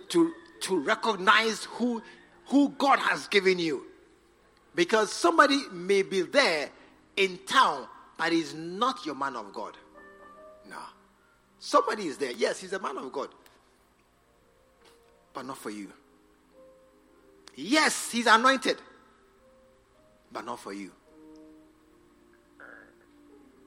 to, 0.08 0.32
to 0.62 0.80
recognize 0.80 1.64
who, 1.64 2.02
who 2.50 2.70
God 2.70 2.98
has 2.98 3.28
given 3.28 3.58
you. 3.58 3.86
Because 4.74 5.12
somebody 5.12 5.60
may 5.72 6.02
be 6.02 6.22
there 6.22 6.70
in 7.16 7.38
town, 7.46 7.86
but 8.16 8.32
he's 8.32 8.54
not 8.54 9.04
your 9.06 9.14
man 9.14 9.36
of 9.36 9.52
God. 9.52 9.76
No. 10.68 10.76
Somebody 11.58 12.06
is 12.06 12.18
there. 12.18 12.32
Yes, 12.32 12.60
he's 12.60 12.72
a 12.72 12.78
man 12.78 12.96
of 12.98 13.12
God. 13.12 13.28
But 15.32 15.46
not 15.46 15.58
for 15.58 15.70
you. 15.70 15.92
Yes, 17.54 18.10
he's 18.10 18.26
anointed. 18.26 18.78
But 20.32 20.44
not 20.44 20.60
for 20.60 20.72
you. 20.72 20.92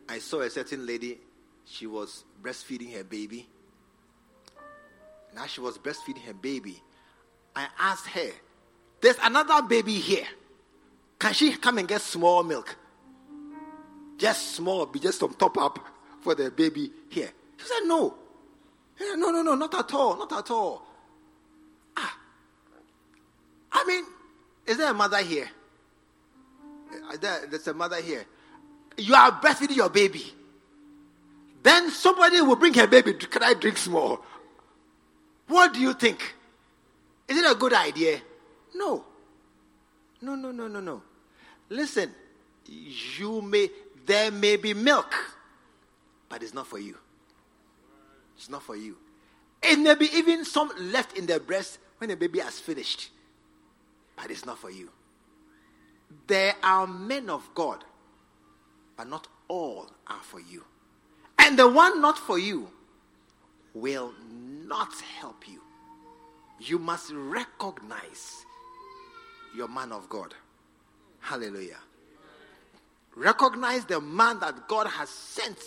I 0.09 0.19
saw 0.19 0.41
a 0.41 0.49
certain 0.49 0.85
lady, 0.85 1.19
she 1.65 1.87
was 1.87 2.23
breastfeeding 2.41 2.93
her 2.93 3.03
baby. 3.03 3.47
Now 5.33 5.47
she 5.47 5.61
was 5.61 5.77
breastfeeding 5.77 6.23
her 6.25 6.33
baby. 6.33 6.81
I 7.55 7.67
asked 7.79 8.07
her, 8.07 8.31
There's 9.03 9.17
another 9.21 9.61
baby 9.63 9.95
here. 9.95 10.25
Can 11.19 11.33
she 11.33 11.51
come 11.57 11.77
and 11.77 11.85
get 11.85 11.99
small 11.99 12.41
milk? 12.41 12.73
Just 14.17 14.55
small, 14.55 14.85
be 14.85 14.97
just 14.97 15.19
some 15.19 15.33
top 15.33 15.57
up 15.57 15.77
for 16.21 16.35
the 16.35 16.49
baby 16.49 16.89
here. 17.09 17.29
She 17.57 17.65
said, 17.65 17.81
No. 17.85 18.15
Said, 18.97 19.17
no, 19.17 19.31
no, 19.31 19.41
no, 19.41 19.55
not 19.55 19.73
at 19.75 19.93
all, 19.93 20.17
not 20.17 20.31
at 20.31 20.49
all. 20.51 20.85
Ah. 21.97 22.17
I 23.73 23.83
mean, 23.85 24.05
is 24.65 24.77
there 24.77 24.91
a 24.91 24.93
mother 24.93 25.17
here? 25.17 25.49
There, 27.19 27.47
there's 27.47 27.67
a 27.67 27.73
mother 27.73 27.99
here. 27.99 28.23
You 28.97 29.15
are 29.15 29.33
breastfeeding 29.33 29.75
your 29.75 29.89
baby. 29.89 30.31
Then 31.61 31.91
somebody 31.91 32.39
will 32.39 32.55
bring 32.55 32.73
her 32.75 32.87
baby. 32.87 33.15
Can 33.15 33.43
I 33.43 33.53
drink 33.53 33.77
small? 33.79 34.23
What 35.47 35.73
do 35.73 35.81
you 35.81 35.93
think? 35.93 36.35
Is 37.27 37.37
it 37.37 37.51
a 37.51 37.55
good 37.55 37.73
idea? 37.73 38.21
No. 38.75 39.05
No, 40.21 40.35
no, 40.35 40.51
no, 40.51 40.67
no, 40.67 40.79
no. 40.79 41.01
Listen, 41.69 42.11
you 42.65 43.41
may 43.41 43.69
there 44.05 44.31
may 44.31 44.57
be 44.57 44.73
milk, 44.73 45.13
but 46.29 46.43
it's 46.43 46.53
not 46.53 46.67
for 46.67 46.79
you. 46.79 46.97
It's 48.37 48.49
not 48.49 48.63
for 48.63 48.75
you. 48.75 48.97
It 49.61 49.79
may 49.79 49.95
be 49.95 50.09
even 50.13 50.43
some 50.43 50.71
left 50.77 51.17
in 51.17 51.25
their 51.25 51.39
breast 51.39 51.79
when 51.97 52.09
the 52.09 52.17
baby 52.17 52.39
has 52.39 52.59
finished, 52.59 53.11
but 54.15 54.29
it's 54.29 54.45
not 54.45 54.57
for 54.57 54.69
you. 54.69 54.89
There 56.27 56.53
are 56.61 56.85
men 56.85 57.29
of 57.29 57.47
God, 57.55 57.83
but 58.97 59.07
not 59.07 59.27
all 59.47 59.89
are 60.07 60.21
for 60.21 60.39
you. 60.39 60.63
And 61.39 61.57
the 61.57 61.67
one 61.67 62.01
not 62.01 62.17
for 62.17 62.37
you 62.37 62.69
will 63.73 64.13
not 64.67 64.93
help 65.19 65.47
you. 65.47 65.61
You 66.59 66.79
must 66.79 67.11
recognize 67.13 68.45
your 69.55 69.67
man 69.67 69.91
of 69.91 70.09
God. 70.09 70.33
Hallelujah. 71.19 71.79
Recognize 73.15 73.85
the 73.85 74.01
man 74.01 74.39
that 74.39 74.67
God 74.67 74.87
has 74.87 75.09
sent 75.09 75.59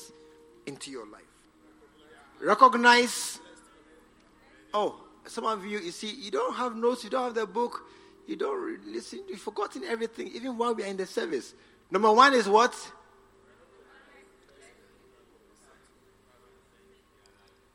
into 0.67 0.91
your 0.91 1.07
life. 1.07 1.23
Recognize. 2.41 3.41
Oh, 4.75 5.01
some 5.27 5.45
of 5.45 5.65
you, 5.65 5.79
you 5.79 5.91
see, 5.91 6.11
you 6.11 6.31
don't 6.31 6.55
have 6.55 6.77
notes, 6.77 7.05
you 7.05 7.11
don't 7.11 7.25
have 7.25 7.35
the 7.35 7.47
book, 7.47 7.85
you 8.27 8.37
don't 8.37 8.87
listen, 8.87 9.21
you've 9.29 9.41
forgotten 9.41 9.85
everything, 9.85 10.29
even 10.35 10.59
while 10.59 10.75
we 10.75 10.83
are 10.83 10.87
in 10.87 10.97
the 10.97 11.07
service. 11.07 11.55
Number 11.91 12.13
one 12.13 12.35
is 12.35 12.49
what? 12.49 12.75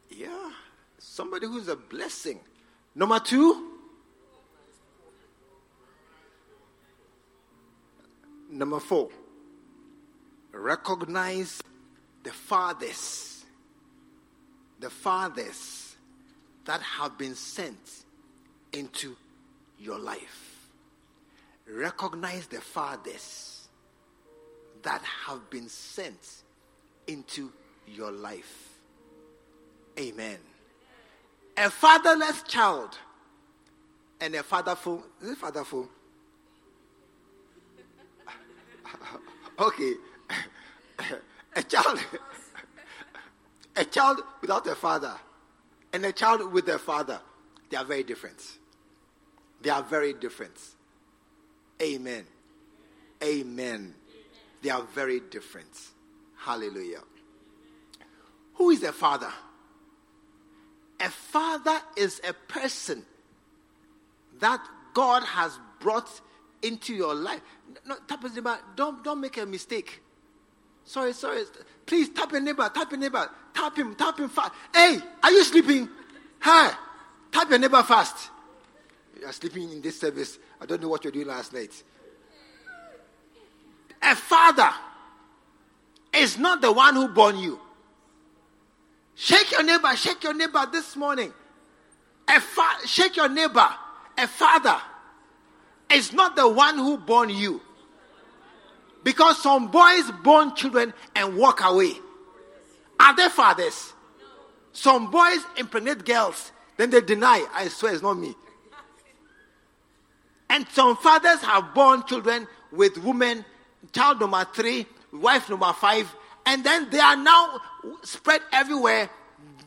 Yeah, 0.09 0.51
somebody 0.99 1.47
who's 1.47 1.69
a 1.69 1.75
blessing. 1.75 2.39
Number 2.93 3.19
two, 3.19 3.70
number 8.51 8.79
four, 8.79 9.09
recognize 10.51 11.61
the 12.23 12.31
fathers, 12.31 13.45
the 14.79 14.89
fathers 14.89 15.95
that 16.65 16.81
have 16.81 17.17
been 17.17 17.35
sent 17.35 18.05
into 18.73 19.15
your 19.79 19.97
life. 19.97 20.67
Recognize 21.67 22.47
the 22.47 22.61
fathers 22.61 23.67
that 24.83 25.01
have 25.25 25.49
been 25.49 25.69
sent 25.69 26.43
into 27.07 27.51
your 27.87 28.11
life. 28.11 28.69
Amen. 29.99 30.37
A 31.57 31.69
fatherless 31.69 32.43
child 32.43 32.97
and 34.19 34.35
a 34.35 34.43
fatherful. 34.43 35.03
Is 35.21 35.31
it 35.31 35.37
fatherful? 35.37 35.89
Okay. 39.59 39.93
a 41.55 41.63
child. 41.63 41.99
a 43.75 43.85
child 43.85 44.21
without 44.41 44.67
a 44.67 44.75
father 44.75 45.13
and 45.93 46.05
a 46.05 46.11
child 46.11 46.51
with 46.51 46.67
a 46.67 46.79
father. 46.79 47.19
They 47.69 47.77
are 47.77 47.85
very 47.85 48.03
different. 48.03 48.41
They 49.61 49.69
are 49.69 49.83
very 49.83 50.13
different. 50.13 50.57
Amen. 51.81 52.25
Amen. 53.23 53.95
They 54.61 54.69
are 54.69 54.83
very 54.93 55.19
different. 55.19 55.79
Hallelujah. 56.37 57.01
Who 58.55 58.69
is 58.71 58.83
a 58.83 58.91
father? 58.91 59.31
A 60.99 61.09
father 61.09 61.79
is 61.95 62.21
a 62.27 62.33
person 62.33 63.05
that 64.39 64.61
God 64.93 65.23
has 65.23 65.57
brought 65.79 66.21
into 66.61 66.93
your 66.93 67.15
life. 67.15 67.41
No, 67.85 67.95
tap 68.07 68.23
his 68.23 68.35
neighbor. 68.35 68.57
Don't, 68.75 69.03
don't 69.03 69.19
make 69.19 69.37
a 69.37 69.45
mistake. 69.45 70.01
Sorry, 70.83 71.13
sorry. 71.13 71.43
Please 71.85 72.09
tap 72.09 72.31
your 72.31 72.41
neighbor. 72.41 72.69
Tap 72.73 72.91
your 72.91 72.99
neighbor. 72.99 73.29
Tap 73.53 73.77
him. 73.77 73.95
Tap 73.95 74.19
him 74.19 74.29
fast. 74.29 74.51
Hey, 74.73 74.99
are 75.23 75.31
you 75.31 75.43
sleeping? 75.43 75.89
Hi. 76.39 76.73
tap 77.31 77.49
your 77.49 77.59
neighbor 77.59 77.83
fast. 77.83 78.29
You 79.19 79.27
are 79.27 79.33
sleeping 79.33 79.71
in 79.71 79.81
this 79.81 79.99
service. 79.99 80.39
I 80.59 80.65
don't 80.65 80.81
know 80.81 80.89
what 80.89 81.03
you're 81.03 81.13
doing 81.13 81.27
last 81.27 81.53
night. 81.53 81.83
A 84.01 84.15
father 84.15 84.69
is 86.13 86.37
not 86.37 86.61
the 86.61 86.71
one 86.71 86.95
who 86.95 87.07
born 87.07 87.37
you. 87.37 87.59
Shake 89.15 89.51
your 89.51 89.63
neighbor, 89.63 89.95
shake 89.95 90.23
your 90.23 90.33
neighbor 90.33 90.67
this 90.71 90.95
morning. 90.95 91.31
A 92.27 92.39
fa- 92.39 92.87
shake 92.87 93.15
your 93.17 93.29
neighbor. 93.29 93.69
A 94.17 94.27
father 94.27 94.81
is 95.93 96.13
not 96.13 96.35
the 96.35 96.47
one 96.47 96.77
who 96.77 96.97
born 96.97 97.29
you. 97.29 97.61
Because 99.03 99.41
some 99.41 99.69
boys 99.69 100.11
born 100.23 100.55
children 100.55 100.93
and 101.15 101.35
walk 101.35 101.61
away. 101.63 101.93
Are 102.99 103.15
they 103.15 103.29
fathers? 103.29 103.93
Some 104.73 105.11
boys 105.11 105.39
impregnate 105.57 106.05
girls, 106.05 106.51
then 106.77 106.91
they 106.91 107.01
deny. 107.01 107.45
I 107.53 107.67
swear 107.67 107.93
it's 107.93 108.03
not 108.03 108.17
me. 108.17 108.35
And 110.49 110.67
some 110.69 110.97
fathers 110.97 111.41
have 111.41 111.73
born 111.73 112.03
children 112.05 112.47
with 112.71 112.97
women, 112.97 113.43
child 113.91 114.19
number 114.19 114.45
three, 114.53 114.85
wife 115.11 115.49
number 115.49 115.71
five, 115.73 116.13
and 116.45 116.63
then 116.63 116.89
they 116.89 116.99
are 116.99 117.15
now 117.15 117.59
spread 118.03 118.41
everywhere. 118.51 119.09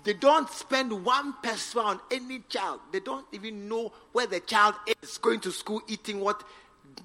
They 0.04 0.12
don't 0.12 0.48
spend 0.50 0.92
one 1.04 1.34
peso 1.42 1.80
on 1.80 2.00
any 2.10 2.40
child. 2.48 2.80
They 2.92 3.00
don't 3.00 3.26
even 3.32 3.68
know 3.68 3.90
where 4.12 4.26
the 4.26 4.40
child 4.40 4.74
is 5.02 5.16
going 5.18 5.40
to 5.40 5.50
school, 5.50 5.82
eating 5.88 6.20
what. 6.20 6.44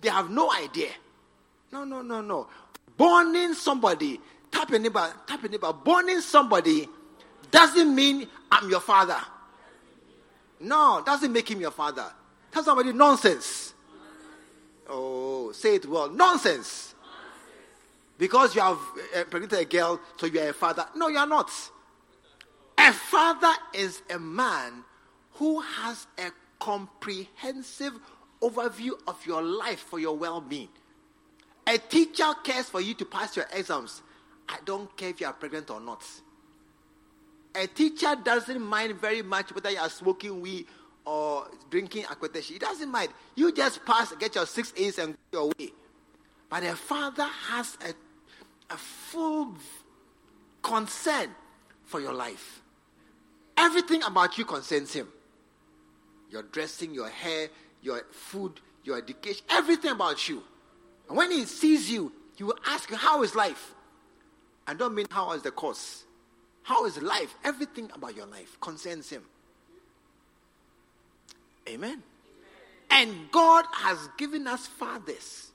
They 0.02 0.10
have 0.10 0.30
no 0.30 0.52
idea. 0.52 0.90
No, 1.72 1.86
no, 1.86 2.02
no, 2.02 2.22
no. 2.22 2.48
Borning 2.98 3.54
somebody, 3.54 4.20
tap 4.52 4.70
your 4.70 4.80
neighbor, 4.80 5.14
tap 5.26 5.42
your 5.42 5.50
neighbor. 5.50 5.72
Borning 5.72 6.20
somebody 6.20 6.88
doesn't 7.50 7.96
mean 7.96 8.28
I'm 8.52 8.70
your 8.70 8.82
father. 8.82 9.20
No, 10.60 11.02
doesn't 11.06 11.32
make 11.32 11.50
him 11.50 11.62
your 11.62 11.72
father. 11.72 12.06
Tell 12.52 12.64
somebody 12.64 12.92
nonsense. 12.92 13.74
Oh, 14.90 15.52
say 15.54 15.76
it 15.76 15.86
well. 15.86 16.10
Nonsense. 16.10 16.96
Because 18.18 18.54
you 18.54 18.62
have 18.62 18.78
uh, 19.16 19.24
pregnant 19.24 19.54
a 19.54 19.64
girl, 19.64 20.02
so 20.18 20.26
you 20.26 20.42
are 20.42 20.50
a 20.50 20.54
father. 20.54 20.86
No, 20.96 21.08
you 21.08 21.18
are 21.18 21.28
not. 21.28 21.50
A 22.82 22.94
father 22.94 23.54
is 23.74 24.02
a 24.10 24.18
man 24.18 24.86
who 25.34 25.60
has 25.60 26.08
a 26.18 26.32
comprehensive 26.60 27.94
overview 28.42 28.92
of 29.06 29.24
your 29.26 29.42
life 29.42 29.80
for 29.80 30.00
your 30.00 30.16
well 30.16 30.40
being. 30.40 30.70
A 31.68 31.78
teacher 31.78 32.34
cares 32.42 32.70
for 32.70 32.80
you 32.80 32.94
to 32.94 33.04
pass 33.04 33.36
your 33.36 33.46
exams. 33.54 34.02
I 34.48 34.60
don't 34.64 34.96
care 34.96 35.10
if 35.10 35.20
you 35.20 35.28
are 35.28 35.34
pregnant 35.34 35.70
or 35.70 35.82
not. 35.82 36.04
A 37.54 37.68
teacher 37.68 38.16
doesn't 38.24 38.62
mind 38.62 38.96
very 38.96 39.22
much 39.22 39.54
whether 39.54 39.70
you 39.70 39.78
are 39.78 39.90
smoking 39.90 40.40
weed 40.40 40.66
or 41.04 41.48
drinking 41.70 42.04
akpeteshie. 42.04 42.54
He 42.54 42.60
doesn't 42.60 42.90
mind. 42.90 43.10
You 43.36 43.52
just 43.52 43.86
pass, 43.86 44.14
get 44.14 44.36
your 44.36 44.46
six 44.46 44.74
A's 44.78 45.00
and 45.00 45.18
go 45.32 45.44
your 45.44 45.48
way. 45.60 45.74
But 46.50 46.64
a 46.64 46.76
father 46.76 47.28
has 47.50 47.78
a, 47.86 48.74
a 48.74 48.78
full 48.78 49.54
concern 50.64 51.30
for 51.84 52.00
your 52.00 52.14
life. 52.14 52.62
Everything 53.60 54.02
about 54.04 54.38
you 54.38 54.46
concerns 54.46 54.94
him. 54.94 55.08
Your 56.32 56.44
dressing, 56.44 56.94
your 56.94 57.10
hair, 57.10 57.50
your 57.82 58.04
food, 58.12 58.62
your 58.86 58.98
education, 58.98 59.46
everything 59.50 59.92
about 59.92 60.30
you. 60.30 60.42
And 61.10 61.18
when 61.18 61.30
he 61.30 61.44
sees 61.46 61.92
you, 61.92 62.14
he 62.36 62.44
will 62.46 62.58
ask 62.66 62.90
you, 62.90 62.96
How 62.96 63.22
is 63.22 63.36
life? 63.36 63.76
I 64.66 64.76
don't 64.76 64.96
mean 64.96 65.08
how 65.10 65.34
is 65.34 65.42
the 65.42 65.52
course. 65.52 66.04
How 66.64 66.86
is 66.86 67.02
life? 67.02 67.34
Everything 67.44 67.90
about 67.94 68.16
your 68.16 68.28
life 68.28 68.58
concerns 68.62 69.10
him. 69.10 69.24
Amen. 71.68 72.02
And 72.92 73.32
God 73.32 73.66
has 73.74 73.98
given 74.18 74.48
us 74.48 74.68
fathers. 74.68 75.52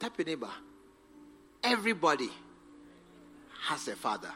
Tap 0.00 0.18
your 0.18 0.26
neighbor. 0.26 0.50
Everybody 1.62 2.30
has 3.68 3.86
a 3.88 3.96
father. 3.96 4.32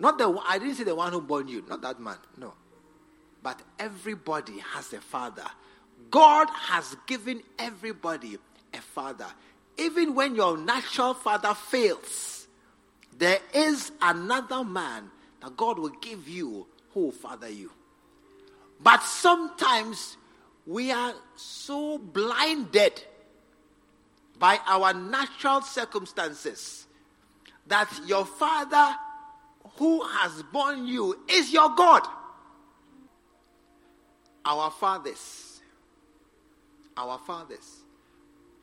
Not 0.00 0.16
the 0.16 0.42
I 0.48 0.58
didn't 0.58 0.76
say 0.76 0.84
the 0.84 0.94
one 0.94 1.12
who 1.12 1.20
born 1.20 1.46
you, 1.46 1.62
not 1.68 1.82
that 1.82 2.00
man. 2.00 2.16
No. 2.36 2.54
But 3.42 3.60
everybody 3.78 4.58
has 4.58 4.92
a 4.94 5.00
father. 5.00 5.44
God 6.10 6.48
has 6.50 6.96
given 7.06 7.42
everybody 7.58 8.38
a 8.72 8.78
father. 8.78 9.26
Even 9.76 10.14
when 10.14 10.34
your 10.34 10.56
natural 10.56 11.14
father 11.14 11.54
fails, 11.54 12.48
there 13.16 13.38
is 13.54 13.92
another 14.00 14.64
man 14.64 15.10
that 15.42 15.56
God 15.56 15.78
will 15.78 15.94
give 16.00 16.26
you 16.28 16.66
who 16.92 17.00
will 17.00 17.12
father 17.12 17.48
you. 17.48 17.70
But 18.82 19.02
sometimes 19.02 20.16
we 20.66 20.90
are 20.90 21.14
so 21.36 21.98
blinded 21.98 23.04
by 24.38 24.58
our 24.66 24.94
natural 24.94 25.60
circumstances 25.60 26.86
that 27.66 27.88
your 28.06 28.24
father 28.24 28.96
who 29.76 30.02
has 30.04 30.42
born 30.52 30.86
you 30.86 31.18
is 31.28 31.52
your 31.52 31.74
God. 31.74 32.02
our 34.44 34.70
fathers, 34.70 35.60
our 36.96 37.18
fathers, 37.18 37.80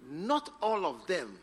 not 0.10 0.50
all 0.62 0.86
of 0.86 1.06
them 1.08 1.38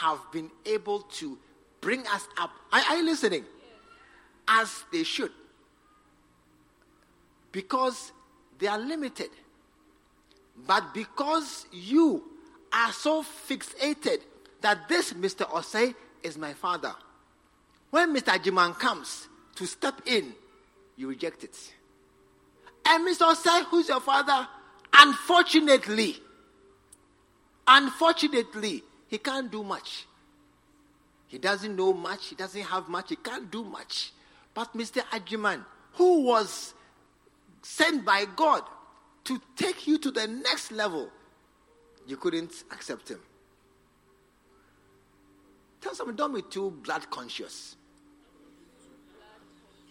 have 0.00 0.18
been 0.32 0.50
able 0.66 1.00
to 1.00 1.38
bring 1.80 2.06
us 2.06 2.26
up. 2.38 2.50
Are, 2.72 2.80
are 2.80 2.96
you 2.96 3.04
listening? 3.04 3.44
As 4.46 4.84
they 4.92 5.02
should. 5.02 5.32
Because 7.52 8.12
they 8.58 8.66
are 8.66 8.78
limited. 8.78 9.30
But 10.66 10.94
because 10.94 11.66
you 11.72 12.22
are 12.72 12.92
so 12.92 13.22
fixated 13.22 14.18
that 14.60 14.88
this 14.88 15.12
Mr. 15.14 15.48
Osei 15.50 15.94
is 16.22 16.36
my 16.36 16.52
father, 16.52 16.94
when 17.90 18.14
Mr. 18.14 18.38
Jiman 18.38 18.78
comes 18.78 19.28
to 19.56 19.66
step 19.66 20.00
in, 20.06 20.32
you 20.96 21.08
reject 21.08 21.44
it. 21.44 21.56
And 22.86 23.06
Mr. 23.06 23.32
Osei, 23.32 23.64
who's 23.66 23.88
your 23.88 24.00
father, 24.00 24.46
unfortunately, 24.92 26.16
unfortunately, 27.66 28.82
he 29.08 29.18
can't 29.18 29.50
do 29.50 29.62
much. 29.62 30.06
He 31.26 31.38
doesn't 31.38 31.76
know 31.76 31.92
much, 31.92 32.28
he 32.28 32.34
doesn't 32.34 32.62
have 32.62 32.88
much, 32.88 33.10
he 33.10 33.16
can't 33.16 33.50
do 33.50 33.64
much. 33.64 34.12
But 34.54 34.76
Mr. 34.76 35.02
Agyeman, 35.10 35.64
who 35.92 36.22
was 36.22 36.74
sent 37.62 38.04
by 38.04 38.24
God 38.36 38.62
to 39.24 39.40
take 39.56 39.86
you 39.86 39.98
to 39.98 40.10
the 40.10 40.26
next 40.26 40.72
level, 40.72 41.08
you 42.06 42.16
couldn't 42.16 42.52
accept 42.72 43.08
him. 43.10 43.20
Tell 45.80 45.94
someone, 45.94 46.16
don't 46.16 46.34
be 46.34 46.42
too 46.42 46.70
blood 46.70 47.08
conscious. 47.10 47.76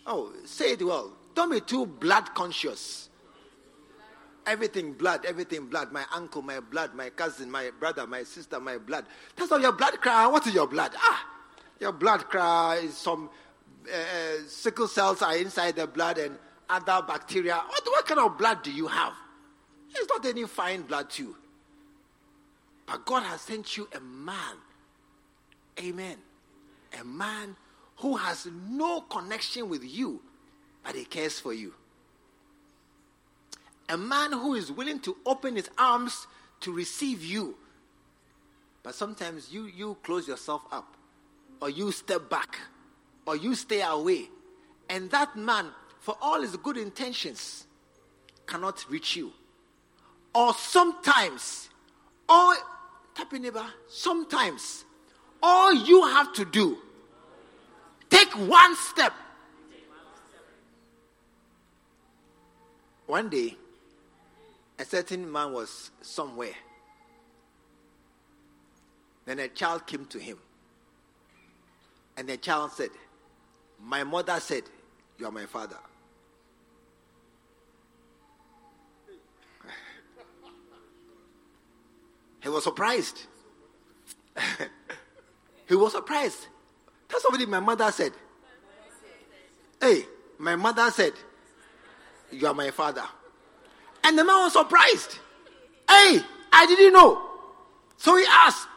Oh, 0.06 0.32
say 0.46 0.74
it 0.74 0.84
well. 0.84 1.14
Don't 1.36 1.52
be 1.52 1.62
too 1.62 1.86
blood 1.86 2.34
conscious. 2.34 3.10
Everything 4.46 4.94
blood, 4.94 5.26
everything 5.26 5.68
blood. 5.68 5.92
My 5.92 6.04
uncle, 6.14 6.42
my 6.42 6.60
blood, 6.60 6.96
my 6.96 7.10
cousin, 7.10 7.52
my 7.52 7.70
brother, 7.80 8.08
my 8.08 8.24
sister, 8.24 8.60
my 8.60 8.78
blood. 8.78 9.06
That's 9.36 9.52
all 9.52 9.62
your 9.62 9.74
blood 9.74 10.02
cry. 10.02 10.26
What 10.28 10.48
is 10.48 10.54
your 10.54 10.68
blood? 10.68 10.92
Ah, 10.98 11.26
your 11.80 11.92
blood 11.92 12.26
cry 12.26 12.82
is 12.84 12.98
some 12.98 13.30
uh, 13.88 14.44
sickle 14.48 14.88
cells 14.88 15.22
are 15.22 15.38
inside 15.38 15.76
the 15.76 15.88
blood 15.88 16.18
and 16.18 16.38
other 16.70 17.06
bacteria. 17.06 17.56
What, 17.56 17.82
what 17.86 18.06
kind 18.06 18.20
of 18.20 18.38
blood 18.38 18.64
do 18.64 18.72
you 18.72 18.88
have? 18.88 19.14
It's 19.96 20.10
not 20.10 20.26
any 20.26 20.46
fine 20.46 20.84
blood, 20.84 21.10
too. 21.10 21.36
But 22.86 23.06
God 23.06 23.24
has 23.24 23.42
sent 23.42 23.78
you 23.78 23.88
a 23.96 24.00
man. 24.00 24.56
Amen. 25.80 26.18
A 27.00 27.04
man 27.04 27.56
who 28.00 28.16
has 28.16 28.48
no 28.70 29.02
connection 29.02 29.70
with 29.70 29.84
you, 29.84 30.22
but 30.84 30.96
he 30.96 31.06
cares 31.06 31.40
for 31.40 31.54
you. 31.54 31.74
A 33.90 33.98
man 33.98 34.32
who 34.32 34.54
is 34.56 34.72
willing 34.72 35.00
to 35.02 35.18
open 35.26 35.56
his 35.56 35.70
arms 35.78 36.28
to 36.62 36.72
receive 36.72 37.24
you. 37.24 37.56
But 38.84 38.96
sometimes 38.96 39.52
you, 39.52 39.66
you 39.66 39.98
close 40.04 40.28
yourself 40.28 40.62
up, 40.72 40.96
or 41.62 41.70
you 41.70 41.92
step 41.92 42.30
back, 42.30 42.58
or 43.26 43.36
you 43.36 43.54
stay 43.56 43.82
away. 43.82 44.30
And 44.90 45.12
that 45.12 45.36
man, 45.36 45.68
for 46.00 46.16
all 46.22 46.42
his 46.42 46.56
good 46.56 46.78
intentions, 46.78 47.66
cannot 48.46 48.86
reach 48.90 49.16
you. 49.16 49.34
Or 50.34 50.54
sometimes, 50.54 51.70
or 52.30 52.54
tap 53.14 53.34
neighbor, 53.34 53.66
sometimes 53.90 54.86
all 55.44 55.74
you 55.74 56.06
have 56.06 56.32
to 56.34 56.46
do 56.46 56.78
take 58.10 58.32
one 58.34 58.76
step. 58.76 59.14
One 63.06 63.30
day 63.30 63.58
a 64.78 64.86
certain 64.86 65.32
man 65.32 65.52
was 65.54 65.92
somewhere. 66.02 66.54
Then 69.26 69.40
a 69.40 69.48
child 69.48 69.86
came 69.86 70.06
to 70.06 70.20
him. 70.20 70.38
And 72.18 72.28
the 72.28 72.38
child 72.38 72.72
said 72.72 72.90
my 73.82 74.04
mother 74.04 74.40
said 74.40 74.64
you 75.18 75.26
are 75.26 75.32
my 75.32 75.46
father. 75.46 75.78
He 82.42 82.50
was 82.50 82.64
surprised. 82.64 83.26
He 85.68 85.76
was 85.76 85.92
surprised. 85.92 86.48
Tell 87.10 87.20
somebody 87.20 87.46
my 87.48 87.60
mother 87.60 87.92
said. 87.92 88.14
Hey, 89.82 90.06
my 90.38 90.56
mother 90.56 90.90
said, 90.92 91.14
You 92.32 92.48
are 92.48 92.54
my 92.54 92.72
father. 92.72 93.04
And 94.04 94.18
the 94.18 94.24
man 94.24 94.38
was 94.38 94.54
surprised. 94.54 95.20
Hey, 95.90 96.22
I 96.54 96.66
didn't 96.68 96.94
know. 96.94 97.22
So 97.98 98.16
he 98.16 98.26
asked, 98.30 98.68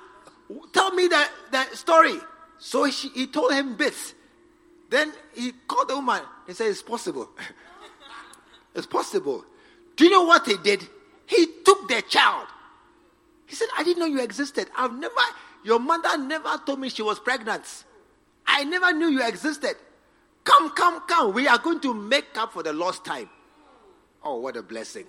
Tell 0.73 0.93
me 0.93 1.07
that, 1.09 1.31
the 1.51 1.77
story. 1.77 2.19
So 2.59 2.91
she, 2.91 3.09
he 3.09 3.27
told 3.27 3.53
him 3.53 3.77
bits. 3.77 4.15
Then 4.89 5.13
he 5.35 5.53
called 5.67 5.89
the 5.89 5.97
woman 5.97 6.23
and 6.47 6.57
said, 6.57 6.69
It's 6.69 6.83
possible. 6.83 7.29
it's 8.75 8.87
possible. 8.87 9.45
Do 9.97 10.05
you 10.05 10.11
know 10.11 10.25
what 10.25 10.47
he 10.47 10.57
did? 10.57 10.89
He 11.27 11.47
took 11.65 11.89
the 11.89 12.03
child. 12.03 12.47
He 13.47 13.55
said, 13.55 13.69
I 13.77 13.85
didn't 13.85 13.99
know 14.01 14.07
you 14.07 14.21
existed. 14.21 14.69
I've 14.77 14.95
never, 14.95 15.15
your 15.65 15.79
mother 15.79 16.17
never 16.17 16.61
told 16.65 16.81
me 16.81 16.89
she 16.89 17.03
was 17.03 17.19
pregnant. 17.19 17.85
I 18.47 18.65
never 18.65 18.93
knew 18.93 19.09
you 19.09 19.27
existed. 19.27 19.77
Come, 20.45 20.71
come, 20.71 21.01
come. 21.07 21.33
We 21.35 21.47
are 21.47 21.59
going 21.59 21.81
to 21.81 21.95
make 21.95 22.37
up 22.37 22.53
for 22.53 22.63
the 22.63 22.73
lost 22.73 23.05
time. 23.05 23.29
Oh, 24.25 24.41
what 24.41 24.57
a 24.57 24.63
blessing. 24.63 25.05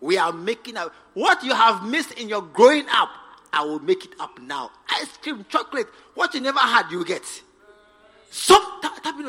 We 0.00 0.18
are 0.18 0.32
making 0.32 0.76
up. 0.76 0.92
What 1.14 1.42
you 1.42 1.54
have 1.54 1.84
missed 1.84 2.12
in 2.12 2.28
your 2.28 2.42
growing 2.42 2.86
up, 2.90 3.10
I 3.52 3.64
will 3.64 3.80
make 3.80 4.04
it 4.04 4.12
up 4.20 4.38
now. 4.40 4.70
Ice 4.90 5.16
cream, 5.18 5.44
chocolate, 5.48 5.86
what 6.14 6.34
you 6.34 6.40
never 6.40 6.58
had, 6.58 6.90
you 6.90 7.04
get. 7.04 7.24
Some, 8.30 8.62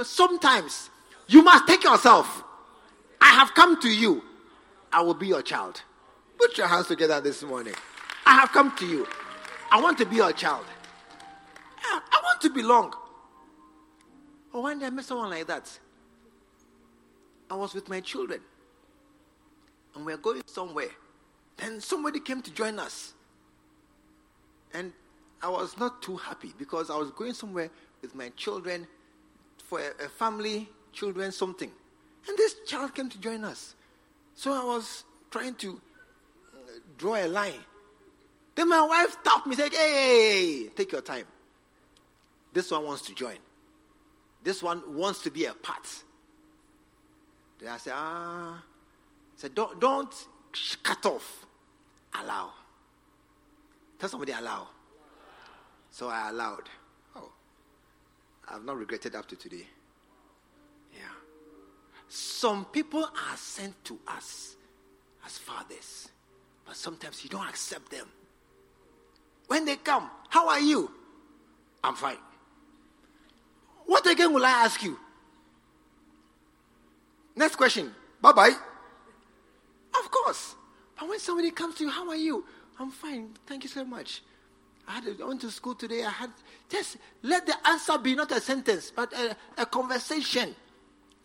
sometimes 0.03 0.89
you 1.27 1.41
must 1.41 1.67
take 1.67 1.83
yourself. 1.83 2.43
I 3.21 3.29
have 3.29 3.53
come 3.53 3.79
to 3.81 3.89
you. 3.89 4.23
I 4.91 5.01
will 5.01 5.13
be 5.13 5.27
your 5.27 5.41
child. 5.41 5.81
Put 6.37 6.57
your 6.57 6.67
hands 6.67 6.87
together 6.87 7.19
this 7.21 7.43
morning. 7.43 7.73
I 8.25 8.35
have 8.35 8.51
come 8.51 8.75
to 8.77 8.85
you. 8.85 9.07
I 9.71 9.81
want 9.81 9.97
to 9.99 10.05
be 10.05 10.17
your 10.17 10.31
child. 10.31 10.65
I 11.83 12.19
want 12.23 12.41
to 12.41 12.49
belong. 12.49 12.93
One 14.61 14.79
day 14.79 14.87
I 14.87 14.89
met 14.89 15.05
someone 15.05 15.29
like 15.29 15.47
that. 15.47 15.79
I 17.49 17.55
was 17.55 17.73
with 17.73 17.87
my 17.89 18.01
children. 18.01 18.41
And 19.95 20.05
we 20.05 20.13
are 20.13 20.17
going 20.17 20.41
somewhere. 20.45 20.89
Then 21.57 21.81
somebody 21.81 22.19
came 22.19 22.41
to 22.41 22.51
join 22.51 22.79
us. 22.79 23.13
And 24.73 24.93
I 25.41 25.49
was 25.49 25.77
not 25.77 26.01
too 26.01 26.17
happy 26.17 26.53
because 26.57 26.89
I 26.89 26.97
was 26.97 27.11
going 27.11 27.33
somewhere 27.33 27.69
with 28.01 28.15
my 28.15 28.29
children 28.29 28.87
for 29.63 29.79
a, 29.79 30.05
a 30.05 30.09
family, 30.09 30.69
children, 30.91 31.31
something. 31.31 31.71
And 32.27 32.37
this 32.37 32.55
child 32.65 32.93
came 32.93 33.09
to 33.09 33.19
join 33.19 33.43
us. 33.43 33.75
So 34.35 34.51
I 34.53 34.63
was 34.63 35.03
trying 35.31 35.55
to 35.55 35.81
uh, 36.53 36.57
draw 36.97 37.15
a 37.15 37.27
line 37.27 37.63
then 38.57 38.69
my 38.69 38.81
wife 38.81 39.11
stopped 39.21 39.45
me, 39.45 39.55
said, 39.55 39.71
Hey, 39.71 40.69
take 40.75 40.91
your 40.91 41.01
time. 41.01 41.25
This 42.51 42.71
one 42.71 42.85
wants 42.85 43.03
to 43.03 43.13
join. 43.13 43.37
This 44.47 44.63
one 44.63 44.81
wants 44.95 45.23
to 45.23 45.29
be 45.29 45.43
a 45.43 45.53
part. 45.53 45.85
Then 47.59 47.67
I 47.67 47.75
said, 47.75 47.91
Ah. 47.93 48.55
I 48.55 48.61
said, 49.35 49.53
Don't, 49.53 49.77
don't 49.77 50.27
cut 50.83 51.05
off. 51.05 51.45
Allow. 52.17 52.51
Tell 53.99 54.07
somebody 54.07 54.31
allow. 54.31 54.69
So 55.91 56.07
I 56.07 56.29
allowed. 56.29 56.69
Oh. 57.17 57.29
I've 58.47 58.63
not 58.63 58.77
regretted 58.77 59.15
up 59.15 59.27
to 59.27 59.35
today. 59.35 59.67
Yeah. 60.93 61.01
Some 62.07 62.63
people 62.63 63.03
are 63.03 63.35
sent 63.35 63.83
to 63.83 63.99
us 64.07 64.55
as 65.25 65.37
fathers, 65.37 66.07
but 66.65 66.77
sometimes 66.77 67.21
you 67.21 67.29
don't 67.29 67.49
accept 67.49 67.91
them. 67.91 68.07
When 69.47 69.65
they 69.65 69.75
come, 69.75 70.09
how 70.29 70.47
are 70.47 70.61
you? 70.61 70.89
I'm 71.83 71.95
fine. 71.95 72.15
What 73.87 74.05
again 74.05 74.33
will 74.33 74.45
I 74.45 74.51
ask 74.51 74.83
you? 74.83 74.99
Next 77.35 77.55
question. 77.55 77.93
Bye 78.21 78.33
bye. 78.33 78.51
Of 79.99 80.11
course. 80.11 80.55
But 80.99 81.09
when 81.09 81.19
somebody 81.19 81.51
comes 81.51 81.75
to 81.75 81.85
you, 81.85 81.89
how 81.89 82.07
are 82.09 82.15
you? 82.15 82.45
I'm 82.79 82.91
fine. 82.91 83.29
Thank 83.47 83.63
you 83.63 83.69
so 83.69 83.83
much. 83.85 84.21
I, 84.87 84.95
had, 84.95 85.21
I 85.21 85.25
went 85.25 85.41
to 85.41 85.51
school 85.51 85.73
today. 85.73 86.03
I 86.03 86.09
had 86.09 86.29
just 86.69 86.97
let 87.23 87.45
the 87.45 87.55
answer 87.67 87.97
be 87.97 88.13
not 88.13 88.31
a 88.31 88.39
sentence, 88.41 88.91
but 88.95 89.11
a, 89.13 89.35
a 89.57 89.65
conversation. 89.65 90.55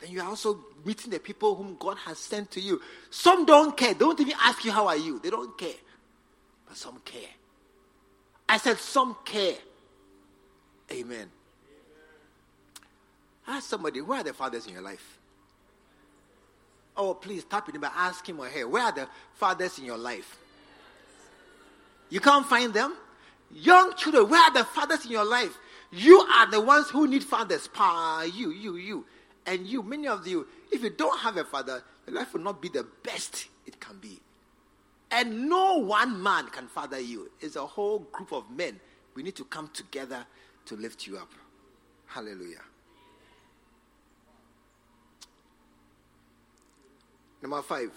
Then 0.01 0.11
you 0.11 0.21
are 0.21 0.29
also 0.29 0.59
meeting 0.85 1.11
the 1.11 1.19
people 1.21 1.55
whom 1.55 1.77
God 1.79 1.97
has 1.99 2.19
sent 2.19 2.51
to 2.53 2.61
you. 2.61 2.81
Some 3.11 3.45
don't 3.45 3.77
care. 3.77 3.93
They 3.93 4.01
don't 4.01 4.21
even 4.21 4.35
ask 4.41 4.65
you 4.65 4.73
how 4.73 4.87
are 4.87 4.97
you. 4.97 5.19
They 5.19 5.31
don't 5.31 5.57
care. 5.59 5.75
But 6.67 6.77
some 6.77 7.01
care. 7.05 7.31
I 8.49 8.59
said, 8.59 8.79
some 8.79 9.17
care. 9.25 9.57
Amen. 10.91 11.31
Ask 13.47 13.69
somebody, 13.69 14.01
where 14.01 14.21
are 14.21 14.25
the 14.25 14.33
fathers 14.33 14.67
in 14.67 14.73
your 14.73 14.83
life? 14.83 15.19
Oh, 16.97 17.15
please 17.15 17.45
tap 17.45 17.69
him, 17.73 17.81
but 17.81 17.93
ask 17.97 18.29
him 18.29 18.41
or 18.41 18.49
her, 18.49 18.69
where 18.69 18.85
are 18.85 18.93
the 18.93 19.09
fathers 19.35 19.79
in 19.79 19.85
your 19.85 19.99
life? 19.99 20.39
You 22.11 22.21
can't 22.21 22.47
find 22.47 22.73
them? 22.75 22.95
Young 23.51 23.95
children, 23.97 24.29
where 24.29 24.43
are 24.43 24.53
the 24.53 24.65
fathers 24.65 25.05
in 25.05 25.11
your 25.11 25.25
life? 25.25 25.57
You 25.91 26.19
are 26.21 26.51
the 26.51 26.61
ones 26.61 26.91
who 26.91 27.07
need 27.07 27.25
fathers. 27.25 27.69
Pa, 27.69 28.27
you, 28.33 28.51
you, 28.51 28.77
you. 28.77 29.07
And 29.47 29.67
you, 29.67 29.83
many 29.83 30.09
of 30.09 30.27
you, 30.27 30.47
if 30.71 30.83
you 30.83 30.91
don't 30.91 31.19
have 31.21 31.37
a 31.37 31.45
father, 31.45 31.83
your 32.07 32.17
life 32.17 32.33
will 32.33 32.41
not 32.41 32.63
be 32.63 32.69
the 32.69 32.87
best 33.03 33.49
it 33.67 33.81
can 33.81 33.99
be. 33.99 34.21
And 35.11 35.49
no 35.49 35.79
one 35.79 36.23
man 36.23 36.49
can 36.49 36.69
father 36.69 36.99
you. 36.99 37.31
It's 37.41 37.57
a 37.57 37.67
whole 37.67 38.01
group 38.13 38.33
of 38.33 38.51
men. 38.51 38.81
We 39.15 39.23
need 39.23 39.37
to 39.37 39.45
come 39.45 39.69
together 39.75 40.25
to 40.67 40.77
lift 40.77 41.07
you 41.07 41.19
up. 41.19 41.31
Hallelujah. 42.07 42.63
Number 47.43 47.61
five, 47.61 47.91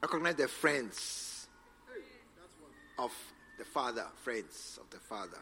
recognize 0.00 0.36
the 0.36 0.48
friends 0.48 1.46
of 2.98 3.12
the 3.58 3.66
father, 3.66 4.06
friends 4.22 4.78
of 4.80 4.88
the 4.88 4.96
father. 4.96 5.38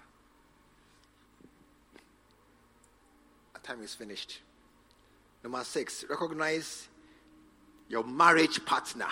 Our 3.54 3.60
time 3.60 3.82
is 3.82 3.94
finished. 3.94 4.40
Number 5.44 5.62
six, 5.62 6.04
recognize 6.10 6.88
your 7.88 8.02
marriage 8.02 8.64
partner. 8.64 9.06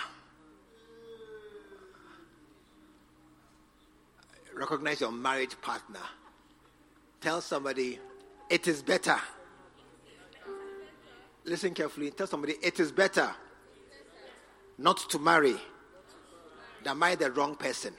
Recognize 4.53 4.99
your 4.99 5.13
marriage 5.13 5.59
partner. 5.61 6.01
Tell 7.21 7.39
somebody, 7.39 7.99
it 8.49 8.67
is 8.67 8.81
better. 8.81 9.17
Listen 11.45 11.73
carefully. 11.73 12.11
Tell 12.11 12.27
somebody, 12.27 12.55
it 12.61 12.77
is 12.79 12.91
better 12.91 13.33
not 14.81 14.97
to 15.11 15.19
marry 15.19 15.55
than 16.83 16.97
marry 16.97 17.15
the 17.15 17.31
wrong 17.31 17.55
person. 17.55 17.93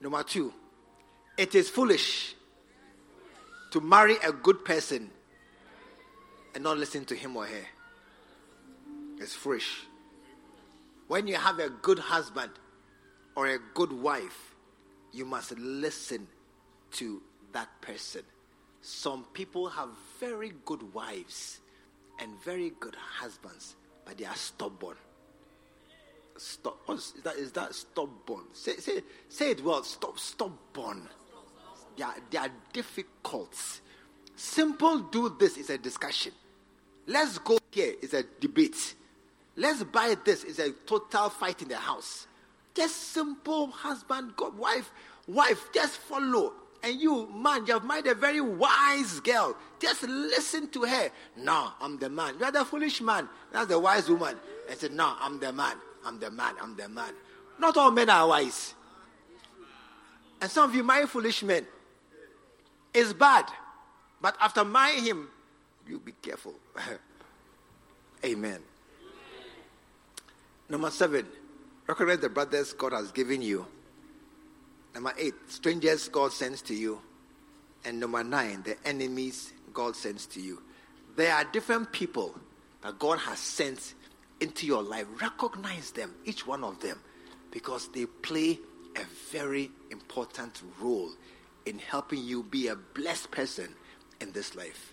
Number 0.00 0.22
two, 0.22 0.52
it 1.36 1.54
is 1.54 1.68
foolish 1.68 2.34
to 3.70 3.80
marry 3.80 4.16
a 4.24 4.32
good 4.32 4.64
person 4.64 5.10
and 6.54 6.64
not 6.64 6.78
listen 6.78 7.04
to 7.04 7.14
him 7.14 7.36
or 7.36 7.46
her. 7.46 7.66
It's 9.18 9.34
foolish. 9.34 9.86
When 11.08 11.26
you 11.26 11.36
have 11.36 11.58
a 11.58 11.68
good 11.68 11.98
husband 11.98 12.52
or 13.36 13.46
a 13.46 13.58
good 13.74 13.92
wife, 13.92 14.54
you 15.12 15.26
must 15.26 15.56
listen 15.58 16.26
to 16.92 17.22
that 17.52 17.68
person. 17.82 18.22
Some 18.80 19.24
people 19.32 19.68
have 19.68 19.90
very 20.18 20.52
good 20.64 20.94
wives 20.94 21.60
and 22.18 22.42
very 22.42 22.72
good 22.80 22.96
husbands, 22.96 23.76
but 24.04 24.18
they 24.18 24.24
are 24.24 24.34
stubborn. 24.34 24.96
Stop. 26.36 26.78
Is 26.90 27.14
that, 27.22 27.36
is 27.36 27.52
that 27.52 27.74
stubborn? 27.74 28.44
Say, 28.52 28.76
say, 28.76 29.02
say 29.28 29.50
it 29.52 29.64
well. 29.64 29.82
Stop. 29.84 30.18
Stubborn. 30.18 31.08
They 31.96 32.04
are, 32.04 32.14
they 32.30 32.38
are 32.38 32.50
difficult. 32.72 33.80
Simple 34.34 34.98
do 34.98 35.36
this 35.38 35.56
is 35.56 35.70
a 35.70 35.78
discussion. 35.78 36.32
Let's 37.06 37.38
go 37.38 37.58
here 37.70 37.94
is 38.00 38.14
a 38.14 38.24
debate. 38.40 38.94
Let's 39.56 39.82
buy 39.84 40.16
this 40.24 40.44
is 40.44 40.58
a 40.58 40.70
total 40.70 41.28
fight 41.28 41.62
in 41.62 41.68
the 41.68 41.76
house. 41.76 42.26
Just 42.74 42.96
simple 43.12 43.66
husband, 43.68 44.34
God, 44.36 44.56
wife, 44.56 44.90
wife, 45.28 45.68
just 45.74 45.98
follow. 45.98 46.54
And 46.82 47.00
you, 47.00 47.28
man, 47.32 47.64
you 47.66 47.74
have 47.74 47.84
married 47.84 48.08
a 48.08 48.14
very 48.14 48.40
wise 48.40 49.20
girl. 49.20 49.56
Just 49.78 50.02
listen 50.02 50.68
to 50.70 50.82
her. 50.82 51.10
No, 51.36 51.70
I'm 51.80 51.98
the 51.98 52.10
man. 52.10 52.34
You 52.38 52.44
are 52.44 52.52
the 52.52 52.64
foolish 52.64 53.00
man. 53.00 53.28
That's 53.52 53.68
the 53.68 53.78
wise 53.78 54.08
woman. 54.08 54.36
I 54.70 54.74
said, 54.74 54.92
No, 54.92 55.14
I'm 55.20 55.38
the 55.38 55.52
man. 55.52 55.76
I'm 56.04 56.18
the 56.18 56.30
man. 56.30 56.54
I'm 56.60 56.76
the 56.76 56.88
man. 56.88 57.12
Not 57.58 57.76
all 57.76 57.90
men 57.92 58.10
are 58.10 58.26
wise. 58.26 58.74
And 60.40 60.50
some 60.50 60.68
of 60.68 60.74
you 60.74 60.82
marry 60.82 61.06
foolish 61.06 61.44
men. 61.44 61.64
It's 62.92 63.12
bad. 63.12 63.44
But 64.20 64.36
after 64.40 64.64
marrying 64.64 65.04
him, 65.04 65.28
you 65.88 66.00
be 66.00 66.12
careful. 66.20 66.54
Amen. 68.24 68.60
Number 70.68 70.90
seven, 70.90 71.26
recognize 71.86 72.18
the 72.18 72.28
brothers 72.28 72.72
God 72.72 72.92
has 72.92 73.12
given 73.12 73.42
you. 73.42 73.66
Number 74.94 75.12
eight, 75.18 75.34
strangers 75.48 76.08
God 76.08 76.32
sends 76.32 76.62
to 76.62 76.74
you. 76.74 77.00
And 77.84 77.98
number 77.98 78.22
nine, 78.22 78.62
the 78.62 78.76
enemies 78.86 79.52
God 79.72 79.96
sends 79.96 80.26
to 80.26 80.40
you. 80.40 80.62
There 81.16 81.34
are 81.34 81.44
different 81.44 81.92
people 81.92 82.34
that 82.82 82.98
God 82.98 83.18
has 83.20 83.38
sent 83.38 83.94
into 84.40 84.66
your 84.66 84.82
life. 84.82 85.06
Recognize 85.20 85.90
them, 85.92 86.14
each 86.24 86.46
one 86.46 86.64
of 86.64 86.80
them, 86.80 86.98
because 87.50 87.88
they 87.88 88.06
play 88.06 88.58
a 88.96 89.04
very 89.30 89.70
important 89.90 90.62
role 90.80 91.10
in 91.64 91.78
helping 91.78 92.22
you 92.22 92.42
be 92.42 92.68
a 92.68 92.76
blessed 92.76 93.30
person 93.30 93.74
in 94.20 94.32
this 94.32 94.54
life. 94.54 94.92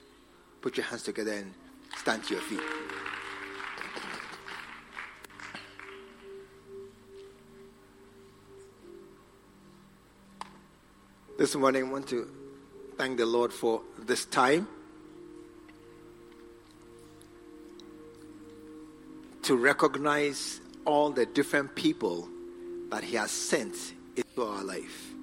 Put 0.61 0.77
your 0.77 0.85
hands 0.85 1.03
together 1.03 1.33
and 1.33 1.53
stand 1.97 2.23
to 2.25 2.35
your 2.35 2.43
feet. 2.43 2.61
This 11.39 11.55
morning, 11.55 11.85
I 11.85 11.89
want 11.89 12.09
to 12.09 12.29
thank 12.97 13.17
the 13.17 13.25
Lord 13.25 13.53
for 13.53 13.81
this 13.97 14.25
time 14.25 14.67
to 19.43 19.55
recognize 19.55 20.59
all 20.83 21.11
the 21.11 21.25
different 21.25 21.75
people 21.75 22.27
that 22.89 23.05
He 23.05 23.15
has 23.15 23.31
sent 23.31 23.73
into 24.17 24.43
our 24.43 24.65
life. 24.65 25.13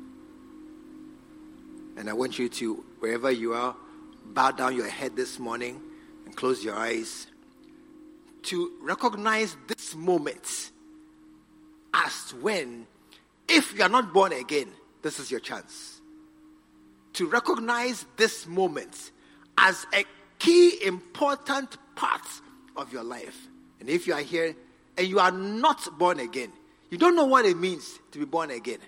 And 1.99 2.09
I 2.09 2.14
want 2.14 2.39
you 2.39 2.49
to, 2.49 2.83
wherever 3.01 3.31
you 3.31 3.53
are, 3.53 3.77
bow 4.25 4.53
down 4.53 4.75
your 4.75 4.89
head 4.89 5.17
this 5.17 5.39
morning 5.39 5.83
and 6.25 6.35
close 6.35 6.64
your 6.64 6.77
eyes 6.77 7.27
to 8.45 8.73
recognize 8.81 9.55
this 9.69 9.95
moment 9.95 10.71
as 11.93 12.33
when, 12.41 12.87
if 13.47 13.77
you 13.77 13.83
are 13.83 13.91
not 13.91 14.14
born 14.14 14.33
again, 14.33 14.71
this 15.03 15.21
is 15.21 15.31
your 15.31 15.41
chance 15.41 15.95
to 17.17 17.27
recognize 17.27 18.07
this 18.17 18.47
moment 18.47 19.11
as 19.59 19.87
a 19.93 20.05
key 20.39 20.85
important 20.85 21.77
part 21.95 22.27
of 22.77 22.93
your 22.93 23.03
life. 23.03 23.49
And 23.81 23.89
if 23.89 24.07
you 24.07 24.14
are 24.14 24.21
here 24.21 24.55
and 24.97 25.07
you 25.07 25.19
are 25.19 25.31
not 25.31 25.99
born 25.99 26.21
again, 26.21 26.53
you 26.91 26.99
don't 26.99 27.17
know 27.17 27.27
what 27.27 27.45
it 27.45 27.57
means 27.57 27.99
to 28.12 28.19
be 28.19 28.25
born 28.25 28.51
again. 28.51 28.79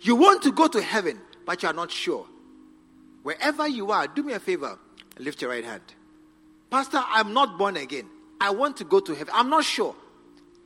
You 0.00 0.16
want 0.16 0.42
to 0.42 0.52
go 0.52 0.68
to 0.68 0.80
heaven, 0.80 1.18
but 1.44 1.62
you 1.62 1.68
are 1.68 1.74
not 1.74 1.90
sure. 1.90 2.26
Wherever 3.22 3.66
you 3.66 3.90
are, 3.90 4.06
do 4.06 4.22
me 4.22 4.32
a 4.34 4.38
favor 4.38 4.78
lift 5.18 5.40
your 5.40 5.50
right 5.50 5.64
hand. 5.64 5.82
Pastor, 6.70 7.02
I'm 7.02 7.32
not 7.32 7.58
born 7.58 7.76
again. 7.76 8.06
I 8.40 8.50
want 8.50 8.76
to 8.78 8.84
go 8.84 9.00
to 9.00 9.14
heaven. 9.14 9.32
I'm 9.34 9.48
not 9.48 9.64
sure. 9.64 9.94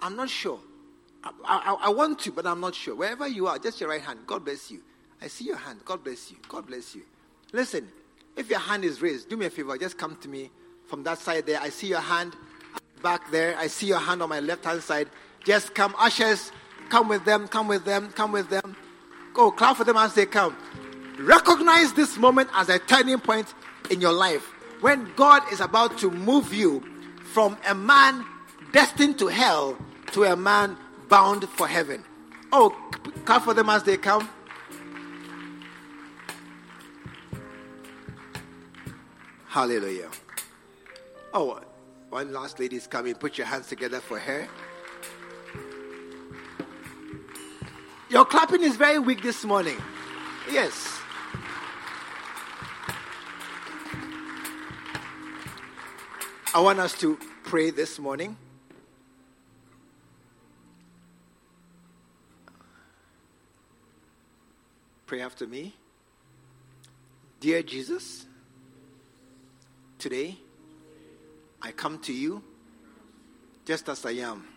I'm 0.00 0.16
not 0.16 0.28
sure. 0.28 0.58
I, 1.22 1.30
I, 1.44 1.86
I 1.86 1.88
want 1.90 2.18
to, 2.20 2.32
but 2.32 2.46
I'm 2.46 2.60
not 2.60 2.74
sure. 2.74 2.94
Wherever 2.94 3.28
you 3.28 3.46
are, 3.46 3.58
just 3.58 3.80
your 3.80 3.90
right 3.90 4.00
hand. 4.00 4.20
God 4.26 4.44
bless 4.44 4.70
you. 4.70 4.80
I 5.22 5.28
see 5.28 5.44
your 5.44 5.56
hand. 5.56 5.80
God 5.84 6.02
bless 6.02 6.30
you. 6.30 6.38
God 6.48 6.66
bless 6.66 6.94
you. 6.94 7.02
Listen, 7.52 7.88
if 8.36 8.48
your 8.48 8.58
hand 8.58 8.84
is 8.84 9.02
raised, 9.02 9.28
do 9.28 9.36
me 9.36 9.46
a 9.46 9.50
favor. 9.50 9.76
Just 9.76 9.98
come 9.98 10.16
to 10.16 10.28
me 10.28 10.50
from 10.86 11.02
that 11.04 11.18
side 11.18 11.46
there. 11.46 11.60
I 11.60 11.68
see 11.68 11.88
your 11.88 12.00
hand 12.00 12.34
back 13.02 13.30
there. 13.30 13.56
I 13.58 13.66
see 13.66 13.86
your 13.86 13.98
hand 13.98 14.22
on 14.22 14.28
my 14.28 14.40
left 14.40 14.64
hand 14.64 14.82
side. 14.82 15.08
Just 15.44 15.74
come. 15.74 15.94
Ushers, 15.98 16.52
come 16.88 17.08
with 17.08 17.24
them. 17.24 17.48
Come 17.48 17.68
with 17.68 17.84
them. 17.84 18.10
Come 18.12 18.32
with 18.32 18.48
them. 18.48 18.76
Go. 19.34 19.50
Clap 19.50 19.76
for 19.76 19.84
them 19.84 19.96
as 19.96 20.14
they 20.14 20.26
come. 20.26 20.56
Recognize 21.18 21.92
this 21.92 22.16
moment 22.16 22.48
as 22.54 22.68
a 22.68 22.78
turning 22.78 23.18
point 23.18 23.52
in 23.90 24.00
your 24.00 24.12
life 24.12 24.44
when 24.80 25.10
God 25.16 25.42
is 25.52 25.60
about 25.60 25.98
to 25.98 26.10
move 26.10 26.54
you 26.54 26.82
from 27.32 27.58
a 27.68 27.74
man 27.74 28.24
destined 28.72 29.18
to 29.18 29.26
hell 29.26 29.76
to 30.12 30.24
a 30.24 30.36
man 30.36 30.76
bound 31.08 31.48
for 31.50 31.66
heaven. 31.66 32.02
Oh, 32.52 32.70
clap 33.24 33.42
for 33.42 33.54
them 33.54 33.68
as 33.68 33.82
they 33.82 33.96
come. 33.96 34.28
Hallelujah. 39.50 40.08
Oh, 41.34 41.60
one 42.08 42.32
last 42.32 42.60
lady 42.60 42.76
is 42.76 42.86
coming. 42.86 43.16
Put 43.16 43.36
your 43.36 43.48
hands 43.48 43.66
together 43.66 43.98
for 43.98 44.16
her. 44.16 44.46
Your 48.08 48.24
clapping 48.24 48.62
is 48.62 48.76
very 48.76 49.00
weak 49.00 49.24
this 49.24 49.44
morning. 49.44 49.76
Yes. 50.48 51.00
I 56.54 56.60
want 56.60 56.78
us 56.78 56.96
to 57.00 57.18
pray 57.42 57.70
this 57.70 57.98
morning. 57.98 58.36
Pray 65.06 65.22
after 65.22 65.48
me. 65.48 65.74
Dear 67.40 67.64
Jesus, 67.64 68.26
Today, 70.00 70.34
I 71.60 71.72
come 71.72 71.98
to 71.98 72.12
you 72.14 72.42
just 73.66 73.86
as 73.90 74.06
I 74.06 74.12
am. 74.12 74.48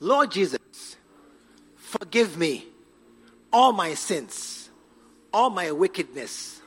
Lord 0.00 0.30
Jesus, 0.30 0.96
forgive 1.76 2.38
me 2.38 2.64
all 3.52 3.72
my 3.72 3.92
sins, 3.92 4.70
all 5.30 5.50
my 5.50 5.72
wickedness, 5.72 6.62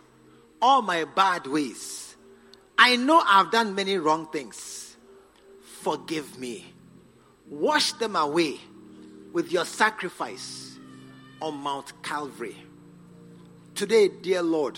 all 0.62 0.84
my 0.84 1.06
bad 1.06 1.48
ways. 1.48 2.16
I 2.78 2.96
know 2.96 3.24
I've 3.26 3.50
done 3.50 3.74
many 3.74 3.98
wrong 3.98 4.28
things. 4.28 4.96
Forgive 5.82 6.38
me. 6.38 6.64
Wash 7.50 7.94
them 7.94 8.16
away 8.16 8.60
with 9.34 9.52
your 9.52 9.66
sacrifice 9.66 10.78
on 11.42 11.56
Mount 11.56 11.92
Calvary. 12.04 12.58
Today, 13.74 14.10
dear 14.10 14.44
Lord, 14.44 14.78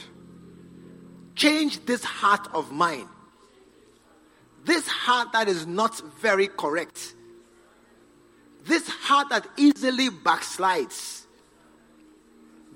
change 1.38 1.86
this 1.86 2.04
heart 2.04 2.50
of 2.54 2.72
mine. 2.72 3.08
This 4.66 4.86
heart 4.88 5.32
that 5.32 5.48
is 5.48 5.66
not 5.66 6.02
very 6.20 6.48
correct. 6.48 7.14
This 8.66 8.86
heart 8.90 9.30
that 9.30 9.48
easily 9.56 10.10
backslides. 10.10 11.24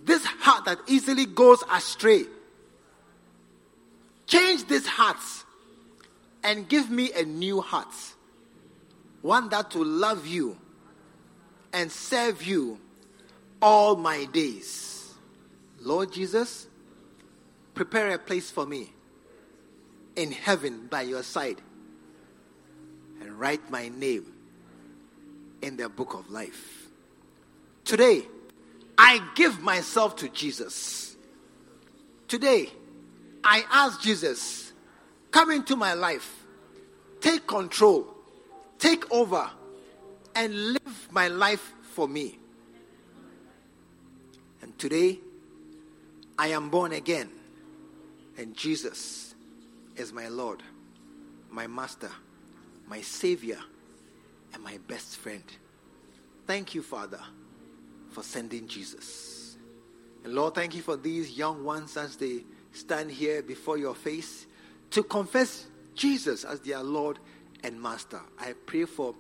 This 0.05 0.24
heart 0.24 0.66
that 0.66 0.78
easily 0.88 1.26
goes 1.26 1.62
astray. 1.70 2.24
Change 4.26 4.68
this 4.68 4.88
heart 4.88 5.18
and 6.43 6.70
give 6.70 6.89
me 6.89 7.12
a 7.12 7.24
new 7.26 7.59
heart. 7.59 7.93
One 9.22 9.49
that 9.49 9.76
will 9.76 9.86
love 9.86 10.26
you 10.26 10.57
and 11.74 11.91
serve 11.91 12.41
you 12.43 12.80
all 13.62 13.95
my 13.95 14.26
days. 14.26 15.14
Lord 15.82 16.14
Jesus, 16.14 16.68
prepare 17.74 18.11
a 18.11 18.19
place 18.19 18.49
for 18.51 18.65
me 18.65 18.91
in 20.15 20.32
heaven 20.32 20.88
by 20.88 21.01
your 21.01 21.24
side 21.24 21.61
and 23.22 23.39
write 23.39 23.69
my 23.69 23.89
name 23.89 24.34
in 25.61 25.78
the 25.78 25.88
book 25.89 26.13
of 26.13 26.30
life. 26.30 26.88
Today, 27.86 28.24
I 28.97 29.22
give 29.36 29.61
myself 29.61 30.15
to 30.17 30.30
Jesus. 30.30 31.15
Today, 32.28 32.69
I 33.43 33.63
ask 33.72 34.01
Jesus, 34.01 34.72
come 35.32 35.51
into 35.51 35.76
my 35.76 35.93
life, 35.93 36.45
take 37.19 37.47
control, 37.47 38.07
take 38.80 39.11
over, 39.11 39.49
and 40.36 40.74
live 40.74 41.07
my 41.11 41.28
life 41.28 41.74
for 41.93 42.07
me. 42.07 42.38
And 44.61 44.78
today, 44.78 45.19
I 46.38 46.49
am 46.49 46.69
born 46.69 46.91
again, 46.93 47.30
and 48.38 48.56
Jesus 48.56 49.36
is 49.96 50.14
my 50.14 50.28
Lord, 50.28 50.64
my 51.50 51.68
Master, 51.68 52.12
my 52.88 53.02
Savior, 53.02 53.60
and 54.54 54.64
my 54.64 54.78
best 54.88 55.18
friend. 55.18 55.44
Thank 56.48 56.76
you, 56.76 56.82
Father, 56.82 57.20
for 58.12 58.24
sending 58.24 58.68
Jesus. 58.68 59.58
And 60.24 60.34
Lord, 60.34 60.56
thank 60.56 60.76
you 60.76 60.82
for 60.82 60.98
these 60.98 61.38
young 61.38 61.64
ones 61.64 61.98
as 61.98 62.16
they 62.16 62.44
stand 62.74 63.12
here 63.12 63.42
before 63.42 63.78
your 63.78 63.96
face 63.96 64.46
to 64.92 65.04
confess 65.04 65.68
Jesus 65.96 66.44
as 66.44 66.60
their 66.62 66.84
Lord 66.84 67.20
and 67.64 67.82
Master. 67.82 68.20
I 68.40 68.54
pray 68.66 68.86
for 68.86 69.16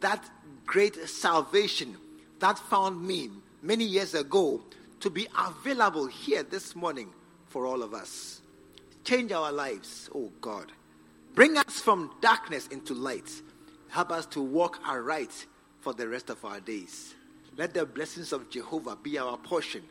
that 0.00 0.24
great 0.66 0.96
salvation 1.08 1.96
that 2.38 2.58
found 2.58 3.02
me 3.06 3.30
many 3.62 3.84
years 3.84 4.14
ago 4.14 4.62
to 5.00 5.10
be 5.10 5.28
available 5.38 6.06
here 6.06 6.42
this 6.42 6.74
morning 6.74 7.10
for 7.46 7.66
all 7.66 7.82
of 7.82 7.94
us. 7.94 8.39
Change 9.04 9.32
our 9.32 9.52
lives, 9.52 10.10
oh 10.14 10.30
God. 10.40 10.72
Bring 11.34 11.56
us 11.56 11.80
from 11.80 12.10
darkness 12.20 12.66
into 12.68 12.94
light. 12.94 13.30
Help 13.88 14.10
us 14.10 14.26
to 14.26 14.42
walk 14.42 14.78
aright 14.86 15.46
for 15.80 15.92
the 15.92 16.06
rest 16.06 16.30
of 16.30 16.44
our 16.44 16.60
days. 16.60 17.14
Let 17.56 17.74
the 17.74 17.86
blessings 17.86 18.32
of 18.32 18.50
Jehovah 18.50 18.96
be 19.02 19.18
our 19.18 19.36
portion 19.36 19.82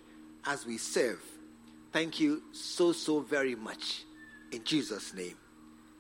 as 0.46 0.66
we 0.66 0.78
serve. 0.78 1.22
Thank 1.92 2.20
you 2.20 2.44
so, 2.52 2.92
so 2.92 3.20
very 3.20 3.56
much. 3.56 4.04
In 4.52 4.64
Jesus' 4.64 5.14
name. 5.14 5.36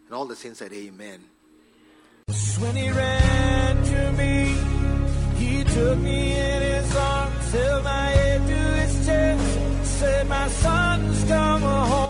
And 0.05 0.13
all 0.13 0.25
the 0.25 0.35
saints 0.35 0.59
said, 0.59 0.73
Amen. 0.73 1.23
When 2.59 2.75
he 2.75 2.89
ran 2.91 3.83
to 3.83 4.11
me, 4.13 4.55
he 5.35 5.63
took 5.63 5.97
me 5.99 6.33
in 6.33 6.61
his 6.61 6.95
arms, 6.95 7.53
held 7.53 7.83
my 7.83 8.07
head 8.07 8.47
to 8.47 8.81
his 8.81 9.05
chest, 9.05 9.99
said, 9.99 10.27
My 10.27 10.47
son's 10.47 11.23
come 11.25 11.61
home. 11.61 12.08